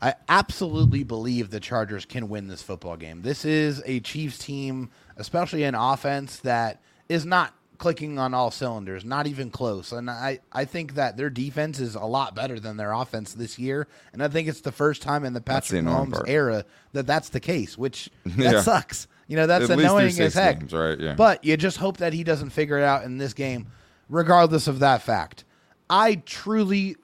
I 0.00 0.14
absolutely 0.28 1.02
believe 1.04 1.50
the 1.50 1.58
Chargers 1.58 2.04
can 2.04 2.28
win 2.28 2.48
this 2.48 2.62
football 2.62 2.96
game. 2.96 3.22
This 3.22 3.44
is 3.44 3.82
a 3.86 4.00
Chiefs 4.00 4.38
team, 4.38 4.90
especially 5.16 5.64
an 5.64 5.74
offense 5.74 6.38
that 6.40 6.80
is 7.08 7.24
not 7.24 7.54
clicking 7.78 8.18
on 8.18 8.32
all 8.34 8.50
cylinders, 8.50 9.04
not 9.04 9.26
even 9.26 9.50
close. 9.50 9.92
And 9.92 10.10
I, 10.10 10.40
I 10.52 10.64
think 10.64 10.94
that 10.94 11.16
their 11.16 11.30
defense 11.30 11.78
is 11.80 11.94
a 11.94 12.04
lot 12.04 12.34
better 12.34 12.58
than 12.60 12.76
their 12.76 12.92
offense 12.92 13.34
this 13.34 13.58
year. 13.58 13.86
And 14.12 14.22
I 14.22 14.28
think 14.28 14.48
it's 14.48 14.60
the 14.62 14.72
first 14.72 15.02
time 15.02 15.24
in 15.24 15.32
the 15.32 15.40
Patrick 15.40 15.82
Mahomes 15.84 16.12
part. 16.14 16.28
era 16.28 16.64
that 16.92 17.06
that's 17.06 17.28
the 17.30 17.40
case, 17.40 17.76
which 17.78 18.10
that 18.26 18.52
Yeah. 18.54 18.60
sucks. 18.62 19.08
You 19.28 19.36
know, 19.36 19.46
that's 19.46 19.68
At 19.70 19.78
annoying 19.78 20.18
as 20.20 20.34
heck. 20.34 20.60
games, 20.60 20.72
right? 20.72 20.98
Yeah. 21.00 21.14
But 21.14 21.44
you 21.44 21.56
just 21.56 21.78
hope 21.78 21.96
that 21.98 22.12
he 22.12 22.22
doesn't 22.22 22.50
figure 22.50 22.78
it 22.78 22.84
out 22.84 23.02
in 23.04 23.18
this 23.18 23.34
game, 23.34 23.66
regardless 24.08 24.68
of 24.68 24.78
that 24.78 25.02
fact. 25.02 25.44
I 25.90 26.16
truly, 26.26 26.96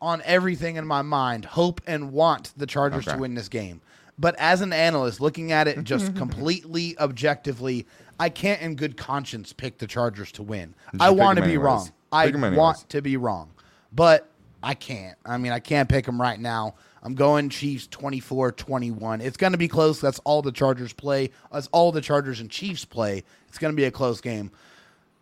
on 0.00 0.20
everything 0.24 0.76
in 0.76 0.86
my 0.86 1.02
mind, 1.02 1.44
hope 1.44 1.80
and 1.86 2.12
want 2.12 2.52
the 2.56 2.66
Chargers 2.66 3.06
Okay. 3.06 3.16
to 3.16 3.20
win 3.20 3.34
this 3.34 3.48
game. 3.48 3.80
But 4.20 4.34
as 4.40 4.60
an 4.62 4.72
analyst, 4.72 5.20
looking 5.20 5.52
at 5.52 5.68
it 5.68 5.84
just 5.84 6.14
completely 6.16 6.98
objectively, 6.98 7.86
I 8.18 8.28
can't 8.28 8.60
in 8.62 8.74
good 8.74 8.96
conscience 8.96 9.52
pick 9.52 9.78
the 9.78 9.86
Chargers 9.86 10.32
to 10.32 10.42
win. 10.42 10.74
I 10.98 11.10
want 11.10 11.36
to 11.36 11.42
be 11.42 11.50
anyways. 11.50 11.64
wrong. 11.64 11.92
I 12.10 12.26
Pick 12.26 12.34
anyways. 12.36 12.56
want 12.56 12.88
to 12.90 13.02
be 13.02 13.16
wrong. 13.16 13.50
But 13.92 14.28
I 14.62 14.74
can't. 14.74 15.16
I 15.24 15.38
mean, 15.38 15.52
I 15.52 15.60
can't 15.60 15.88
pick 15.88 16.04
them 16.04 16.20
right 16.20 16.38
now. 16.38 16.74
I'm 17.02 17.14
going 17.14 17.48
Chiefs 17.48 17.86
24 17.86 18.52
21. 18.52 19.20
It's 19.20 19.36
going 19.36 19.52
to 19.52 19.58
be 19.58 19.68
close. 19.68 20.00
That's 20.00 20.18
all 20.20 20.42
the 20.42 20.50
Chargers 20.52 20.92
play. 20.92 21.30
That's 21.52 21.68
all 21.68 21.92
the 21.92 22.00
Chargers 22.00 22.40
and 22.40 22.50
Chiefs 22.50 22.84
play. 22.84 23.22
It's 23.48 23.58
going 23.58 23.72
to 23.72 23.76
be 23.76 23.84
a 23.84 23.90
close 23.90 24.20
game. 24.20 24.50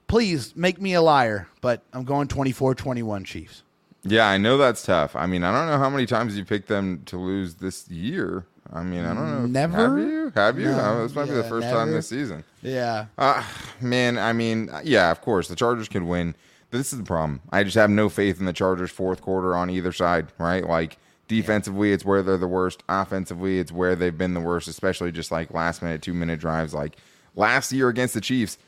Please 0.08 0.54
make 0.56 0.80
me 0.80 0.94
a 0.94 1.02
liar, 1.02 1.48
but 1.60 1.82
I'm 1.92 2.04
going 2.04 2.28
24 2.28 2.74
21 2.74 3.24
Chiefs. 3.24 3.62
Yeah, 4.04 4.26
I 4.28 4.38
know 4.38 4.56
that's 4.56 4.84
tough. 4.84 5.16
I 5.16 5.26
mean, 5.26 5.42
I 5.42 5.52
don't 5.52 5.66
know 5.68 5.78
how 5.78 5.90
many 5.90 6.06
times 6.06 6.38
you 6.38 6.44
picked 6.44 6.68
them 6.68 7.02
to 7.06 7.16
lose 7.18 7.56
this 7.56 7.88
year. 7.88 8.46
I 8.72 8.82
mean, 8.82 9.04
I 9.04 9.14
don't 9.14 9.30
know. 9.30 9.46
Never? 9.46 9.76
Have 9.76 9.98
you? 9.98 10.32
Have 10.34 10.58
you? 10.58 10.66
No. 10.66 10.78
Uh, 10.78 11.02
this 11.02 11.14
might 11.14 11.26
be 11.26 11.32
the 11.32 11.42
Yeah, 11.42 11.48
first 11.48 11.68
time 11.68 11.90
this 11.92 12.08
season. 12.08 12.44
Yeah. 12.62 13.06
Uh, 13.16 13.42
man, 13.80 14.18
I 14.18 14.32
mean, 14.32 14.70
yeah, 14.84 15.10
of 15.10 15.20
course, 15.20 15.48
the 15.48 15.56
Chargers 15.56 15.88
could 15.88 16.02
win. 16.02 16.34
This 16.70 16.92
is 16.92 16.98
the 16.98 17.04
problem. 17.04 17.40
I 17.50 17.62
just 17.64 17.76
have 17.76 17.90
no 17.90 18.08
faith 18.08 18.40
in 18.40 18.46
the 18.46 18.52
Chargers' 18.52 18.90
fourth 18.90 19.20
quarter 19.22 19.54
on 19.56 19.70
either 19.70 19.92
side, 19.92 20.26
right? 20.38 20.66
Like, 20.66 20.98
defensively, 21.28 21.92
it's 21.92 22.04
where 22.04 22.22
they're 22.22 22.36
the 22.36 22.48
worst. 22.48 22.82
Offensively, 22.88 23.58
it's 23.58 23.70
where 23.72 23.94
they've 23.94 24.16
been 24.16 24.34
the 24.34 24.40
worst, 24.40 24.66
especially 24.68 25.12
just 25.12 25.30
like 25.30 25.52
last 25.54 25.80
minute, 25.82 26.02
two 26.02 26.12
minute 26.14 26.40
drives. 26.40 26.74
Like, 26.74 26.96
last 27.36 27.72
year 27.72 27.88
against 27.88 28.14
the 28.14 28.20
Chiefs, 28.20 28.58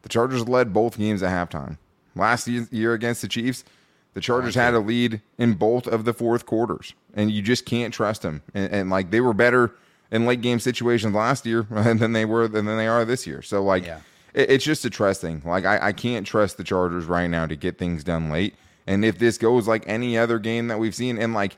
the 0.00 0.08
Chargers 0.08 0.48
led 0.48 0.72
both 0.72 0.96
games 0.98 1.22
at 1.22 1.30
halftime. 1.50 1.76
Last 2.14 2.48
year 2.48 2.94
against 2.94 3.22
the 3.22 3.28
Chiefs, 3.28 3.64
the 4.14 4.20
Chargers 4.20 4.54
had 4.54 4.74
a 4.74 4.78
lead 4.80 5.20
in 5.38 5.54
both 5.54 5.86
of 5.86 6.04
the 6.04 6.12
fourth 6.12 6.44
quarters, 6.46 6.92
and 7.14 7.30
you 7.30 7.40
just 7.42 7.64
can't 7.64 7.92
trust 7.94 8.22
them. 8.22 8.42
And, 8.54 8.72
and 8.72 8.90
like, 8.90 9.10
they 9.10 9.20
were 9.20 9.32
better 9.34 9.74
in 10.10 10.26
late 10.26 10.42
game 10.42 10.60
situations 10.60 11.14
last 11.14 11.46
year 11.46 11.62
than 11.70 12.12
they 12.12 12.24
were 12.24 12.46
than 12.48 12.66
they 12.66 12.86
are 12.86 13.04
this 13.04 13.26
year. 13.26 13.40
So, 13.42 13.62
like, 13.62 13.86
Yeah. 13.86 14.00
it- 14.34 14.50
it's 14.50 14.64
just 14.64 14.84
a 14.84 14.90
trust 14.90 15.20
thing. 15.22 15.40
Like 15.44 15.64
I, 15.64 15.88
I 15.88 15.92
can't 15.92 16.26
trust 16.26 16.56
the 16.58 16.64
Chargers 16.64 17.06
right 17.06 17.28
now 17.28 17.46
to 17.46 17.56
get 17.56 17.78
things 17.78 18.04
done 18.04 18.28
late. 18.30 18.54
And 18.86 19.04
if 19.04 19.18
this 19.18 19.38
goes 19.38 19.66
like 19.68 19.84
any 19.86 20.18
other 20.18 20.38
game 20.38 20.68
that 20.68 20.78
we've 20.78 20.94
seen, 20.94 21.16
and 21.18 21.32
like 21.34 21.56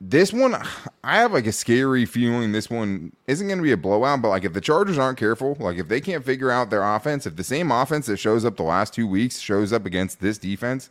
this 0.00 0.32
one, 0.32 0.54
I 1.04 1.16
have 1.18 1.32
like 1.32 1.46
a 1.46 1.52
scary 1.52 2.04
feeling 2.06 2.52
this 2.52 2.68
one 2.68 3.12
isn't 3.26 3.46
going 3.46 3.58
to 3.58 3.62
be 3.64 3.72
a 3.72 3.76
blowout. 3.76 4.22
But 4.22 4.28
like 4.30 4.44
if 4.44 4.52
the 4.52 4.60
Chargers 4.60 4.98
aren't 4.98 5.18
careful, 5.18 5.56
like 5.60 5.78
if 5.78 5.88
they 5.88 6.00
can't 6.00 6.24
figure 6.24 6.50
out 6.50 6.70
their 6.70 6.82
offense, 6.82 7.26
if 7.26 7.36
the 7.36 7.44
same 7.44 7.70
offense 7.70 8.06
that 8.06 8.16
shows 8.18 8.44
up 8.44 8.56
the 8.56 8.62
last 8.62 8.94
two 8.94 9.06
weeks 9.06 9.38
shows 9.38 9.72
up 9.72 9.86
against 9.86 10.20
this 10.20 10.38
defense, 10.38 10.90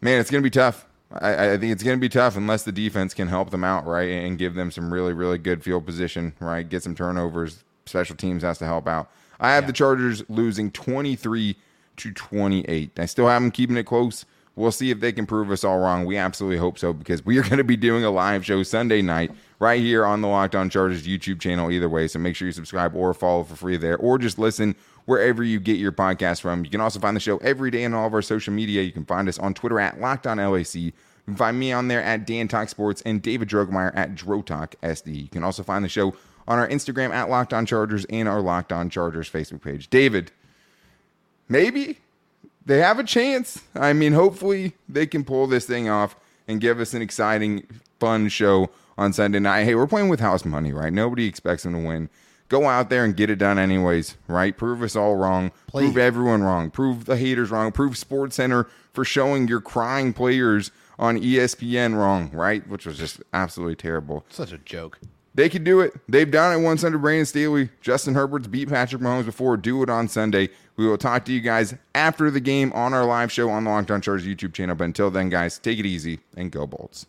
man, 0.00 0.20
it's 0.20 0.30
going 0.30 0.42
to 0.42 0.46
be 0.46 0.50
tough. 0.50 0.86
I, 1.12 1.52
I 1.52 1.56
think 1.56 1.72
it's 1.72 1.82
going 1.82 1.96
to 1.96 2.00
be 2.00 2.08
tough 2.08 2.36
unless 2.36 2.64
the 2.64 2.72
defense 2.72 3.14
can 3.14 3.28
help 3.28 3.50
them 3.50 3.64
out, 3.64 3.86
right, 3.86 4.10
and 4.10 4.36
give 4.36 4.54
them 4.54 4.70
some 4.70 4.92
really, 4.92 5.12
really 5.12 5.38
good 5.38 5.62
field 5.62 5.86
position, 5.86 6.34
right, 6.40 6.68
get 6.68 6.82
some 6.82 6.94
turnovers. 6.94 7.62
Special 7.86 8.16
teams 8.16 8.42
has 8.42 8.58
to 8.58 8.64
help 8.64 8.88
out. 8.88 9.10
I 9.38 9.52
have 9.52 9.66
the 9.66 9.72
Chargers 9.72 10.28
losing 10.28 10.70
twenty 10.72 11.14
three 11.14 11.56
to 11.98 12.12
twenty 12.12 12.62
eight. 12.62 12.98
I 12.98 13.06
still 13.06 13.28
have 13.28 13.40
them 13.40 13.50
keeping 13.50 13.76
it 13.76 13.84
close. 13.84 14.24
We'll 14.56 14.72
see 14.72 14.90
if 14.90 15.00
they 15.00 15.12
can 15.12 15.26
prove 15.26 15.50
us 15.50 15.62
all 15.62 15.78
wrong. 15.78 16.06
We 16.06 16.16
absolutely 16.16 16.58
hope 16.58 16.78
so 16.78 16.92
because 16.92 17.24
we 17.24 17.38
are 17.38 17.42
going 17.42 17.58
to 17.58 17.64
be 17.64 17.76
doing 17.76 18.04
a 18.04 18.10
live 18.10 18.44
show 18.44 18.62
Sunday 18.62 19.02
night 19.02 19.30
right 19.58 19.80
here 19.80 20.04
on 20.04 20.20
the 20.20 20.28
Locked 20.28 20.54
On 20.54 20.68
Chargers 20.68 21.06
YouTube 21.06 21.40
channel. 21.40 21.70
Either 21.70 21.88
way, 21.88 22.08
so 22.08 22.18
make 22.18 22.36
sure 22.36 22.46
you 22.46 22.52
subscribe 22.52 22.94
or 22.94 23.14
follow 23.14 23.44
for 23.44 23.56
free 23.56 23.76
there, 23.76 23.96
or 23.96 24.18
just 24.18 24.38
listen 24.38 24.74
wherever 25.06 25.42
you 25.42 25.58
get 25.58 25.78
your 25.78 25.92
podcast 25.92 26.40
from. 26.40 26.64
You 26.64 26.70
can 26.70 26.80
also 26.80 27.00
find 27.00 27.16
the 27.16 27.20
show 27.20 27.38
every 27.38 27.70
day 27.70 27.84
on 27.84 27.94
all 27.94 28.06
of 28.06 28.14
our 28.14 28.22
social 28.22 28.52
media. 28.52 28.82
You 28.82 28.92
can 28.92 29.04
find 29.04 29.28
us 29.28 29.38
on 29.38 29.54
Twitter 29.54 29.80
at 29.80 30.00
Locked 30.00 30.26
On 30.26 30.38
LAC. 30.38 30.74
You 30.74 30.92
can 31.24 31.36
find 31.36 31.58
me 31.58 31.72
on 31.72 31.88
there 31.88 32.02
at 32.02 32.26
Dan 32.26 32.48
Talk 32.48 32.68
Sports 32.68 33.02
and 33.06 33.22
David 33.22 33.48
Drogemeyer 33.48 33.96
at 33.96 34.14
Drotalk 34.14 34.74
SD. 34.82 35.22
You 35.22 35.28
can 35.28 35.44
also 35.44 35.62
find 35.62 35.84
the 35.84 35.88
show 35.88 36.14
on 36.48 36.58
our 36.58 36.68
Instagram 36.68 37.10
at 37.10 37.28
Locked 37.28 37.52
On 37.52 37.66
Chargers 37.66 38.04
and 38.06 38.28
our 38.28 38.40
Locked 38.40 38.72
On 38.72 38.90
Chargers 38.90 39.30
Facebook 39.30 39.62
page. 39.62 39.88
David, 39.90 40.30
maybe 41.48 41.98
they 42.64 42.78
have 42.78 42.98
a 42.98 43.04
chance. 43.04 43.62
I 43.74 43.92
mean, 43.92 44.12
hopefully 44.12 44.74
they 44.88 45.06
can 45.06 45.24
pull 45.24 45.46
this 45.46 45.66
thing 45.66 45.88
off 45.88 46.16
and 46.48 46.60
give 46.60 46.78
us 46.80 46.94
an 46.94 47.02
exciting, 47.02 47.66
fun 47.98 48.28
show 48.28 48.70
on 48.98 49.12
Sunday 49.12 49.38
night. 49.38 49.64
Hey, 49.64 49.74
we're 49.74 49.86
playing 49.86 50.08
with 50.08 50.20
house 50.20 50.44
money, 50.44 50.72
right? 50.72 50.92
Nobody 50.92 51.26
expects 51.26 51.62
them 51.62 51.72
to 51.74 51.78
win. 51.78 52.08
Go 52.48 52.68
out 52.68 52.90
there 52.90 53.04
and 53.04 53.16
get 53.16 53.28
it 53.28 53.36
done 53.36 53.58
anyways, 53.58 54.16
right? 54.28 54.56
Prove 54.56 54.82
us 54.82 54.94
all 54.94 55.16
wrong. 55.16 55.50
Prove 55.68 55.98
everyone 55.98 56.42
wrong. 56.44 56.70
Prove 56.70 57.04
the 57.04 57.16
haters 57.16 57.50
wrong. 57.50 57.72
Prove 57.72 57.98
Sports 57.98 58.36
Center 58.36 58.68
for 58.92 59.04
showing 59.04 59.48
your 59.48 59.60
crying 59.60 60.12
players 60.12 60.70
on 60.98 61.18
ESPN 61.18 61.96
wrong, 61.96 62.30
right? 62.32 62.66
Which 62.68 62.86
was 62.86 62.98
just 62.98 63.20
absolutely 63.34 63.74
terrible. 63.74 64.24
Such 64.28 64.52
a 64.52 64.58
joke. 64.58 65.00
They 65.34 65.50
could 65.50 65.64
do 65.64 65.80
it. 65.80 65.92
They've 66.08 66.30
done 66.30 66.58
it 66.58 66.62
once 66.64 66.82
under 66.82 66.96
Brandon 66.96 67.26
Staley. 67.26 67.68
Justin 67.82 68.14
Herbert's 68.14 68.46
beat 68.46 68.70
Patrick 68.70 69.02
Mahomes 69.02 69.26
before. 69.26 69.58
Do 69.58 69.82
it 69.82 69.90
on 69.90 70.08
Sunday. 70.08 70.48
We 70.76 70.86
will 70.86 70.96
talk 70.96 71.26
to 71.26 71.32
you 71.32 71.40
guys 71.40 71.74
after 71.94 72.30
the 72.30 72.40
game 72.40 72.72
on 72.74 72.94
our 72.94 73.04
live 73.04 73.30
show 73.30 73.50
on 73.50 73.64
the 73.64 73.70
Locked 73.70 73.90
On 73.90 74.00
Chargers 74.00 74.26
YouTube 74.26 74.54
channel. 74.54 74.76
But 74.76 74.84
until 74.84 75.10
then, 75.10 75.28
guys, 75.28 75.58
take 75.58 75.78
it 75.78 75.84
easy 75.84 76.20
and 76.36 76.50
go 76.50 76.66
Bolts. 76.66 77.06